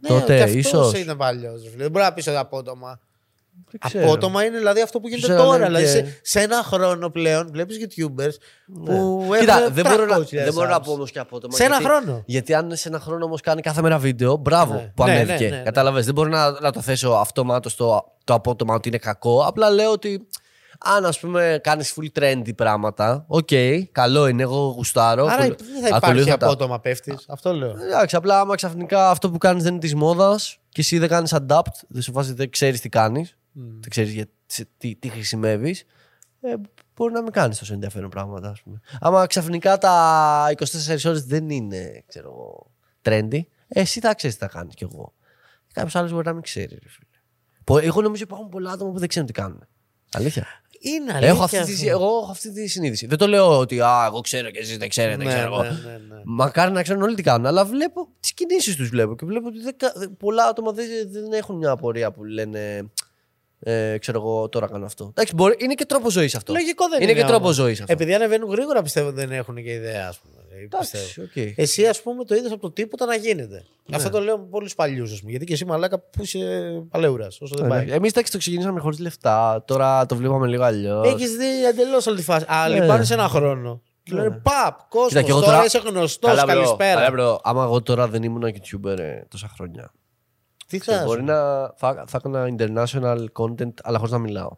Ναι, 0.00 0.08
τότε, 0.08 0.36
και 0.36 0.42
αυτός 0.42 0.54
ίσως. 0.56 0.92
ήταν 0.92 1.16
παλιός. 1.16 1.62
Δεν 1.76 1.90
μπορεί 1.90 2.04
να 2.04 2.12
πεις 2.12 2.26
ότι 2.26 2.36
απότομα. 2.36 3.00
Δεν 3.70 3.80
ξέρω. 3.86 4.04
Απότομα 4.04 4.44
είναι 4.44 4.58
δηλαδή 4.58 4.80
αυτό 4.80 5.00
που 5.00 5.08
γίνεται 5.08 5.26
Ξέρω, 5.32 5.44
τώρα. 5.44 5.58
ναι, 5.58 5.64
Δηλαδή 5.64 5.84
και- 5.84 5.90
σε, 5.90 6.18
σε 6.22 6.40
ένα 6.40 6.62
χρόνο 6.62 7.10
πλέον 7.10 7.48
βλέπεις 7.52 7.76
YouTubers 7.80 8.34
που 8.84 9.26
Κοίτα, 9.40 9.58
έχουν 9.60 9.74
δεν 9.74 9.86
μπορώ, 9.88 10.06
να, 10.06 10.16
300.000 10.16 10.24
δεν 10.30 10.52
μπορώ 10.52 10.68
να 10.68 10.76
subs. 10.76 10.82
πω 10.84 10.92
όμως 10.92 11.10
και 11.10 11.18
απότομα. 11.18 11.56
Σε 11.56 11.64
ένα 11.64 11.76
γιατί- 11.78 11.92
χρόνο. 11.94 12.22
Γιατί 12.26 12.54
αν 12.54 12.76
σε 12.76 12.88
ένα 12.88 13.00
χρόνο 13.00 13.24
όμως 13.24 13.40
κάνει 13.40 13.60
κάθε 13.62 13.82
μέρα 13.82 13.98
βίντεο, 13.98 14.36
μπράβο 14.36 14.72
Ναι. 14.74 14.92
που 14.94 15.04
Ναι, 15.04 15.10
ανέβηκε. 15.12 15.44
ναι, 15.44 15.50
ναι, 15.50 15.56
ναι. 15.56 15.62
Κατάλαβες, 15.62 16.04
Δεν 16.04 16.14
μπορώ 16.14 16.28
να, 16.28 16.60
να 16.60 16.72
το 16.72 16.80
θέσω 16.80 17.10
αυτομάτως 17.10 17.74
το, 17.76 18.04
το 18.24 18.34
απότομα 18.34 18.74
ότι 18.74 18.88
είναι 18.88 18.98
κακό. 18.98 19.44
Απλά 19.46 19.70
λέω 19.70 19.90
ότι 19.92 20.26
αν 20.78 21.04
ας 21.06 21.18
πούμε 21.18 21.60
κάνεις 21.62 21.94
full 21.96 22.20
trendy 22.20 22.54
πράγματα, 22.56 23.24
οκ, 23.28 23.48
καλό 23.92 24.26
είναι, 24.26 24.42
εγώ 24.42 24.72
γουστάρω. 24.76 25.24
Άρα 25.24 25.32
ακολου- 25.34 25.58
δεν 25.58 25.80
θα 25.82 25.86
υπάρχει 25.88 26.04
ακολούθα 26.06 26.36
τα. 26.36 26.46
απότομα 26.46 26.80
πέφτεις. 26.80 27.24
Αυτό 27.28 27.52
λέω. 27.54 27.70
Εντάξει, 27.70 28.16
απλά 28.16 28.40
άμα 28.40 28.54
ξαφνικά 28.54 29.10
αυτό 29.10 29.30
που 29.30 29.38
κάνεις 29.38 29.62
δεν 29.62 29.72
είναι 29.72 29.80
της 29.80 29.94
μόδας 29.94 30.58
και 30.68 30.80
εσύ 30.80 30.98
δεν 30.98 31.08
κάνεις 31.08 31.34
adapt, 31.34 31.76
δεν 31.88 32.02
σε 32.02 32.12
φάση 32.12 32.32
δεν 32.32 32.50
ξέρεις 32.50 32.80
τι 32.80 32.88
κάνεις, 32.88 33.36
δεν 33.80 33.90
ξέρεις 33.90 34.24
τι, 34.78 34.94
τι 34.96 35.08
χρησιμεύεις, 35.08 35.84
ε, 36.40 36.54
μπορεί 36.96 37.12
να 37.12 37.22
μην 37.22 37.32
κάνεις 37.32 37.58
τόσο 37.58 37.72
ενδιαφέρον 37.74 38.10
πράγματα. 38.10 38.48
Ας 38.48 38.62
πούμε. 38.62 38.80
Άμα 39.00 39.26
ξαφνικά 39.26 39.78
τα 39.78 40.46
24 40.56 40.64
ώρες 41.04 41.24
δεν 41.24 41.50
είναι 41.50 42.04
ξέρω, 42.06 42.28
εγώ, 42.28 42.70
trendy, 43.02 43.40
ε, 43.68 43.80
εσύ 43.80 44.00
θα 44.00 44.14
ξέρεις 44.14 44.36
τι 44.36 44.42
θα 44.44 44.48
κάνεις 44.50 44.74
κι 44.74 44.84
εγώ. 44.84 45.14
Κάποιος 45.72 45.94
άλλος 45.96 46.12
μπορεί 46.12 46.26
να 46.26 46.32
μην 46.32 46.42
ξέρει. 46.42 46.78
Ρε, 46.82 46.88
φίλε. 46.88 47.06
Πο- 47.64 47.78
Εγώ 47.78 48.00
νομίζω 48.02 48.22
υπάρχουν 48.22 48.48
πολλά 48.48 48.70
άτομα 48.70 48.90
που 48.92 48.98
δεν 48.98 49.08
ξέρουν 49.08 49.26
τι 49.26 49.32
κάνουν. 49.32 49.66
Αλήθεια. 50.12 50.46
Είναι 50.80 51.12
αλήθεια. 51.12 51.28
Έχω 51.28 51.42
αυτή, 51.42 51.56
αυτό. 51.56 51.74
τη, 51.74 51.88
εγώ 51.88 52.04
έχω 52.04 52.30
αυτή 52.30 52.52
τη 52.52 52.66
συνείδηση. 52.66 53.06
Δεν 53.06 53.18
το 53.18 53.26
λέω 53.26 53.58
ότι 53.58 53.80
α, 53.80 54.04
εγώ 54.06 54.20
ξέρω 54.20 54.50
και 54.50 54.58
εσείς 54.58 54.76
δεν 54.78 54.88
ξέρετε. 54.88 55.24
Ναι, 55.24 55.30
ξέρω 55.34 55.52
εγώ. 55.54 55.62
ναι, 55.62 55.68
ναι, 55.70 55.96
ναι. 56.14 56.20
Μακάρι 56.24 56.72
να 56.72 56.82
ξέρουν 56.82 57.02
όλοι 57.02 57.14
τι 57.14 57.22
κάνουν, 57.22 57.46
αλλά 57.46 57.64
βλέπω 57.64 58.08
τις 58.20 58.32
κινήσεις 58.34 58.76
τους 58.76 58.88
βλέπω 58.88 59.16
και 59.16 59.24
βλέπω 59.26 59.46
ότι 59.48 59.60
δεν, 59.60 59.76
κα- 59.76 59.92
δεν- 59.96 60.16
πολλά 60.16 60.44
άτομα 60.44 60.72
δεν, 60.72 60.86
δεν 61.10 61.32
έχουν 61.32 61.56
μια 61.56 61.70
απορία 61.70 62.12
που 62.12 62.24
λένε. 62.24 62.90
Ε, 63.58 63.98
ξέρω 63.98 64.18
εγώ, 64.20 64.48
τώρα 64.48 64.66
κάνω 64.66 64.84
αυτό. 64.86 65.04
Εντάξει, 65.10 65.34
μπορεί, 65.34 65.54
είναι 65.58 65.74
και 65.74 65.84
τρόπο 65.84 66.10
ζωής 66.10 66.34
αυτό. 66.34 66.52
Λογικό 66.52 66.88
δεν 66.88 67.00
είναι. 67.02 67.10
είναι. 67.10 67.20
και 67.20 67.26
τρόπο 67.26 67.42
όμως. 67.44 67.54
ζωής 67.56 67.80
αυτό. 67.80 67.92
Επειδή 67.92 68.14
ανεβαίνουν 68.14 68.50
γρήγορα 68.50 68.82
πιστεύω 68.82 69.10
δεν 69.12 69.30
έχουν 69.32 69.54
και 69.54 69.72
ιδέα. 69.72 70.08
Ας 70.08 70.18
πούμε. 70.18 70.34
Ε, 70.62 70.66
πιστεύω. 70.78 71.04
Εντάξει, 71.04 71.20
οκ. 71.20 71.58
Εσύ, 71.58 71.86
ας 71.86 72.02
πούμε, 72.02 72.24
το 72.24 72.34
είδες 72.34 72.52
από 72.52 72.60
το 72.60 72.70
τίποτα 72.70 73.06
να 73.06 73.14
γίνεται. 73.14 73.64
Αυτό 73.92 74.10
το 74.10 74.20
λέω 74.20 74.38
με 74.38 74.44
πολλούς 74.50 74.74
παλιούς, 74.74 75.12
ας 75.12 75.18
πούμε. 75.18 75.30
Γιατί 75.30 75.46
και 75.46 75.52
εσύ, 75.52 75.64
μαλάκα, 75.64 75.98
που 75.98 76.22
είσαι 76.22 76.38
παλαιούρας, 76.90 77.40
όσο 77.40 77.54
δεν 77.56 77.68
πάει. 77.68 77.90
Εμείς 77.90 78.10
εντάξει 78.10 78.32
το 78.32 78.38
ξεκινήσαμε 78.38 78.80
χωρίς 78.80 78.98
λεφτά. 78.98 79.64
Τώρα 79.66 80.06
το 80.06 80.16
βλέπαμε 80.16 80.46
λίγο 80.46 80.62
αλλιώς. 80.62 81.06
Έχεις 81.12 81.36
δει 81.36 81.64
εντελώς 81.68 82.06
όλη 82.06 82.16
τη 82.16 82.22
φάση. 82.22 82.44
Άλλοι 82.48 82.78
Ναι. 82.78 82.86
πάνε 82.86 83.04
σε 83.04 83.14
ένα 83.14 83.28
χρόνο. 83.28 83.82
Και 84.02 84.14
Ναι. 84.14 84.20
λένε 84.22 84.40
Παπ, 84.42 84.78
κόσμος. 84.88 85.08
Κοίτα, 85.08 85.22
και 85.22 85.30
εγώ 85.30 85.40
Τώρα, 85.40 85.52
τώρα- 85.52 85.64
είσαι 85.64 85.78
γνωστός. 85.84 86.30
Καλά, 86.30 86.42
bro. 86.44 86.46
Καλησπέρα. 86.46 87.00
Καλά, 87.10 87.34
bro. 87.34 87.38
Άμα 87.42 87.62
εγώ 87.64 87.82
τώρα 87.82 88.08
δεν 88.08 88.22
ήμουν 88.22 88.42
YouTuber 88.44 88.98
ε, 88.98 89.20
τόσα 89.28 89.50
χρόνια. 89.56 89.92
Τι 90.66 90.78
θα 90.78 91.02
Μπορεί 91.04 91.22
να. 91.22 91.68
Θα, 91.76 92.04
θα 92.06 92.20
έκανα 92.24 92.54
international 92.58 93.26
content, 93.32 93.72
αλλά 93.82 93.98
χωρίς 93.98 94.12
να 94.12 94.18
μιλάω. 94.18 94.50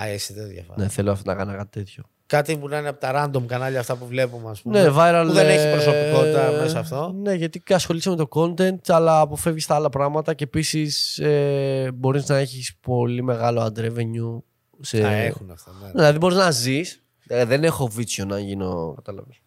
Α, 0.00 0.06
εσύ 0.06 0.32
δεν 0.32 0.48
διαφάνει. 0.48 0.82
Ναι, 0.82 0.88
θέλω 0.88 1.10
αυτό 1.10 1.30
να 1.30 1.36
κάνω 1.36 1.56
κάτι 1.56 1.70
τέτοιο. 1.70 2.04
Κάτι 2.26 2.56
που 2.56 2.68
να 2.68 2.78
είναι 2.78 2.88
από 2.88 3.00
τα 3.00 3.30
random 3.30 3.42
κανάλια 3.46 3.80
αυτά 3.80 3.96
που 3.96 4.06
βλέπουμε, 4.06 4.50
ας 4.50 4.62
πούμε. 4.62 4.82
Ναι, 4.82 4.88
viral. 4.96 5.24
Που 5.26 5.32
δεν 5.32 5.48
έχει 5.48 5.66
ε, 5.66 5.72
προσωπικότητα 5.72 6.50
μέσα 6.60 6.78
αυτό. 6.78 7.14
Ναι, 7.22 7.34
γιατί 7.34 7.60
και 7.60 7.74
ασχολείσαι 7.74 8.10
με 8.10 8.16
το 8.16 8.28
content, 8.30 8.78
αλλά 8.86 9.20
αποφεύγεις 9.20 9.66
τα 9.66 9.74
άλλα 9.74 9.88
πράγματα 9.88 10.34
και 10.34 10.44
επίσης 10.44 11.18
ε, 11.18 11.90
μπορείς 11.94 12.28
να 12.28 12.36
έχεις 12.36 12.76
πολύ 12.80 13.22
μεγάλο 13.22 13.62
ad 13.62 13.80
revenue 13.80 14.42
Σε... 14.80 15.00
Τα 15.00 15.10
έχουν 15.10 15.50
αυτά. 15.50 15.72
Ναι. 15.82 15.90
Δηλαδή 15.90 16.18
μπορείς 16.18 16.36
να 16.36 16.50
ζεις. 16.50 17.02
δεν 17.26 17.64
έχω 17.64 17.86
βίτσιο 17.88 18.24
να 18.24 18.38
γίνω. 18.38 18.92
Κατάλαβες. 18.96 19.40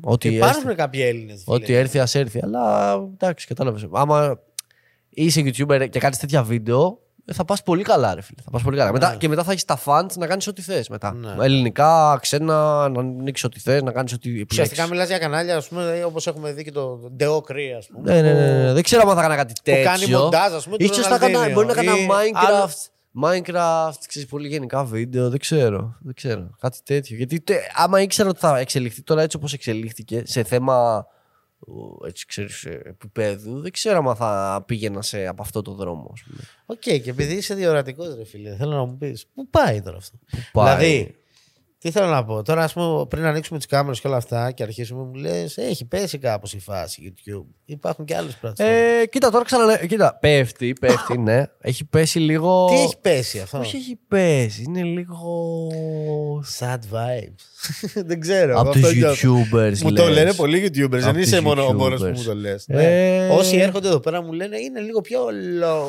Ό,τι 0.00 0.28
Υπάρχουν 0.34 0.62
έρθει, 0.62 0.80
κάποιοι 0.80 1.00
Έλληνες. 1.04 1.42
ό,τι 1.46 1.72
έρθει, 1.72 1.98
ας 1.98 2.14
έρθει. 2.14 2.40
Αλλά 2.42 2.92
εντάξει, 3.12 3.46
κατάλαβες. 3.46 3.88
Άμα 3.92 4.38
είσαι 5.24 5.40
YouTuber 5.44 5.86
και 5.90 5.98
κάνεις 5.98 6.18
τέτοια 6.18 6.42
βίντεο, 6.42 6.98
ε, 7.24 7.32
θα 7.32 7.44
πας 7.44 7.62
πολύ 7.62 7.82
καλά, 7.82 8.14
ρε 8.14 8.20
φίλε. 8.20 8.42
Θα 8.44 8.50
πας 8.50 8.62
πολύ 8.62 8.76
καλά. 8.76 8.92
Μετά, 8.92 9.14
και 9.18 9.28
μετά 9.28 9.42
θα 9.44 9.50
έχεις 9.50 9.64
τα 9.64 9.80
fans 9.84 10.06
να 10.16 10.26
κάνεις 10.26 10.46
ό,τι 10.46 10.62
θες 10.62 10.88
μετά. 10.88 11.12
Ναι. 11.14 11.44
Ελληνικά, 11.44 12.18
ξένα, 12.22 12.88
να 12.88 13.00
ανοίξεις 13.00 13.44
ό,τι 13.46 13.60
θες, 13.60 13.82
να 13.82 13.92
κάνεις 13.92 14.12
ό,τι 14.12 14.28
Ουσιαστικά 14.30 14.62
επιλέξει. 14.62 14.90
μιλάς 14.90 15.08
για 15.08 15.18
κανάλια 15.18 15.62
όπως 16.06 16.26
έχουμε 16.26 16.52
δει 16.52 16.64
και 16.64 16.70
το 16.72 17.10
Ντεό 17.16 17.40
Κρύ, 17.40 17.72
ας 17.78 17.86
πούμε. 17.86 18.12
Ναι, 18.14 18.22
ναι, 18.22 18.32
ναι, 18.32 18.62
ναι. 18.62 18.72
Δεν 18.72 18.82
ξέρω 18.82 19.08
αν 19.08 19.14
θα 19.14 19.20
έκανα 19.20 19.36
κάτι 19.36 19.52
Που 19.52 19.60
τέτοιο. 19.64 19.84
κάνει 19.84 20.06
μοντάζ, 20.06 20.52
ας 20.52 20.64
πούμε. 20.64 20.76
του 20.76 20.84
Ίσως 20.84 21.06
θα 21.06 21.14
έκανα, 21.14 21.32
Ροναλντίνιο 21.32 21.54
μπορεί 21.62 21.66
να 21.66 21.72
έκανα 21.80 21.98
ή 21.98 22.06
Minecraft. 22.10 22.46
άλλο- 22.46 22.70
Minecraft, 23.24 23.98
ξέρεις, 24.06 24.28
πολύ 24.28 24.48
γενικά 24.48 24.84
βίντεο, 24.84 25.28
δεν 25.30 25.38
ξέρω, 25.38 25.94
δεν 26.00 26.14
ξέρω, 26.14 26.50
κάτι 26.60 26.78
τέτοιο. 26.84 27.16
Γιατί 27.16 27.40
τε- 27.40 27.60
άμα 27.74 28.00
ήξερα 28.00 28.28
ότι 28.28 28.38
θα 28.38 28.58
εξελιχθεί 28.58 29.02
τώρα 29.02 29.22
έτσι 29.22 29.36
όπως 29.36 29.52
εξελίχθηκε 29.52 30.22
σε 30.26 30.42
θέμα 30.42 30.96
ο, 30.98 31.04
έτσι, 32.06 32.26
ξέρεις, 32.26 32.64
ε, 32.64 32.82
επίπεδου, 32.84 33.60
δεν 33.60 33.72
ξέρω 33.72 34.08
αν 34.08 34.16
θα 34.16 34.62
πήγαινα 34.66 35.02
σε, 35.02 35.26
από 35.26 35.42
αυτό 35.42 35.62
το 35.62 35.74
δρόμο. 35.74 36.10
Ας 36.14 36.22
πούμε. 36.22 36.40
Οκ, 36.66 36.78
και 36.78 37.10
επειδή 37.10 37.34
είσαι 37.34 37.54
διορατικός, 37.54 38.16
ρε 38.16 38.24
φίλε, 38.24 38.56
θέλω 38.56 38.76
να 38.76 38.84
μου 38.84 38.96
πεις. 38.96 39.26
Πού 39.34 39.48
πάει 39.48 39.82
τώρα 39.82 39.96
αυτό; 39.96 40.18
πάει; 40.52 40.76
Δηλαδή, 40.76 41.16
τι 41.78 41.90
θέλω 41.90 42.06
να 42.06 42.24
πω. 42.24 42.42
Τώρα, 42.42 42.62
ας 42.62 42.72
πούμε, 42.72 43.06
πριν 43.08 43.24
ανοίξουμε 43.24 43.58
τις 43.58 43.66
κάμερες 43.66 44.00
και 44.00 44.06
όλα 44.06 44.16
αυτά 44.16 44.50
και 44.52 44.62
αρχίσουμε, 44.62 45.02
μου 45.02 45.14
λες: 45.14 45.56
Έχει 45.56 45.84
πέσει 45.84 46.18
κάπως 46.18 46.52
η 46.52 46.60
φάση 46.60 47.14
YouTube. 47.14 47.44
Υπάρχουν 47.64 48.04
και 48.04 48.16
άλλες 48.16 48.34
πλατφόρμες. 48.36 48.76
Ε, 49.02 49.06
κοίτα, 49.06 49.30
τώρα 49.30 49.44
ξανα... 49.44 49.86
Κοίτα, 49.86 50.18
πέφτει, 50.20 50.72
πέφτει, 50.80 51.18
ναι. 51.18 51.42
Έχει 51.60 51.84
πέσει 51.84 52.18
λίγο... 52.18 52.66
Τι 52.70 52.74
έχει 52.82 52.96
πέσει 53.00 53.40
αυτό; 53.40 53.58
Όχι 53.58 53.76
έχει 53.76 53.98
πέσει, 54.08 54.62
είναι 54.62 54.82
λίγο... 54.82 55.66
Sad 56.58 56.78
vibes. 56.92 57.42
δεν 58.08 58.20
ξέρω. 58.20 58.58
από 58.60 58.68
αυτό 58.68 58.80
τους 58.80 58.94
νιώθω. 58.96 59.36
YouTubers, 59.38 59.78
Μου 59.82 59.92
το 59.92 60.04
λες. 60.04 60.14
λένε 60.14 60.32
πολλοί 60.34 60.64
YouTubers. 60.66 60.88
Δεν 60.88 61.08
Απ' 61.08 61.16
είσαι 61.16 61.36
τους 61.36 61.44
μόνο 61.44 61.66
ο 61.66 61.72
μόνος 61.72 62.00
που 62.00 62.06
YouTubers. 62.06 62.16
μου 62.16 62.22
το 62.24 62.34
λες. 62.34 62.64
Ε, 62.68 63.28
Όσοι 63.30 63.56
έρχονται 63.56 63.88
εδώ 63.88 64.00
πέρα 64.00 64.22
μου 64.22 64.32
λένε 64.32 64.58
είναι 64.58 64.80
λίγο 64.80 65.00
πιο 65.00 65.20
low 65.62 65.86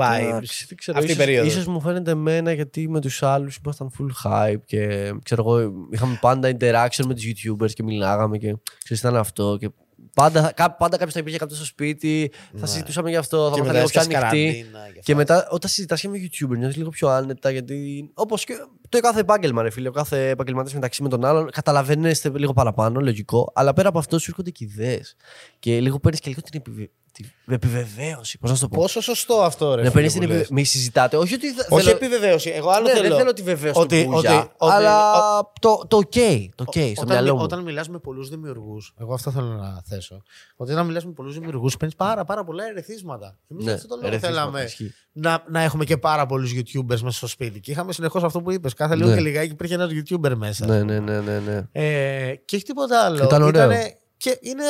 vibes. 0.00 0.28
Εντάξει, 0.28 0.64
δεν 0.68 0.76
ξέρω, 0.78 0.98
Αυτή 0.98 1.10
η 1.10 1.12
ίσως, 1.12 1.24
περίοδος. 1.24 1.52
ίσως 1.52 1.66
μου 1.66 1.80
φαίνεται 1.80 2.10
εμένα 2.10 2.52
γιατί 2.52 2.88
με 2.88 3.00
τους 3.00 3.22
άλλους 3.22 3.56
ήμασταν 3.64 3.90
full 3.98 4.28
hype 4.28 4.60
και 4.64 5.12
ξέρω 5.34 5.48
εγώ 5.48 5.72
είχαμε 5.90 6.18
πάντα 6.20 6.48
interaction 6.50 7.04
με 7.06 7.14
τους 7.14 7.24
YouTubers 7.24 7.70
και 7.72 7.82
μιλάγαμε 7.82 8.38
και 8.38 8.56
ξέρεις 8.84 9.02
ήταν 9.02 9.16
αυτό 9.16 9.56
και 9.60 9.70
πάντα, 10.14 10.52
κά- 10.56 10.76
πάντα 10.76 10.96
κάποιος 10.96 11.12
θα 11.12 11.18
υπήρχε 11.20 11.38
κάποιος 11.38 11.56
στο 11.58 11.66
σπίτι, 11.66 12.32
θα 12.56 12.66
συζητούσαμε 12.66 13.10
γι' 13.10 13.16
αυτό, 13.16 13.48
θα 13.48 13.54
Και 13.54 13.60
ήμασταν 13.60 13.66
μετά 13.66 13.78
λίγο 13.78 13.88
πιο 13.88 14.00
έσκασε 14.00 14.26
ανοιχτοί. 14.26 14.62
καραντίνα 14.62 14.86
και 14.86 14.92
Και 14.92 14.98
αυτά. 15.12 15.14
μετά, 15.14 15.48
όταν 15.50 15.70
συζητάς 15.70 16.00
και 16.00 16.08
με 16.08 16.18
YouTuber, 16.18 16.56
νιώθεις 16.56 16.76
λίγο 16.76 16.90
πιο 16.90 17.08
άνετα 17.08 17.50
γιατί. 17.50 18.10
Όπως 18.14 18.44
και 18.44 18.54
το 18.88 19.00
κάθε 19.00 19.20
επάγγελμα, 19.20 19.62
ρε 19.62 19.70
φίλε. 19.70 19.88
Ο 19.88 19.92
κάθε 19.92 20.28
επαγγελματίας 20.28 20.74
μεταξύ 20.74 21.02
με 21.02 21.08
τον 21.08 21.24
άλλον 21.24 21.50
καταλαβαίνεστε 21.50 22.28
λίγο 22.36 22.52
παραπάνω, 22.52 23.00
λογικό. 23.00 23.52
Αλλά 23.54 23.72
πέρα 23.72 23.88
από 23.88 23.98
αυτό 23.98 24.18
σου 24.18 24.26
έρχονται 24.28 24.50
και 24.50 24.64
ιδέες. 24.64 25.16
Και 25.58 25.80
λίγο 25.80 25.98
παίρνεις 26.00 26.20
και 26.20 26.28
λίγο 26.28 26.40
την, 26.40 26.60
επιβε... 26.64 26.90
την 27.12 27.26
επιβεβαίωση. 27.54 28.38
Πώς 28.38 28.50
να 28.50 28.56
σου 28.56 28.62
το 28.62 28.68
πω. 28.68 28.80
Πόσο 28.80 29.00
σωστό 29.00 29.42
αυτό, 29.42 29.74
ρε. 29.74 29.82
να 29.82 29.90
φίλε, 29.90 29.92
παίρνει 29.92 30.06
που 30.06 30.12
την 30.12 30.20
λες. 30.20 30.22
επιβεβαίωση. 30.28 30.52
Μη 30.52 30.64
συζητάτε. 30.64 31.16
Όχι 31.16 31.34
ότι. 31.34 31.52
θε- 31.52 31.66
Όχι 31.72 31.82
θέλω... 31.84 31.96
επιβεβαίωση. 31.96 32.50
Εγώ 32.50 32.70
άλλο 32.70 32.86
Ναι, 32.86 32.92
θέλω. 32.92 33.08
δεν 33.08 33.16
θέλω 33.18 33.32
τη 33.32 33.42
βεβαίωση 33.42 33.80
Ότι- 33.80 34.04
του 34.04 34.10
Μπούζα, 34.10 34.38
ότι- 34.38 34.50
ότι- 34.58 34.72
αλλά 34.74 35.12
ο- 35.38 35.52
το, 35.60 35.84
το 35.88 35.96
OK. 35.96 36.48
Το 36.54 36.64
OK 36.66 36.76
στο 36.78 37.02
όταν, 37.02 37.06
μυαλό 37.06 37.36
μου. 37.36 37.42
όταν 37.42 37.62
μιλάς 37.62 37.88
με 37.88 37.98
πολλούς 37.98 38.28
δημιουργούς, 38.28 38.94
εγώ 39.00 39.14
αυτό 39.14 39.30
θέλω 39.30 39.46
να 39.46 39.82
θέσω, 39.88 40.22
ότι 40.56 40.72
όταν 40.72 40.86
μιλάς 40.86 41.04
με 41.06 41.12
πολλούς 41.12 41.34
δημιουργούς 41.34 41.76
παίρνεις 41.76 41.96
πάρα, 41.96 42.24
πάρα 42.24 42.44
πολλά 42.44 42.64
ερεθίσματα. 42.68 43.38
Εμείς 43.50 43.64
Ναι, 43.64 43.72
αυτό 43.72 43.86
το 43.88 43.94
λόγο 43.94 44.06
ερεθίσματα, 44.06 44.38
θέλαμε 44.40 44.62
ισχύει. 44.62 44.94
να, 45.12 45.44
να 45.48 45.60
έχουμε 45.62 45.84
και 45.84 45.96
πάρα 45.96 46.26
πολλούς 46.26 46.52
YouTubers 46.56 46.86
μέσα 47.00 47.10
στο 47.10 47.26
σπίτι. 47.26 47.60
Και 47.60 47.70
είχαμε 47.70 47.92
συνεχώς 47.92 48.22
αυτό 48.22 48.40
που 48.40 48.50
είπες. 48.52 48.74
Κάθε 48.74 48.94
λίγο 48.96 49.08
Ναι. 49.08 49.14
και 49.14 49.20
λιγάκι 49.20 49.50
υπήρχε 49.52 49.74
ένας 49.74 49.90
YouTuber 49.92 50.32
μέσα. 50.36 50.66
Ναι, 50.66 50.82
ναι, 50.82 50.98
ναι, 50.98 51.20
ναι, 51.20 51.38
ναι. 51.38 51.62
Ε, 51.72 52.34
και 52.44 52.56
έχει 52.56 52.64
τίποτα 52.64 53.00
άλλο. 53.04 53.24
Ήταν 53.24 53.42
ωραίο. 53.42 53.64
Ήτανε- 53.64 53.96
και 54.16 54.38
είναι. 54.40 54.62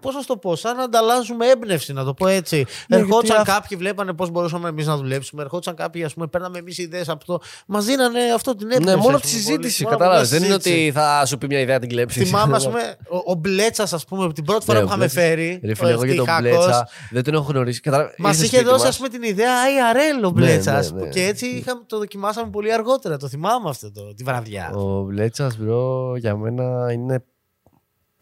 Πώς 0.00 0.14
να 0.14 0.20
σου 0.20 0.26
το 0.26 0.36
πω, 0.36 0.56
σαν 0.56 0.76
να 0.76 0.82
ανταλλάζουμε 0.82 1.46
έμπνευση, 1.46 1.92
να 1.92 2.04
το 2.04 2.14
πω 2.14 2.26
έτσι. 2.26 2.64
Ναι, 2.88 2.96
ερχόντουσαν 2.96 3.36
γιατί 3.36 3.50
αυ- 3.50 3.60
κάποιοι, 3.60 3.76
βλέπανε 3.78 4.12
πώς 4.12 4.30
μπορούσαμε 4.30 4.68
εμείς 4.68 4.86
να 4.86 4.96
δουλέψουμε. 4.96 5.42
Ερχόντουσαν 5.42 5.74
κάποιοι, 5.74 6.04
ας 6.04 6.14
πούμε, 6.14 6.26
παίρναμε 6.26 6.58
εμείς 6.58 6.78
ιδέες 6.78 7.08
από 7.08 7.24
το. 7.24 7.38
Μας 7.66 7.84
δίνανε 7.84 8.18
αυτό 8.34 8.54
την 8.54 8.70
έμπνευση. 8.70 8.94
Ναι, 8.96 9.02
μόνο 9.02 9.16
ας 9.16 9.22
από 9.22 9.22
τη 9.26 9.28
πούμε, 9.32 9.42
συζήτηση, 9.42 9.82
πολύ. 9.82 9.94
Μόνο 9.94 9.94
από 9.94 10.04
κατάλαβες. 10.04 10.28
τη 10.28 10.34
Δεν 10.38 10.44
είναι 10.48 10.60
συζήτηση. 10.62 10.82
ότι 10.88 10.92
θα 10.98 11.26
σου 11.26 11.38
πει 11.38 11.46
μια 11.46 11.60
ιδέα 11.60 11.78
την 11.78 11.88
κλέψεις. 11.88 12.24
Θυμάμαι, 12.28 12.56
ας 12.56 12.64
πούμε, 12.68 12.96
ο, 13.08 13.16
ο 13.32 13.34
Μπλέτσας, 13.34 13.92
ας 13.92 14.04
πούμε, 14.04 14.32
την 14.32 14.44
πρώτη 14.44 14.64
φορά 14.64 14.78
Ναι, 14.80 14.84
που 14.84 14.90
ο 14.92 14.94
είχαμε 14.94 15.10
Μπλέτσας. 15.14 15.28
φέρει. 15.28 15.60
Ρε 15.64 15.74
φίλε, 15.74 15.90
εγώ 15.90 16.04
για 16.04 16.14
τον 16.14 16.26
Μπλέτσα 16.40 16.88
δεν 17.10 17.22
τον 17.24 17.34
έχω 17.34 17.46
γνωρίσει. 17.48 17.80
Κατάλαβες. 17.80 18.14
Μας 18.18 18.32
ήρθε 18.32 18.44
είχε 18.46 18.54
σπίτι 18.56 18.70
δώσει, 18.70 18.80
μας. 18.84 18.88
ας 18.88 18.96
πούμε, 18.96 19.08
την 19.08 19.22
ιδέα 19.22 19.52
IRL 19.66 20.24
ο 20.26 20.30
Μπλέτσας. 20.30 20.92
ναι, 20.92 21.00
ναι. 21.02 21.08
Και 21.08 21.26
έτσι 21.26 21.46
είχαμε, 21.46 21.80
το 21.86 21.98
δοκιμάσαμε 21.98 22.50
πολύ 22.50 22.72
αργότερα. 22.72 23.16
Το 23.16 23.28
θυμάμαι 23.28 23.68
αυτό 23.68 23.92
το, 23.92 24.14
τη 24.14 24.24
βραδιά. 24.24 24.70
Ο 24.74 25.02
Μπλέτσας, 25.02 25.56
bro, 25.56 26.12
για 26.16 26.36
μένα 26.36 26.92
είναι 26.92 27.24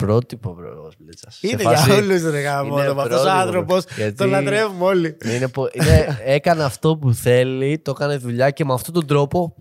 πρότυπο, 0.00 0.54
bro. 0.54 0.84
ο 0.86 0.90
Μπλέτσας. 0.98 1.34
Σε 1.34 1.48
Είναι 1.48 1.62
φάση- 1.62 1.84
για 1.90 1.96
όλους, 2.02 2.22
ρε 2.22 2.40
γαμώ. 2.40 2.78
είναι 2.78 2.86
Αυτός 2.86 3.02
ο 3.04 3.08
πρότυπο, 3.08 3.28
άνθρωπος. 3.30 3.84
γιατί- 3.96 4.16
Τον 4.16 4.28
λατρεύουμε 4.28 4.84
όλοι. 4.84 5.16
Είναι, 5.24 5.48
πο- 5.48 5.68
είναι, 5.72 6.20
έκανε 6.24 6.62
αυτό 6.64 6.96
που 6.96 7.12
θέλει, 7.14 7.78
το 7.78 7.90
έκανε 7.90 8.16
δουλειά 8.16 8.50
και 8.50 8.64
με 8.64 8.72
αυτόν 8.72 8.94
τον 8.94 9.06
τρόπο. 9.06 9.54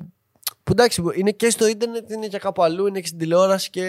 Που 0.64 0.72
εντάξει, 0.72 1.04
είναι 1.16 1.32
και 1.32 1.50
στο 1.50 1.68
ίντερνετ, 1.68 2.12
είναι 2.12 2.28
και 2.28 2.38
κάπου 2.38 2.64
αλλού, 2.64 2.88
είναι 2.88 3.00
και 3.00 3.08
στην 3.08 3.20
τηλεόραση 3.20 3.70
και 3.70 3.86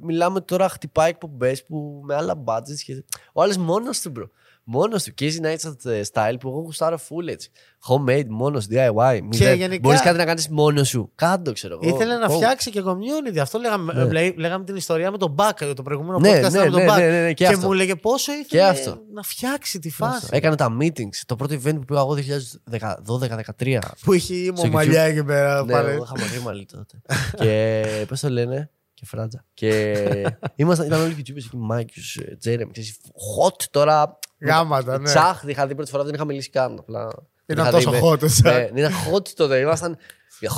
μιλάμε 0.00 0.40
τώρα 0.40 0.68
χτυπάει 0.68 1.08
εκπομπές 1.08 1.64
που 1.64 2.00
με 2.04 2.14
άλλα 2.14 2.42
budgets. 2.44 2.80
Και... 2.84 3.04
Ο 3.32 3.42
άλλος 3.42 3.56
μόνος 3.56 4.00
του, 4.00 4.12
bro. 4.16 4.28
Μόνος 4.66 5.02
του. 5.02 5.12
Casey 5.20 5.40
Neistat 5.44 6.02
style 6.12 6.34
που 6.40 6.48
εγώ 6.48 6.58
γουστάρω 6.60 6.98
full 7.08 7.26
έτσι. 7.28 7.50
Homemade, 7.88 8.24
μόνος 8.28 8.66
DIY. 8.70 9.20
γενικά- 9.30 9.78
Μπορείς 9.80 10.00
κάτι 10.00 10.16
να 10.16 10.24
κάνεις 10.24 10.48
μόνος 10.48 10.88
σου. 10.88 11.10
Κάντο, 11.14 11.52
ξέρω 11.52 11.78
εγώ. 11.82 11.94
Ήθελε 11.94 12.16
να 12.16 12.26
Go. 12.28 12.30
φτιάξει 12.30 12.70
και 12.70 12.82
community. 12.84 13.38
Αυτό 13.38 13.58
λέγαμε, 13.58 13.92
Ναι. 13.92 14.04
λέ- 14.04 14.38
λέγαμε 14.38 14.64
την 14.64 14.76
ιστορία 14.76 15.10
με 15.10 15.18
τον 15.18 15.30
Μπακ, 15.30 15.64
το 15.74 15.82
προηγούμενο 15.82 16.18
Ναι, 16.18 16.28
podcast 16.28 16.32
ναι, 16.32 16.38
ήταν 16.38 16.52
με 16.52 16.70
τον 16.70 16.80
ναι, 16.80 16.84
Μπακ. 16.86 16.98
ναι, 16.98 17.06
ναι, 17.10 17.20
ναι, 17.20 17.26
και 17.28 17.34
και 17.34 17.46
αυτό. 17.46 17.66
μου 17.66 17.72
έλεγε 17.72 17.94
πόσο 17.94 18.32
ήθελε 18.32 18.46
Και 18.46 18.62
αυτό. 18.64 18.98
να 19.12 19.22
φτιάξει 19.22 19.78
τη 19.78 19.90
φάση. 19.90 20.26
Έκανε 20.30 20.56
τα 20.56 20.76
meetings. 20.80 21.16
Το 21.26 21.36
πρώτο 21.36 21.54
event 21.54 21.74
που 21.74 21.84
πήγα 21.84 22.00
εγώ 22.00 22.14
2012-2013. 22.14 23.78
Που 24.04 24.12
είχε 24.12 24.34
η 24.34 24.52
Στο 24.56 24.68
μαλλιά 24.68 25.02
εκεί 25.02 25.24
πέρα. 25.24 25.64
Ναι, 25.64 25.72
πάλι. 25.72 25.88
εγώ 25.90 26.02
είχα 26.04 26.14
μακρύ 26.18 26.40
μαλλί 26.40 26.66
τότε. 26.66 27.00
και 27.36 27.84
πώς 28.08 28.20
το 28.20 28.28
λένε, 28.28 28.70
και 28.94 29.06
φράτζα. 29.06 29.44
Και 29.54 29.92
ήμασταν, 30.56 30.86
ήταν 30.86 31.00
όλοι 31.00 31.12
οι 31.12 31.16
YouTubers 31.18 31.36
εκεί, 31.36 31.56
Mikeius, 31.56 32.02
Τζέρεμ, 32.38 32.70
ξέρεις, 32.70 33.00
hot 33.38 33.62
τώρα. 33.70 34.18
Γάμα 34.40 34.73
τα, 34.73 34.98
ναι. 34.98 35.04
Τσάχ, 35.04 35.42
είχα 35.46 35.66
δει 35.66 35.74
πρώτη 35.74 35.90
φορά, 35.90 36.04
δεν 36.04 36.14
είχα 36.14 36.24
μιλήσει 36.24 36.50
καν. 36.50 36.78
Απλά. 36.78 37.08
Ήταν 37.46 37.64
είχα 37.64 37.72
τόσο 37.74 37.90
δει 37.90 38.00
με- 38.00 38.08
hot, 38.10 38.22
έτσι. 38.22 38.42
Ναι, 38.42 38.68
ήταν 38.74 38.92
hot 39.12 39.28
τότε. 39.28 39.58
Ήμασταν 39.58 39.96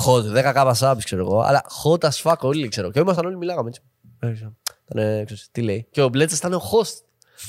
hot, 0.05 0.37
10 0.37 0.51
κάπα 0.53 0.75
subs, 0.79 1.01
ξέρω 1.03 1.21
εγώ. 1.25 1.41
Αλλά 1.41 1.63
hot 1.83 1.99
as 2.09 2.21
fuck 2.23 2.37
όλοι, 2.39 2.67
ξέρω. 2.67 2.91
Και 2.91 2.99
ήμασταν 2.99 3.25
όλοι 3.25 3.37
μιλάγαμε 3.37 3.69
έτσι. 3.69 3.81
Ε, 4.19 4.27
Ήταν, 4.29 5.25
ξέρεις, 5.25 5.49
τι 5.51 5.61
λέει. 5.61 5.87
Και 5.91 6.01
ο 6.01 6.09
Μπλέτσα 6.09 6.35
ήταν 6.35 6.53
ο 6.53 6.61
host. 6.71 7.01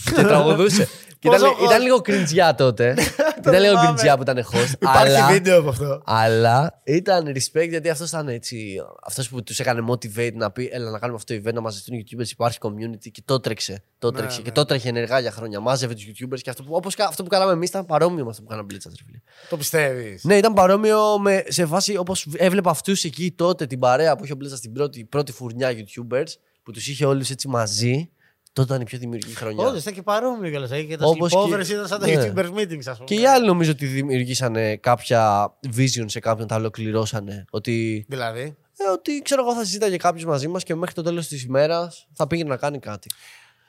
και 0.16 0.22
τραγουδούσε. 0.22 0.89
Και 1.21 1.29
ήταν, 1.29 1.41
Πόσο 1.41 1.57
ήταν 1.64 1.81
host. 1.81 1.83
λίγο 1.83 2.01
cringeιά 2.05 2.55
τότε. 2.57 2.95
ήταν 3.39 3.61
λίγο 3.61 3.79
θυμάμαι. 3.79 4.01
cringeιά 4.01 4.16
που 4.16 4.23
ήταν 4.23 4.45
host. 4.53 4.73
Υπάρχει 4.73 5.14
αλλά... 5.14 5.27
βίντεο 5.27 5.59
από 5.59 5.69
αυτό. 5.69 6.03
Αλλά 6.05 6.81
ήταν 6.85 7.27
respect 7.27 7.69
γιατί 7.69 7.89
αυτός 7.89 8.09
ήταν 8.09 8.29
έτσι. 8.29 8.77
Αυτός 9.03 9.29
που 9.29 9.43
τους 9.43 9.59
έκανε 9.59 9.85
motivate 9.91 10.33
να 10.35 10.51
πει: 10.51 10.69
Έλα 10.73 10.91
να 10.91 10.99
κάνουμε 10.99 11.19
αυτό 11.19 11.35
το 11.35 11.49
event, 11.49 11.53
να 11.53 11.61
μαζευτούν 11.61 11.95
οι 11.99 12.05
YouTubers. 12.07 12.29
Υπάρχει 12.31 12.59
community 12.61 13.11
και 13.12 13.23
το 13.25 13.41
τρέξε. 13.41 13.83
Το 13.99 14.11
τρέξε 14.11 14.37
ναι. 14.37 14.43
και 14.43 14.53
το 14.53 14.64
τρέχει 14.64 14.89
ενεργά 14.89 15.19
για 15.19 15.31
χρόνια. 15.31 15.61
Μάζευε 15.61 15.95
τους 15.95 16.05
YouTubers 16.05 16.39
και 16.41 16.51
αυτό 16.51 16.62
που, 16.62 16.75
όπως, 16.75 16.95
κα- 16.95 17.07
αυτό 17.07 17.23
που 17.23 17.29
κάναμε 17.29 17.53
εμείς 17.53 17.69
ήταν 17.69 17.87
παρόμοιο 17.87 18.25
με 18.25 18.31
αυτό 18.31 18.43
που 18.43 18.49
κάναμε 18.49 18.69
Blitz, 18.71 18.85
ρε 18.85 19.05
φίλε. 19.07 19.19
Το 19.49 19.57
πιστεύεις. 19.57 20.25
Ναι, 20.25 20.37
ήταν 20.37 20.53
παρόμοιο 20.55 21.19
με, 21.19 21.43
σε 21.49 21.66
φάση 21.66 21.97
όπως 21.97 22.27
έβλεπα 22.37 22.71
αυτούς 22.71 23.05
εκεί 23.05 23.33
τότε 23.33 23.66
την 23.66 23.79
παρέα 23.79 24.16
που 24.16 24.25
είχε 24.25 24.33
ο 24.33 24.37
Blitz 24.41 24.57
στην 24.57 24.73
πρώτη, 24.73 25.05
πρώτη 25.05 25.33
φουρνιά 25.33 25.71
YouTubers 25.73 26.33
που 26.62 26.73
τους 26.73 26.89
είχε 26.89 27.05
όλους 27.05 27.31
έτσι 27.31 27.49
μαζί. 27.49 28.11
Τότε 28.59 28.73
ήταν 28.73 28.81
η 28.81 28.85
πιο 28.85 28.99
δημιουργική 28.99 29.35
χρονιά. 29.37 29.67
Όντως 29.67 29.81
ήταν 29.81 29.95
και 29.95 30.03
παρόμοιο 30.03 30.51
κιόλας. 30.51 30.71
Και 30.71 30.97
τα 30.97 31.07
Όπως 31.07 31.33
sleepovers 31.35 31.67
και- 31.67 31.73
ήταν 31.73 31.87
σαν 31.87 32.01
τα 32.01 32.07
ναι. 32.07 32.15
YouTubers 32.15 32.51
meetings, 32.59 32.87
ας 32.87 32.97
πούμε. 32.97 33.05
Και 33.05 33.15
οι 33.15 33.27
άλλοι 33.27 33.47
νομίζω 33.47 33.71
ότι 33.71 33.87
δημιουργήσανε 33.87 34.77
κάποια 34.77 35.53
vision 35.77 36.05
σε 36.07 36.21
κάποιον, 36.21 36.47
τα 36.47 36.57
ολοκληρώσανε. 36.57 37.45
Ότι 37.51 38.05
Δηλαδή; 38.09 38.57
Ε, 38.77 38.91
ότι 38.93 39.23
ξέρω 39.23 39.43
εγώ 39.45 39.55
θα 39.55 39.65
συζήταγε 39.65 39.97
κάποιος 39.97 40.25
μαζί 40.25 40.49
μας 40.49 40.63
και 40.63 40.75
μέχρι 40.75 40.95
το 40.95 41.03
τέλος 41.03 41.27
της 41.29 41.43
ημέρας 41.45 42.07
θα 42.13 42.27
πήγαινε 42.27 42.49
να 42.49 42.57
κάνει 42.57 42.79
κάτι. 42.79 43.09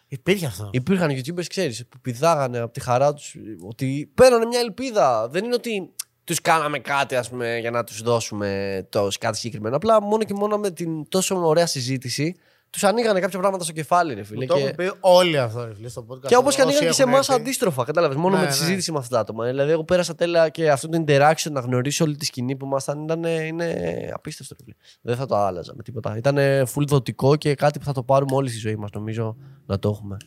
Υπήρχε 0.08 0.46
αυτό. 0.46 0.70
Υπήρχαν 0.74 1.10
YouTubers, 1.12 1.46
ξέρεις, 1.48 1.86
που 1.90 2.00
πηδάγανε 2.00 2.58
από 2.60 2.74
τη 2.74 2.80
χαρά 2.80 3.14
τους 3.14 3.36
ότι 3.68 4.12
παίρνανε 4.16 4.46
μια 4.46 4.60
ελπίδα. 4.60 5.28
Δεν 5.30 5.44
είναι 5.44 5.54
ότι 5.54 5.94
τους 6.24 6.42
κάναμε 6.42 6.80
κάτι, 6.80 7.16
ας 7.16 7.30
πούμε, 7.30 7.58
για 7.58 7.72
να 7.72 7.84
τους 7.84 8.02
δώσουμε 8.02 8.86
το 8.90 9.08
κάτι 9.20 9.38
συγκεκριμένο. 9.38 9.76
Απλά 9.76 10.02
μόνο 10.02 10.24
και 10.24 10.34
μόνο 10.34 10.58
με 10.58 10.72
την 10.72 11.10
τόσο 11.10 11.48
ωραία 11.48 11.66
συζήτηση 11.66 12.36
τους 12.70 12.84
ανοίγανε 12.84 13.20
κάποια 13.20 13.40
πράγματα 13.40 13.64
στο 13.64 13.74
κεφάλι, 13.74 14.14
ρε 14.14 14.24
φίλε. 14.24 14.40
Μου 14.40 14.46
το 14.48 14.54
Και, 14.56 14.60
έχουν 14.64 14.76
πει 14.76 14.92
όλοι 15.00 15.38
αυτό, 15.38 15.66
ρε 15.66 15.74
φίλε, 15.76 15.90
στο 15.90 16.06
podcast. 16.10 16.28
και 16.28 16.36
όπως 16.36 16.56
και 16.56 16.62
Όσοι 16.62 16.70
ανοίγανε 16.70 16.86
και 16.88 16.94
σε 16.94 17.02
έχουν 17.02 17.14
εμάς 17.14 17.30
έρθει. 17.30 17.42
αντίστροφα. 17.42 17.84
Κατάλαβες. 17.84 18.18
Μόνο 18.18 18.36
Ναι, 18.36 18.42
με 18.42 18.48
τη 18.48 18.52
ναι. 18.54 18.58
συζήτηση 18.58 18.92
με 18.92 18.98
αυτά 18.98 19.16
τα 19.16 19.22
άτομα. 19.22 19.46
Δηλαδή, 19.46 19.72
εγώ 19.72 19.84
πέρασα 19.84 20.16
τέλεια 20.16 20.50
και 20.50 20.72
αυτό 20.72 20.90
το 20.90 21.04
interaction 21.08 21.52
να 21.52 21.60
γνωρίσω 21.60 22.04
όλη 22.06 22.16
τη 22.16 22.26
σκηνή 22.26 22.56
που 22.56 22.66
ήμασταν 22.66 23.04
ήταν 23.04 23.24
είναι 23.24 23.76
απίστευτο. 24.14 24.56
Ρε 24.58 24.64
φίλε. 24.64 24.76
Δεν 25.02 25.16
θα 25.16 25.26
το 25.26 25.36
άλλαζα 25.36 25.74
με 25.76 25.84
τίποτα. 25.84 26.18
Ήταν 26.18 26.38
full 26.76 26.88
δοτικό 26.88 27.36
και 27.36 27.56
κάτι 27.56 27.80
που 27.80 27.86
θα 27.86 27.94
το 27.94 28.04
πάρουμε 28.04 28.36
όλη 28.36 28.50
στη 28.50 28.58
ζωή 28.60 28.76
μας, 28.76 28.90
νομίζω, 28.94 29.36
να 29.66 29.80
το 29.80 29.90
έχουμε. 29.90 30.18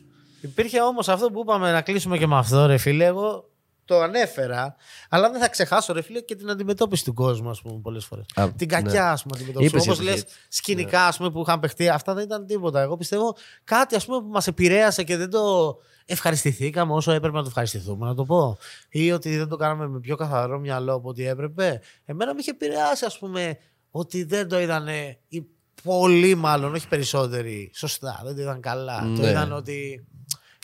Υπήρχε 0.41 0.81
όμως 0.83 1.09
αυτό 1.09 1.31
που 1.31 1.41
είπαμε 1.41 1.73
να 1.73 1.81
κλείσουμε 1.81 2.19
και 2.19 2.27
με 2.27 2.37
αυτό, 2.37 2.67
ρε 2.67 2.77
φίλε. 2.77 3.05
Εγώ 3.05 3.51
το 3.85 4.01
ανέφερα, 4.01 4.77
αλλά 5.09 5.31
δεν 5.31 5.41
θα 5.41 5.49
ξεχάσω, 5.49 5.93
ρε 5.93 6.03
φίλε, 6.03 6.21
και 6.21 6.37
την 6.37 6.51
αντιμετώπιση 6.51 7.05
του 7.05 7.15
κόσμου, 7.15 7.51
ας 7.51 7.63
πούμε, 7.63 7.81
πολλές 7.83 8.05
φορές. 8.05 8.25
Α, 8.35 8.49
Την 8.57 8.67
ναι. 8.71 8.81
κακιά, 8.83 9.11
ας 9.11 9.23
πούμε, 9.23 9.35
αντιμετώπιση. 9.37 9.71
Είπες, 9.71 9.83
Όπως 9.87 9.97
είπες 9.99 10.09
λες, 10.11 10.21
έτσι. 10.21 10.35
σκηνικά, 10.49 11.07
ας 11.07 11.17
πούμε, 11.17 11.31
που 11.31 11.41
είχαν 11.41 11.61
παιχτεί, 11.61 11.89
αυτά 11.89 12.15
δεν 12.15 12.25
ήταν 12.25 12.47
τίποτα. 12.47 12.81
Εγώ 12.81 12.97
πιστεύω 12.97 13.37
κάτι, 13.65 13.95
ας 13.95 14.05
πούμε, 14.07 14.21
που 14.21 14.29
μας 14.29 14.47
επηρέασε 14.47 15.03
και 15.03 15.17
δεν 15.17 15.31
το 15.31 15.77
ευχαριστηθήκαμε 16.07 16.93
όσο 16.93 17.13
έπρεπε 17.13 17.37
να 17.37 17.43
το 17.43 17.49
ευχαριστηθούμε, 17.49 18.07
να 18.07 18.15
το 18.15 18.25
πω. 18.25 18.59
Ή 18.89 19.13
ότι 19.13 19.37
δεν 19.37 19.49
το 19.49 19.57
κάναμε 19.57 19.89
με 19.89 20.01
πιο 20.01 20.17
καθαρό 20.17 20.59
μυαλό 20.59 20.95
από 20.95 21.09
ό,τι 21.09 21.27
έπρεπε. 21.27 21.81
Εμένα 22.05 22.35
με 22.35 22.41
είχε 22.41 22.51
επηρεάσει, 22.51 23.05
ας 23.05 23.19
πούμε, 23.19 23.59
ότι 23.91 24.25
δεν 24.25 24.49
το 24.49 24.61
είδαν 24.61 24.89
οι 25.29 25.47
πολλοί 25.83 26.35
μάλλον, 26.35 26.75
όχι 26.75 26.89
περισσότεροι. 26.89 27.71
Σωστά, 27.75 28.21
δεν 28.25 28.35
το 28.35 28.41
είδαν 28.41 28.61
καλά. 28.61 28.99
Το 29.01 29.23
Ναι. 29.23 29.29
είδαν 29.31 29.53
ότι. 29.53 30.07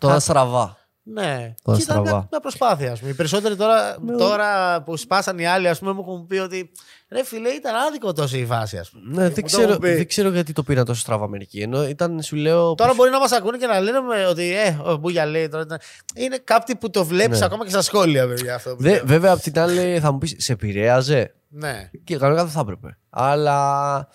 Τώρα 0.01 0.21
στραβά. 0.21 0.77
Ναι, 1.13 1.55
Τώρα 1.63 1.77
και 1.79 1.83
ήταν 1.83 1.97
μια, 1.97 2.07
στραβά. 2.09 2.27
μια 2.31 2.41
προσπάθεια. 2.41 2.93
Ας 2.93 2.99
πούμε. 2.99 3.11
Οι 3.11 3.15
περισσότεροι 3.15 3.57
τώρα, 3.57 3.97
τώρα 4.19 4.83
που 4.83 4.97
σπάσαν 4.97 5.39
οι 5.39 5.47
άλλοι, 5.47 5.69
ας 5.69 5.79
πούμε, 5.79 5.93
μου 5.93 6.01
έχουν 6.01 6.27
πει 6.27 6.37
ότι 6.39 6.71
ρε 7.09 7.25
φίλε, 7.25 7.49
ήταν 7.49 7.75
άδικο 7.75 8.13
τόσο 8.13 8.37
η 8.37 8.45
φάση, 8.47 8.79
ας 8.79 8.91
πούμε. 8.91 9.03
Ναι, 9.07 9.13
Μου 9.13 9.19
δεν 9.21 9.35
το 9.35 9.43
ξέρω, 9.43 9.63
έχουν 9.63 9.79
πει. 9.79 9.95
δεν 9.95 10.07
ξέρω 10.07 10.29
γιατί 10.31 10.53
το 10.53 10.63
πήραν 10.63 10.85
τόσο 10.85 11.01
στραβά 11.01 11.29
μερικοί. 11.29 11.61
Ενώ 11.61 11.89
ήταν, 11.89 12.23
σου 12.23 12.37
λέω. 12.37 12.75
Τώρα 12.75 12.95
μπορεί 12.95 13.11
να 13.11 13.19
μας 13.19 13.33
ακούνε 13.33 13.57
και 13.57 13.67
να 13.67 13.81
λένε 13.81 14.01
με 14.01 14.27
ότι 14.27 14.55
ε, 14.57 14.79
ο 14.85 14.97
Μπούγια 14.97 15.27
λέει 15.27 15.49
τώρα. 15.49 15.63
ήταν- 15.63 15.81
Είναι 16.15 16.39
κάτι 16.45 16.77
που 16.77 16.91
το 16.91 17.05
βλέπεις 17.05 17.39
Ναι. 17.39 17.45
ακόμα 17.45 17.65
και 17.65 17.71
στα 17.71 17.83
σχόλια, 17.83 18.27
παιδιά. 18.29 18.55
Αυτό 18.55 18.71
που 18.77 18.83
Δε, 18.83 18.91
λέω. 18.91 19.03
βέβαια, 19.05 19.33
απ' 19.33 19.41
την 19.41 19.59
άλλη 19.59 19.99
θα 20.01 20.13
μου 20.13 20.19
πεις, 20.19 20.35
σε 20.39 20.53
επηρέαζε. 20.53 21.35
Ναι. 21.49 21.91
Και 22.05 22.17
κανονικά 22.17 22.43
δεν 22.45 22.53
θα 22.53 22.61
έπρεπε. 22.61 22.99
Αλλά. 23.11 24.09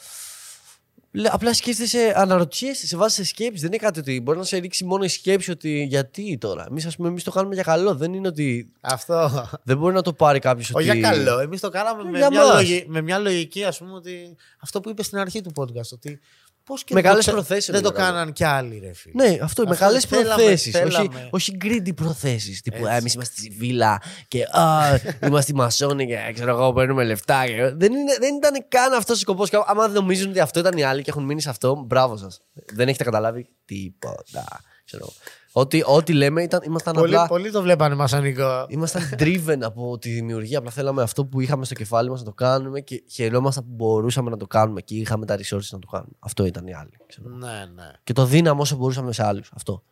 Λέ- 1.13 1.33
Απλά 1.33 1.53
σκέφτεσαι, 1.53 2.13
αναρωτιέσαι, 2.15 2.87
σε 2.87 2.97
βάζεις 2.97 3.15
σε 3.15 3.23
σκέψη. 3.23 3.59
Δεν 3.61 3.67
είναι 3.67 3.77
κάτι 3.77 3.99
ότι 3.99 4.21
μπορεί 4.21 4.37
να 4.37 4.43
σε 4.43 4.57
ρίξει 4.57 4.85
μόνο 4.85 5.03
η 5.03 5.07
σκέψη 5.07 5.51
ότι 5.51 5.83
γιατί 5.83 6.37
τώρα. 6.37 6.65
Εμείς, 6.69 6.85
ας 6.85 6.95
πούμε, 6.95 7.07
εμείς 7.07 7.23
το 7.23 7.31
κάνουμε 7.31 7.53
για 7.53 7.63
καλό. 7.63 7.95
Δεν 7.95 8.13
είναι 8.13 8.27
ότι. 8.27 8.71
Αυτό. 8.81 9.47
Δεν 9.63 9.77
μπορεί 9.77 9.93
να 9.93 10.01
το 10.01 10.13
πάρει 10.13 10.39
κάποιος 10.39 10.69
ότι. 10.69 10.89
Όχι 10.89 10.97
για 10.99 11.09
καλό. 11.09 11.39
Εμείς 11.39 11.59
το 11.59 11.69
κάναμε 11.69 12.03
με 12.09 12.17
Για 12.17 12.29
μια, 12.29 12.43
μας. 12.45 12.53
λογι- 12.53 12.85
με 12.87 13.01
μια 13.01 13.19
λογική, 13.19 13.63
ας 13.63 13.77
πούμε, 13.77 13.93
ότι 13.93 14.35
αυτό 14.59 14.79
που 14.81 14.89
είπες 14.89 15.05
στην 15.05 15.17
αρχή 15.17 15.41
του 15.41 15.51
podcast. 15.55 15.91
Ότι 15.93 16.19
πώς 16.65 16.83
και 16.83 16.93
Με 16.93 17.01
δεν 17.01 17.03
το 17.03 17.09
καλές 17.09 17.25
ξε- 17.25 17.35
προθέσεις 17.35 17.71
Δεν 17.73 17.81
το 17.81 17.87
είναι 17.93 17.97
καλό. 17.97 18.11
κάναν 18.13 18.33
κι 18.33 18.43
άλλοι, 18.43 18.79
ρε 18.83 18.93
φίλε. 18.93 19.29
Ναι, 19.29 19.37
αυτό, 19.41 19.63
με 19.63 19.69
Αυτό 19.71 19.85
καλέ 19.85 19.99
θέλαμε, 19.99 20.27
προθέσεις. 20.43 20.75
Όχι, 20.75 20.83
θέλαμε. 20.83 21.27
όχι 21.31 21.57
greedy 21.63 21.95
προθέσεις. 21.95 22.61
Τύπου 22.61 22.85
Έτσι. 22.85 22.97
εμείς 22.97 23.13
είμαστε 23.13 23.35
στη 23.37 23.49
βίλα 23.49 24.01
και 24.27 24.43
α, 24.51 24.83
είμαστε 25.25 25.51
οι 25.51 25.55
μασόνοι 25.55 26.07
και 26.07 26.17
ξέρω 26.33 26.49
εγώ 26.49 26.73
παίρνουμε 26.73 27.03
λεφτά. 27.03 27.45
Και... 27.45 27.53
Δεν, 27.75 27.93
είναι, 27.93 28.17
δεν 28.19 28.35
ήταν 28.35 28.65
καν 28.67 28.93
αυτός 28.93 29.15
ο 29.17 29.19
σκοπός. 29.19 29.49
Άμα 29.65 29.87
νομίζουν 29.87 30.29
ότι 30.29 30.39
αυτό 30.39 30.59
ήταν 30.59 30.77
οι 30.77 30.83
άλλοι 30.83 31.01
και 31.01 31.09
έχουν 31.09 31.23
μείνει 31.23 31.41
σε 31.41 31.49
αυτό, 31.49 31.83
μπράβο 31.87 32.17
σας. 32.17 32.41
Δεν 32.73 32.87
έχετε 32.87 33.03
καταλάβει 33.03 33.47
τίποτα. 33.65 34.45
Ξέρω. 34.85 35.13
Ό,τι, 35.55 35.81
ό,τι 35.85 36.13
λέμε 36.13 36.43
ήταν, 36.43 36.61
ήμασταν 36.65 36.93
Πολλοί, 36.93 37.13
απλά. 37.15 37.27
πολλοί 37.27 37.51
το 37.51 37.61
βλέπανε 37.61 37.95
μασανικό. 37.95 38.65
Ήμασταν 38.69 39.01
driven 39.19 39.57
από 39.61 39.97
τη 39.97 40.09
δημιουργία. 40.09 40.57
Απλά 40.57 40.71
θέλαμε 40.71 41.01
αυτό 41.01 41.25
που 41.25 41.41
είχαμε 41.41 41.65
στο 41.65 41.73
κεφάλι 41.73 42.09
μας 42.09 42.19
να 42.19 42.25
το 42.25 42.33
κάνουμε 42.33 42.79
και 42.81 43.03
χαιρόμασταν 43.11 43.63
που 43.63 43.71
μπορούσαμε 43.73 44.29
να 44.29 44.37
το 44.37 44.47
κάνουμε 44.47 44.81
και 44.81 44.95
είχαμε 44.95 45.25
τα 45.25 45.35
resources 45.35 45.69
να 45.71 45.79
το 45.79 45.87
κάνουμε. 45.87 46.11
Αυτό 46.19 46.45
ήταν 46.45 46.67
οι 46.67 46.73
άλλοι. 46.73 46.91
Ξέρω. 47.07 47.29
Ναι, 47.29 47.47
ναι. 47.75 47.91
Και 48.03 48.13
το 48.13 48.25
δίναμε 48.25 48.61
όσο 48.61 48.75
μπορούσαμε 48.75 49.13
σε 49.13 49.23
άλλους. 49.25 49.51
Αυτό. 49.55 49.83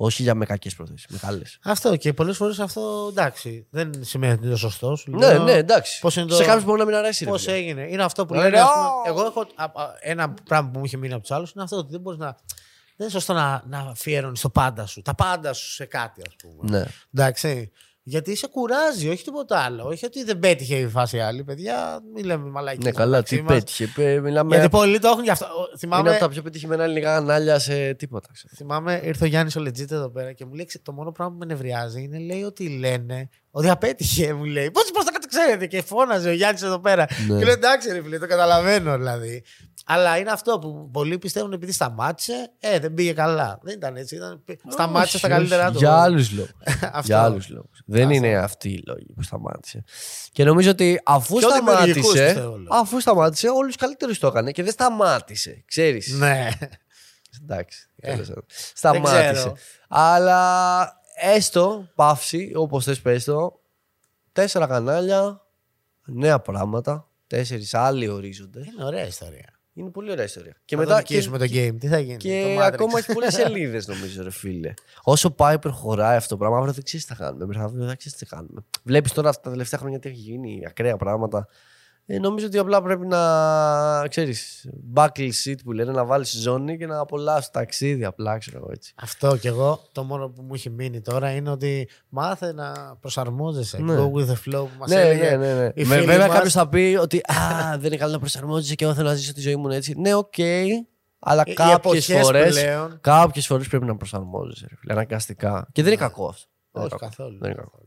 Όχι 0.00 0.22
για 0.22 0.34
με 0.34 0.44
κακές 0.44 0.74
προθέσεις. 0.74 1.06
Με 1.10 1.18
καλές. 1.18 1.58
Αυτό 1.64 1.96
και 1.96 2.12
πολλές 2.12 2.36
φορές 2.36 2.58
αυτό 2.58 3.06
εντάξει. 3.10 3.66
Δεν 3.70 3.90
σημαίνει 4.00 4.32
ότι 4.32 4.46
είναι 4.46 4.56
σωστός. 4.56 5.00
σου 5.00 5.10
Ναι, 5.10 5.26
λέω 5.32 5.42
ναι, 5.42 5.52
εντάξει. 5.52 6.00
Πώς 6.00 6.16
είναι 6.16 6.26
το- 6.26 6.34
Σε 6.34 6.44
κάποιους 6.44 6.64
μπορεί 6.64 6.78
να 6.78 6.84
μην 6.84 6.94
αρέσει. 6.94 7.24
ρε 7.24 7.30
Πώς 7.30 7.42
φίλε. 7.42 7.56
έγινε. 7.56 7.86
Είναι 7.90 8.02
αυτό 8.04 8.26
που 8.26 8.34
Ναι, 8.34 8.40
λένε. 8.40 8.50
ναι, 8.50 8.60
ας 8.60 8.68
πούμε, 8.72 8.84
«Ω!» 8.86 9.02
εγώ 9.06 9.26
έχω 9.26 9.40
α, 9.40 9.64
α, 9.64 9.90
ένα 10.00 10.34
πράγμα 10.44 10.70
που 10.70 10.78
μου 10.78 10.84
είχε 10.84 10.96
μείνει 10.96 11.12
από 11.12 11.22
τους 11.22 11.30
άλλους 11.30 11.50
είναι 11.52 11.62
αυτό 11.64 11.76
ότι 11.76 11.90
δεν 11.90 12.00
μπορείς 12.00 12.18
να. 12.18 12.36
Δεν 12.98 13.08
είναι 13.08 13.10
σωστό 13.10 13.32
να, 13.32 13.62
να 13.68 13.78
αφιέρωνει 13.78 14.38
το 14.42 14.48
πάντα 14.50 14.86
σου. 14.86 15.02
Τα 15.02 15.14
πάντα 15.14 15.52
σου 15.52 15.72
σε 15.72 15.84
κάτι, 15.84 16.22
ας 16.26 16.34
πούμε. 16.42 16.78
Ναι. 16.78 16.84
Εντάξει. 17.14 17.70
Γιατί 18.02 18.36
σε 18.36 18.46
κουράζει, 18.46 19.08
όχι 19.08 19.24
τίποτα 19.24 19.58
άλλο. 19.58 19.84
Όχι 19.86 20.04
ότι 20.04 20.24
δεν 20.24 20.38
πέτυχε 20.38 20.76
η 20.76 20.88
φάση 20.88 21.20
άλλη, 21.20 21.44
παιδιά. 21.44 22.00
Μην 22.14 22.24
λέμε 22.24 22.50
μαλάκι. 22.50 22.84
Ναι, 22.84 22.90
καλά, 22.90 23.22
τι 23.22 23.42
πέτυχε. 23.42 23.86
Πε- 23.94 24.20
Μιλάμε. 24.20 24.54
Γιατί 24.54 24.68
πολλοί 24.70 24.98
το 24.98 25.08
έχουν 25.08 25.22
γι' 25.22 25.30
αυτό. 25.30 25.44
Ο- 25.46 25.48
Είναι 25.68 25.78
Θυμάμαι, 25.78 26.10
από 26.10 26.18
τα 26.18 26.28
πιο 26.28 26.42
πετυχημένα 26.42 26.84
ελληνικά 26.84 27.14
κανάλια 27.14 27.58
σε 27.58 27.94
τίποτα. 27.94 28.28
ξέρω. 28.32 28.52
θυμάμαι, 28.56 29.00
ήρθε 29.04 29.24
ο 29.24 29.28
Γιάννης 29.28 29.56
ο 29.56 29.60
Legit 29.60 29.90
εδώ 29.90 30.10
πέρα 30.10 30.32
και 30.32 30.44
μου 30.44 30.54
λέει: 30.54 30.64
«Ξε- 30.64 30.82
Το 30.84 30.92
μόνο 30.92 31.12
πράγμα 31.12 31.32
που 31.32 31.38
με 31.38 31.44
νευριάζει 31.46 32.02
είναι 32.02 32.18
λέει 32.18 32.42
ότι 32.42 32.68
λένε 32.68 33.28
ότι 33.50 33.68
απέτυχε. 33.70 34.32
Μου 34.34 34.44
λέει: 34.44 34.70
Πώς 34.70 34.90
πώς 34.92 35.04
το 35.04 35.10
ξέρετε, 35.28 35.66
και 35.66 35.82
φώναζε 35.82 36.28
ο 36.28 36.32
Γιάννης 36.32 36.62
εδώ 36.62 36.78
πέρα. 36.80 37.06
Ναι. 37.28 37.38
Και 37.38 37.44
λέω: 37.44 37.52
Εντάξει, 37.54 37.92
ρε 37.92 38.02
φίλε, 38.02 38.18
το 38.18 38.26
καταλαβαίνω 38.26 38.96
δηλαδή. 38.96 39.44
Αλλά 39.90 40.18
είναι 40.18 40.30
αυτό 40.30 40.58
που 40.58 40.90
πολλοί 40.92 41.18
πιστεύουν 41.18 41.52
επειδή 41.52 41.72
σταμάτησε, 41.72 42.52
ε, 42.58 42.78
δεν 42.78 42.94
πήγε 42.94 43.12
καλά. 43.12 43.58
Δεν 43.62 43.74
ήταν 43.74 43.96
έτσι. 43.96 44.14
Ήταν, 44.16 44.44
σταμάτησε 44.68 45.18
στα 45.18 45.28
Όχι, 45.28 45.36
καλύτερά 45.36 45.62
όχι, 45.64 45.72
του. 45.72 45.78
Για 45.78 45.94
άλλους 46.02 46.30
λόγους. 46.32 46.52
Αυτό. 46.82 47.00
για 47.04 47.22
άλλους 47.22 47.48
λόγους. 47.48 47.82
Δεν 47.86 48.02
Αυτό. 48.02 48.14
είναι 48.14 48.36
αυτοί 48.36 48.68
οι 48.68 48.82
λόγοι 48.86 49.12
που 49.14 49.22
σταμάτησε. 49.22 49.84
Και 50.32 50.44
νομίζω 50.44 50.70
ότι 50.70 51.00
αφού 51.04 51.36
Πιο 51.36 51.48
δημιουργικούς, 51.52 52.04
σταμάτησε. 52.04 52.24
πιστεύω, 52.24 52.56
λέω. 52.56 52.68
Αφού 52.74 53.00
σταμάτησε, 53.00 53.48
όλους 53.48 53.76
καλύτερους 53.76 54.18
το 54.18 54.26
έκανε 54.26 54.50
και 54.50 54.62
δεν 54.62 54.72
σταμάτησε. 54.72 55.62
Ξέρεις. 55.66 56.12
Ναι. 56.12 56.48
Εντάξει. 57.42 57.88
Ε, 57.96 58.12
τέλος 58.12 58.28
πάντων. 58.28 58.44
Σταμάτησε. 58.74 59.30
ξέρω. 59.32 59.56
Αλλά 59.88 60.92
έστω, 61.34 61.88
παύση, 61.94 62.52
όπως 62.54 62.84
θες 62.84 63.00
πες 63.00 63.24
το, 63.24 63.60
τέσσερα 64.40 64.66
κανάλια, 64.66 65.46
νέα 66.06 66.38
πράγματα, 66.40 67.08
τέσσερις 67.26 67.74
άλλοι 67.74 68.08
ορίζοντες. 68.08 68.66
Είναι 68.66 68.84
ωραία 68.84 69.06
ιστορία. 69.06 69.58
Είναι 69.72 69.90
πολύ 69.90 70.10
ωραία 70.10 70.24
ιστορία. 70.24 70.52
Και 70.52 70.60
Και 70.64 70.76
μετά. 70.76 70.88
μετά 70.90 71.02
Και, 71.02 71.14
νικήσουμε 71.14 71.38
το 71.38 71.44
game. 71.44 71.76
Τι 71.80 71.86
θα 71.88 71.98
γίνει. 71.98 72.16
και 72.16 72.42
το 72.56 72.60
Matrix. 72.62 72.64
ακόμα 72.66 72.98
έχει 72.98 73.12
πολλές 73.12 73.34
σελίδες, 73.40 73.86
νομίζω, 73.86 74.22
ρε 74.22 74.30
φίλε. 74.30 74.74
Όσο 75.02 75.30
πάει, 75.30 75.58
προχωράει 75.58 76.16
αυτό 76.16 76.28
το 76.28 76.36
πράγμα, 76.36 76.56
αύριο 76.56 76.72
δεν 76.72 76.84
ξέρεις 76.84 77.06
τι 77.06 77.14
θα 77.14 77.24
κάνουμε. 77.24 77.46
Μεθαύριο 77.46 77.86
δεν 77.86 77.96
ξέρεις 77.96 78.18
τι 78.18 78.24
θα 78.26 78.36
κάνουμε. 78.36 78.64
Βλέπεις 78.84 79.12
τώρα 79.12 79.28
αυτά 79.28 79.42
τα 79.42 79.50
τελευταία 79.50 79.80
χρόνια 79.80 79.98
τι 79.98 80.08
έχει 80.08 80.18
γίνει, 80.18 80.62
ακραία 80.66 80.96
πράγματα. 80.96 81.48
Ε, 82.10 82.18
νομίζω 82.18 82.46
ότι 82.46 82.58
απλά 82.58 82.82
πρέπει 82.82 83.06
να 83.06 84.08
ξέρεις. 84.08 84.68
Buckle 84.94 85.28
seat 85.44 85.54
που 85.64 85.72
λένε 85.72 85.92
να 85.92 86.04
βάλεις 86.04 86.30
ζώνη 86.40 86.76
και 86.78 86.86
να 86.86 86.98
απολαύσεις 86.98 87.50
ταξίδι. 87.50 88.04
Απλά 88.04 88.38
ξέρω 88.38 88.56
εγώ 88.58 88.68
έτσι. 88.72 88.92
Αυτό 88.96 89.36
κι 89.36 89.46
εγώ 89.46 89.82
το 89.92 90.02
μόνο 90.04 90.28
που 90.28 90.42
μου 90.42 90.54
έχει 90.54 90.70
μείνει 90.70 91.00
τώρα 91.00 91.30
είναι 91.30 91.50
ότι 91.50 91.88
μάθε 92.08 92.52
να 92.52 92.96
προσαρμόζεσαι. 93.00 93.78
Ναι. 93.78 93.94
Go 93.98 94.10
with 94.12 94.26
the 94.26 94.32
flow 94.32 94.62
που 94.66 94.70
μας 94.78 94.88
Ναι, 94.90 95.00
έλεγε. 95.00 95.30
ναι, 95.30 95.36
ναι. 95.36 95.54
ναι. 95.54 95.70
η 95.74 95.84
Με- 95.84 95.94
φίλη 95.94 96.06
βέβαια 96.06 96.26
μας. 96.26 96.34
κάποιος 96.34 96.52
θα 96.52 96.68
πει 96.68 96.98
ότι 97.00 97.16
Α, 97.18 97.70
δεν 97.78 97.86
είναι 97.86 97.96
καλό 97.96 98.12
να 98.12 98.18
προσαρμόζεσαι 98.18 98.74
και 98.74 98.84
εγώ 98.84 98.94
θέλω 98.94 99.08
να 99.08 99.14
ζήσω 99.14 99.32
τη 99.32 99.40
ζωή 99.40 99.56
μου 99.56 99.68
έτσι. 99.70 99.94
Ναι, 99.98 100.14
οκ. 100.14 100.34
αλλά 101.18 101.42
Οι- 101.46 101.50
οι 101.50 101.54
κάποιες 101.54 102.08
εποχές 102.08 102.20
φορέ. 102.26 102.48
πλέον- 102.48 102.98
Κάποιες 103.00 103.46
φορές 103.46 103.68
πρέπει 103.68 103.84
να 103.84 103.96
προσαρμόζεσαι. 103.96 104.66
ρε 104.70 104.76
φίλε, 104.76 104.92
Αναγκαστικά. 104.92 105.68
Και 105.72 105.82
δεν 105.82 105.92
είναι 105.92 106.00
κακό 106.00 106.26
αυτό. 106.28 106.46
Δεν 106.72 106.82
Όχι 106.82 106.90
είναι 106.92 107.00
κακό. 107.00 107.16
καθόλου. 107.16 107.38
Δεν 107.40 107.50
είναι 107.50 107.60
κακό. 107.60 107.78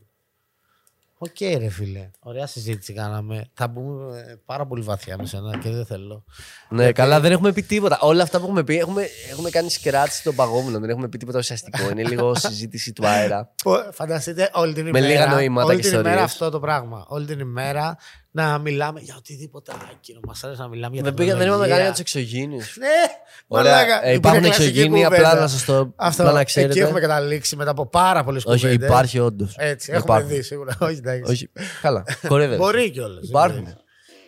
Οκ, 1.24 1.58
ρε 1.58 1.68
φίλε. 1.68 2.10
Ωραία 2.20 2.46
συζήτηση 2.46 2.92
κάναμε. 2.92 3.44
Θα 3.54 3.68
μπούμε 3.68 4.18
ε, 4.18 4.34
πάρα 4.44 4.66
πολύ 4.66 4.82
βαθιά 4.82 5.16
με 5.18 5.26
σένα 5.26 5.58
και 5.58 5.70
δεν 5.70 5.86
θέλω. 5.86 6.24
Ναι, 6.68 6.92
καλά, 6.92 7.20
δεν 7.20 7.32
έχουμε 7.32 7.52
πει 7.52 7.62
τίποτα. 7.62 7.98
Όλα 8.00 8.22
αυτά 8.22 8.38
που 8.38 8.44
έχουμε 8.44 8.64
πει, 8.64 8.78
έχουμε, 8.78 9.06
έχουμε 9.30 9.50
κάνει 9.50 9.70
scratch 9.70 10.22
των 10.22 10.34
παγόβουνων. 10.34 10.80
Δεν 10.80 10.90
έχουμε 10.90 11.08
πει 11.08 11.18
τίποτα 11.18 11.38
ουσιαστικό. 11.38 11.90
Είναι 11.90 12.02
λίγο 12.02 12.34
συζήτηση 12.34 12.92
του 12.92 13.06
αέρα. 13.06 13.52
Πω, 13.62 13.72
Φανταστείτε 13.92 14.50
όλη 14.52 14.72
την 14.72 14.82
Με 14.82 14.88
ημέρα. 14.98 15.06
λίγα 15.06 15.26
νοήματα 15.26 15.66
όλη 15.66 15.76
και 15.80 15.88
την 15.88 15.90
ημέρα 15.98 16.08
ιστορίες. 16.08 16.32
αυτό 16.32 16.50
το 16.50 16.60
πράγμα. 16.60 17.04
Όλη 17.08 17.26
την 17.26 17.38
ημέρα 17.38 17.96
να 18.34 18.58
μιλάμε 18.58 19.00
για 19.00 19.14
οτιδήποτε 19.18 19.72
άκυρο. 19.92 20.20
Μας 20.26 20.44
αρέσει 20.44 20.60
να 20.60 20.68
μιλάμε 20.68 20.94
για 20.94 21.04
δεν, 21.04 21.14
πήγα, 21.14 21.36
δεν 21.36 21.46
είπαμε 21.46 21.66
τεχνολογία. 21.66 21.74
καν 21.74 21.82
για 21.84 21.90
τους 21.90 22.00
εξωγήινους. 22.00 22.58
Ναι, 22.78 22.86
Ωραία. 23.46 23.72
μαλάκα. 23.72 24.04
Ε, 24.06 24.10
Που 24.10 24.16
υπάρχουν 24.16 24.40
είναι 24.44 24.48
κλασική 24.54 24.68
εξωγήινοι, 24.78 25.04
κουβέντα. 25.04 25.28
απλά 25.28 25.40
να 25.40 25.48
σας 25.48 25.64
το 25.64 25.92
Αυτό, 25.96 26.22
απλά 26.22 26.34
να 26.34 26.44
ξέρετε. 26.44 26.72
εκεί 26.72 26.80
έχουμε 26.82 27.00
καταλήξει 27.00 27.56
μετά 27.56 27.70
από 27.70 27.86
πάρα 27.86 28.24
πολλές 28.24 28.44
κουβέντες. 28.44 28.64
Όχι, 28.64 28.74
υπάρχει 28.74 29.18
όντως. 29.18 29.54
Έτσι, 29.58 29.92
έχουμε 29.92 30.22
δει 30.22 30.42
σίγουρα. 30.42 30.76
Όχι, 30.80 30.96
εντάξει. 30.96 31.32
Όχι. 31.32 31.48
Καλά. 31.82 32.04
Κορεύε. 32.28 32.56
Μπορεί 32.56 32.90
κιόλας. 32.90 33.28
Υπάρχουν. 33.28 33.76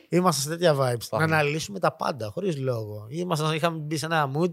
Είμαστε 0.09 0.40
σε 0.42 0.48
τέτοια 0.48 0.72
vibes. 0.72 0.78
Να 0.78 0.90
Υπάρχουν. 0.92 1.32
αναλύσουμε 1.32 1.78
τα 1.78 1.92
πάντα 1.96 2.30
χωρίς 2.34 2.57
λόγο. 2.57 3.07
Ήμασταν, 3.11 3.55
είχαμε 3.55 3.78
μπει 3.78 3.96
σε 3.96 4.07
ένα 4.07 4.30
mood 4.38 4.50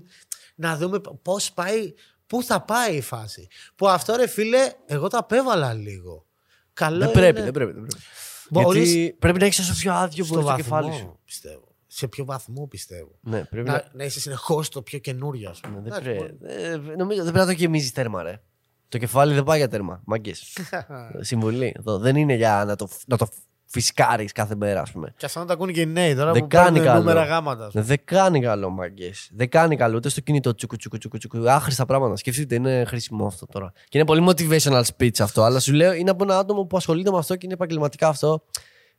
να 0.55 0.77
δούμε 0.77 0.99
πώς 1.21 1.51
πάει, 1.53 1.93
πού 2.27 2.43
θα 2.43 2.61
πάει 2.61 2.95
η 2.95 3.01
φάση. 3.01 3.47
Που 3.75 3.87
αυτό 3.89 4.15
ρε 4.15 4.27
φίλε, 4.27 4.71
εγώ 4.85 5.07
το 5.07 5.17
απέβαλα 5.17 5.73
λίγο. 5.73 6.25
Καλό 6.73 6.97
Δεν 6.97 7.07
είναι 7.07 7.17
πρέπει, 7.19 7.41
δεν 7.41 7.51
πρέπει. 7.51 7.71
Δεν 7.71 7.81
πρέπει. 7.81 8.03
Μπορείς- 8.51 8.93
Γιατί 8.93 9.15
πρέπει 9.19 9.39
να 9.39 9.45
έχεις 9.45 9.59
όσο 9.59 9.73
πιο 9.73 9.93
άδειο 9.93 10.23
στο 10.25 10.33
μπορεί 10.33 10.45
το 10.45 10.51
βαθμό, 10.51 10.63
κεφάλι 10.63 10.93
σου. 10.99 11.19
πιστεύω. 11.25 11.63
Σε 11.87 12.07
ποιο 12.07 12.25
βαθμό 12.25 12.67
πιστεύω. 12.67 13.11
Ναι, 13.21 13.43
πρέπει 13.43 13.67
να. 13.67 13.73
Να, 13.73 13.89
να 13.93 14.03
είσαι 14.03 14.19
συνεχώς 14.19 14.69
το 14.69 14.81
πιο 14.81 14.99
καινούριο, 14.99 15.49
ας 15.49 15.59
πούμε. 15.59 15.75
Ναι, 15.75 15.81
δεν 15.81 15.91
Εντάξει, 15.91 16.15
πρέπει. 16.15 16.37
Ε, 16.63 16.75
Νομίζω 16.95 17.23
δεν 17.23 17.31
πρέπει 17.31 17.37
να 17.37 17.45
το 17.45 17.51
γεμίζεις 17.51 17.91
τέρμα, 17.91 18.23
ρε. 18.23 18.41
Το 18.89 18.97
κεφάλι 18.97 19.33
δεν 19.33 19.43
πάει 19.43 19.57
για 19.57 19.67
τέρμα. 19.67 20.01
Μαγκέ. 20.05 20.33
Συμβουλή. 21.19 21.73
Εδώ. 21.79 21.97
Δεν 21.97 22.15
είναι 22.15 22.33
για 22.33 22.63
να 22.67 22.75
το, 22.75 22.87
να 23.07 23.17
το 23.17 23.27
φυσκάρει 23.71 24.25
κάθε 24.25 24.55
μέρα, 24.55 24.81
ας 24.81 24.91
πούμε. 24.91 25.13
Και 25.17 25.25
αυτό 25.25 25.39
να 25.39 25.45
τα 25.45 25.53
ακούνε 25.53 25.71
και 25.71 25.81
οι 25.81 25.85
νέοι 25.85 26.15
τώρα 26.15 26.31
Δεν 26.31 26.41
που 26.41 26.47
κάνει 26.47 26.65
παίρνουν 26.65 26.85
καλό. 26.85 26.99
νούμερα 26.99 27.23
γάματα. 27.23 27.65
ας 27.65 27.71
πούμε. 27.71 27.83
Δεν 27.83 27.97
κάνει 28.05 28.41
καλό, 28.41 28.69
μαγκές. 28.69 29.29
Δεν 29.33 29.49
κάνει 29.49 29.75
καλό 29.75 29.95
ούτε 29.95 30.09
στο 30.09 30.21
κινητό 30.21 30.55
τσουκου 30.55 30.75
τσουκου 30.75 30.97
τσουκου 30.97 31.17
τσουκου. 31.17 31.49
Άχρηστα 31.51 31.85
πράγματα. 31.85 32.15
Σκεφτείτε, 32.15 32.55
είναι 32.55 32.83
χρήσιμο 32.87 33.25
αυτό 33.25 33.45
τώρα. 33.45 33.71
Και 33.89 33.97
είναι 33.97 34.07
πολύ 34.07 34.25
motivational 34.29 34.83
speech 34.97 35.19
αυτό. 35.21 35.43
Αλλά 35.43 35.59
σου 35.59 35.73
λέω 35.73 35.93
είναι 35.93 36.09
από 36.09 36.23
ένα 36.23 36.37
άτομο 36.37 36.63
που 36.65 36.77
ασχολείται 36.77 37.11
με 37.11 37.17
αυτό 37.17 37.33
και 37.35 37.41
είναι 37.45 37.53
επαγγελματικά 37.53 38.07
αυτό. 38.07 38.43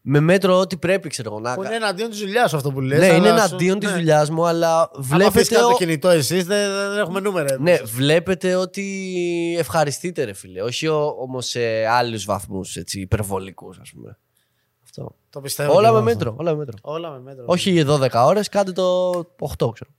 με 0.04 0.20
μέτρο 0.20 0.58
ό,τι 0.58 0.76
πρέπει, 0.76 1.08
ξέρω 1.08 1.30
εγώ. 1.30 1.40
Να... 1.40 1.54
Που 1.54 1.62
είναι 1.62 1.74
εναντίον 1.74 2.10
της 2.10 2.18
δουλειάς 2.18 2.50
σου 2.50 2.56
αυτό 2.56 2.72
που 2.72 2.80
λες. 2.80 2.98
Ναι, 2.98 3.06
είναι 3.06 3.28
εναντίον 3.28 3.78
της 3.78 3.92
δουλειάς 3.92 4.30
μου, 4.30 4.46
αλλά 4.46 4.80
Αν 4.80 4.88
βλέπετε. 4.98 5.28
αφήσει 5.28 5.54
το 5.54 5.66
ο- 5.66 5.76
κινητό 5.76 6.08
εσείς, 6.08 6.44
δεν, 6.44 6.70
δεν 6.70 6.98
έχουμε 6.98 7.20
νούμερα. 7.20 7.56
Ναι, 7.60 7.76
βλέπετε 7.84 8.54
ότι 8.54 8.84
ευχαριστείτε, 9.58 10.24
ρε 10.24 10.32
φίλε. 10.32 10.62
Όχι 10.62 10.88
όμως 10.88 11.46
σε 11.46 11.86
άλλους 11.86 12.24
βαθμούς 12.24 12.76
υπερβολικούς, 12.92 13.78
ας 13.78 13.90
πούμε. 13.94 14.18
Αυτό. 14.98 15.14
Το 15.30 15.40
πιστεύω. 15.40 15.70
και 15.70 15.76
Όλα 15.76 15.88
εγώ 15.88 16.00
με 16.02 16.10
αυτό. 16.12 16.24
μέτρο. 16.24 16.34
Όλα 16.38 16.50
με 16.52 16.56
μέτρο. 16.56 16.76
Όλα 16.82 17.10
με 17.10 17.18
μέτρο. 17.20 17.44
Όχι 17.46 17.84
12 17.88 18.08
ώρες, 18.26 18.48
κάντε 18.48 18.72
το 18.72 19.10
8, 19.58 19.72
ξέρω. 19.72 19.90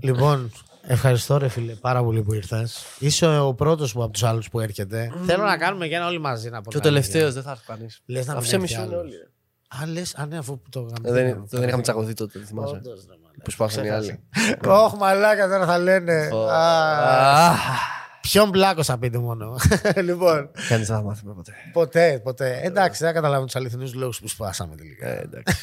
Λοιπόν, 0.00 0.50
ευχαριστώ 0.82 1.36
ρε 1.38 1.48
φίλε 1.48 1.72
πάρα 1.74 2.02
πολύ 2.02 2.22
που 2.22 2.32
ήρθες. 2.34 2.84
Είσαι 2.98 3.38
ο 3.38 3.54
πρώτος 3.54 3.94
από 3.94 4.08
τους 4.08 4.22
άλλους 4.22 4.48
που 4.48 4.60
έρχεται. 4.60 5.12
Θέλω 5.24 5.44
να 5.44 5.56
κάνουμε 5.56 5.88
και 5.88 5.94
ένα 5.94 6.06
όλοι 6.06 6.18
μαζί 6.20 6.50
να 6.50 6.60
πω. 6.62 6.70
Και 6.70 6.76
ο 6.76 6.80
τελευταίος 6.80 7.34
δεν 7.34 7.42
θα 7.42 7.50
έρθει 7.50 7.64
κανείς. 7.66 8.00
Λες 8.06 8.26
να 8.26 8.32
μην 8.32 8.40
Αφού 8.40 8.48
σε 8.48 8.54
έρθει 8.56 8.66
μισούν 8.66 8.82
άλλος. 8.84 9.00
όλοι. 9.02 9.10
ρε. 9.16 9.82
Α, 9.82 9.86
λες, 9.86 10.14
α, 10.14 10.26
ναι, 10.26 10.38
αφού 10.38 10.60
το 10.70 10.80
Ε, 10.80 10.92
κάναμε. 10.92 11.22
Δεν, 11.22 11.44
δεν 11.50 11.68
είχαμε 11.68 11.82
τσακωθεί 11.82 12.14
τότε, 12.14 12.38
δεν 12.38 12.46
θυμάσαι. 12.48 12.74
Όντως, 12.74 13.04
ρε, 13.08 13.14
μαλάκα. 13.22 13.42
Που 13.44 13.50
σπάσαν 13.50 13.84
οι 13.84 13.90
άλλοι. 13.90 14.20
Όχι, 14.66 14.96
μαλάκα 14.96 15.48
τώρα 15.48 15.66
θα 15.66 15.78
λένε. 15.78 16.28
Ω, 18.22 18.28
Α, 18.28 18.28
α, 18.28 18.30
Ποιον 18.30 18.50
πλάκο 18.50 18.82
θα 18.82 18.98
πείτε 18.98 19.18
μόνο. 19.18 19.54
λοιπόν, 20.08 20.50
Κανείς 20.68 20.86
δεν 20.86 20.96
θα 20.96 21.02
μάθουμε 21.02 21.32
ποτέ. 21.34 21.52
ποτέ, 21.72 22.20
ποτέ. 22.24 22.60
Εντάξει, 22.62 23.04
δεν 23.04 23.14
καταλάβουν 23.14 23.46
τους 23.46 23.56
αληθινούς 23.56 23.94
λόγους 23.94 24.20
που 24.20 24.28
σπάσαμε 24.28 24.74
τελικά. 24.76 25.08
Ε, 25.08 25.20
εντάξει. 25.22 25.60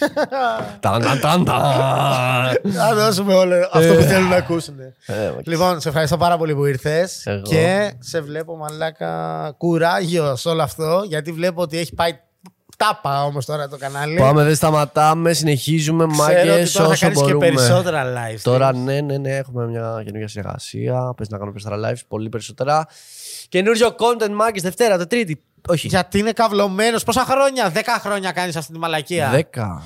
Ταν, 0.79 1.01
ταν, 1.01 1.19
ταν, 1.19 1.45
ταν. 1.45 2.71
Θα 2.73 2.95
δώσουμε 2.95 3.33
όλο 3.33 3.55
αυτό 3.73 3.93
που 3.95 4.01
θέλουν 4.01 4.29
να 4.29 4.35
ακούσουν. 4.35 4.79
Ε, 4.79 5.13
μα- 5.35 5.41
Λοιπόν, 5.45 5.79
σε 5.79 5.87
ευχαριστώ 5.87 6.17
πάρα 6.17 6.37
πολύ 6.37 6.55
που 6.55 6.65
ήρθες. 6.65 7.25
Εγώ. 7.25 7.41
Και 7.41 7.91
σε 7.99 8.21
βλέπω 8.21 8.55
μαλάκα 8.57 9.53
κουράγιος 9.57 10.41
σε 10.41 10.49
όλο 10.49 10.61
αυτό. 10.61 11.03
Γιατί 11.07 11.31
βλέπω 11.31 11.61
ότι 11.61 11.77
έχει 11.77 11.93
πάει 11.93 12.19
τάπα 12.79 13.23
όμως 13.23 13.45
τώρα 13.45 13.67
το 13.67 13.77
κανάλι. 13.77 14.17
Πάμε, 14.19 14.43
δεν 14.43 14.55
σταματάμε, 14.55 15.33
συνεχίζουμε 15.33 16.07
Ξέρω 16.11 16.29
ότι 16.29 16.47
μάγκες 16.47 16.71
τώρα 16.71 16.85
θα 16.87 16.91
όσο 16.93 17.01
κάνεις 17.05 17.17
και 17.17 17.23
μπορούμε. 17.23 17.45
περισσότερα 17.45 18.03
live. 18.13 18.39
Τώρα 18.41 18.73
ναι, 18.75 19.01
ναι, 19.01 19.17
ναι, 19.17 19.35
έχουμε 19.35 19.67
μια 19.67 20.01
καινούργια 20.03 20.27
συνεργασία. 20.27 21.13
Πες 21.17 21.29
να 21.29 21.37
κάνω 21.37 21.51
περισσότερα 21.51 21.91
lives, 21.91 21.99
πολύ 22.07 22.29
περισσότερα. 22.29 22.87
Καινούριο 23.49 23.87
content 23.87 24.31
μάγκες 24.31 24.61
Δευτέρα, 24.61 24.97
Τετρίτη. 24.97 25.43
Όχι. 25.67 25.87
Γιατί 25.87 26.19
είναι 26.19 26.31
καυλωμένος. 26.31 27.03
Πόσα 27.03 27.25
χρόνια, 27.25 27.71
10 27.75 27.79
χρόνια 27.99 28.31
κάνεις 28.31 28.55
αυτή 28.55 28.73
τη 28.73 28.79
μαλακία; 28.79 29.29
Δέκα. 29.29 29.81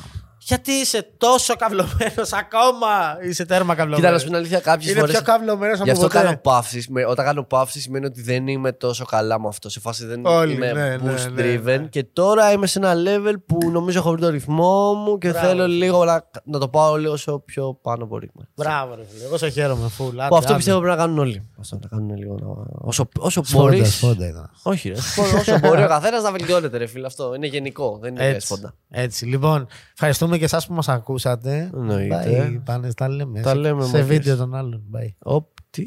Γιατί 0.45 0.71
είσαι 0.71 1.13
τόσο 1.17 1.55
καυλωμένος 1.55 2.33
ακόμα; 2.33 2.87
Είσαι 3.29 3.45
τέρμα 3.45 3.75
καυλωμένος. 3.75 3.99
Κοίτα, 3.99 4.11
να 4.11 4.17
σου 4.17 4.23
πω 4.25 4.29
την 4.29 4.39
αλήθεια, 4.39 4.59
κάποιες 4.59 4.91
Είναι 4.91 4.99
φορέ. 4.99 5.11
πιο 5.11 5.21
καυλωμένο 5.21 5.73
από 5.73 5.83
Γι' 5.83 5.89
αυτό 5.91 6.03
ποτέ. 6.07 6.17
κάνω 6.21 6.37
παύσεις. 6.37 6.89
Όταν 7.07 7.25
κάνω 7.25 7.43
παύσεις 7.43 7.83
σημαίνει 7.83 8.05
ότι 8.05 8.21
δεν 8.21 8.47
είμαι 8.47 8.71
τόσο 8.71 9.05
καλά 9.05 9.39
με 9.39 9.47
αυτό. 9.47 9.69
Σε 9.69 9.79
φάση 9.79 10.05
δεν 10.05 10.25
Όλοι, 10.25 10.53
είμαι 10.53 10.71
ναι, 10.71 10.89
ναι, 10.89 10.95
boost 10.95 11.31
ναι, 11.33 11.43
driven. 11.55 11.63
ναι. 11.81 11.87
Και 11.87 12.03
τώρα 12.03 12.51
είμαι 12.51 12.67
σε 12.67 12.79
ένα 12.79 12.93
level 12.95 13.33
που 13.45 13.57
νομίζω 13.71 13.99
έχω 13.99 14.11
βρει 14.11 14.21
το 14.21 14.29
ρυθμό 14.29 14.93
μου 14.93 15.17
και 15.17 15.29
Μπράβο. 15.29 15.47
θέλω 15.47 15.67
λίγο 15.67 16.05
να, 16.05 16.29
να 16.43 16.59
το 16.59 16.67
πάω 16.69 16.95
λίγο 16.97 17.13
όσο 17.13 17.39
πιο 17.39 17.79
πάνω 17.81 18.05
μπορεί. 18.05 18.31
Μπράβο, 18.55 18.95
ρε 18.95 19.01
φίλε. 19.11 19.23
Εγώ 19.25 19.37
σε 19.37 19.49
χαίρομαι. 19.49 19.87
Φουλ. 19.89 20.07
Που 20.15 20.21
Άντε, 20.21 20.35
αυτό 20.35 20.47
άντε. 20.47 20.55
πιστεύω 20.55 20.79
πρέπει 20.79 20.95
να 20.97 21.01
κάνουν 21.03 21.19
όλοι. 21.19 21.49
Αυτό 21.59 21.79
να 21.81 21.87
κάνουν 21.87 22.15
λίγο. 22.17 22.35
να- 22.41 22.87
Όσο, 22.87 23.09
όσο 23.17 23.41
Σφόντα, 23.43 23.63
μπορείς. 23.63 23.95
σφόντα 23.95 24.27
ήταν. 24.27 24.49
Όχι, 24.63 24.89
ρε. 24.89 24.95
όσο 25.39 25.59
μπορεί 25.59 25.83
ο 25.83 25.87
καθένας 25.87 26.23
να 26.23 26.31
βελτιώνεται, 26.31 26.77
ρε 26.77 26.85
φίλε. 26.85 27.05
Αυτό 27.05 27.33
είναι 27.35 27.47
γενικό. 27.47 27.97
Δεν 28.01 28.15
είναι 28.15 28.25
Έτσι, 28.27 28.45
σπόντα. 28.45 28.73
έτσι. 28.89 29.25
Λοιπόν, 29.25 29.67
ευχαριστούμε 29.93 30.32
και 30.37 30.43
εσάς 30.43 30.67
που 30.67 30.73
μας 30.73 30.89
ακούσατε. 30.89 31.69
Εννοείται. 31.73 32.53
Bye. 32.57 32.61
Πάνε, 32.65 32.93
τα 32.93 33.09
λέμε. 33.09 33.41
Τα 33.41 33.49
Σε- 33.49 33.55
λέμε, 33.55 33.83
Σε 33.83 33.91
μάγκες. 33.91 34.07
βίντεο 34.07 34.35
των 34.37 34.55
άλλων. 34.55 34.83
Bye. 34.95 35.13
Οπ, 35.19 35.47
τι. 35.69 35.83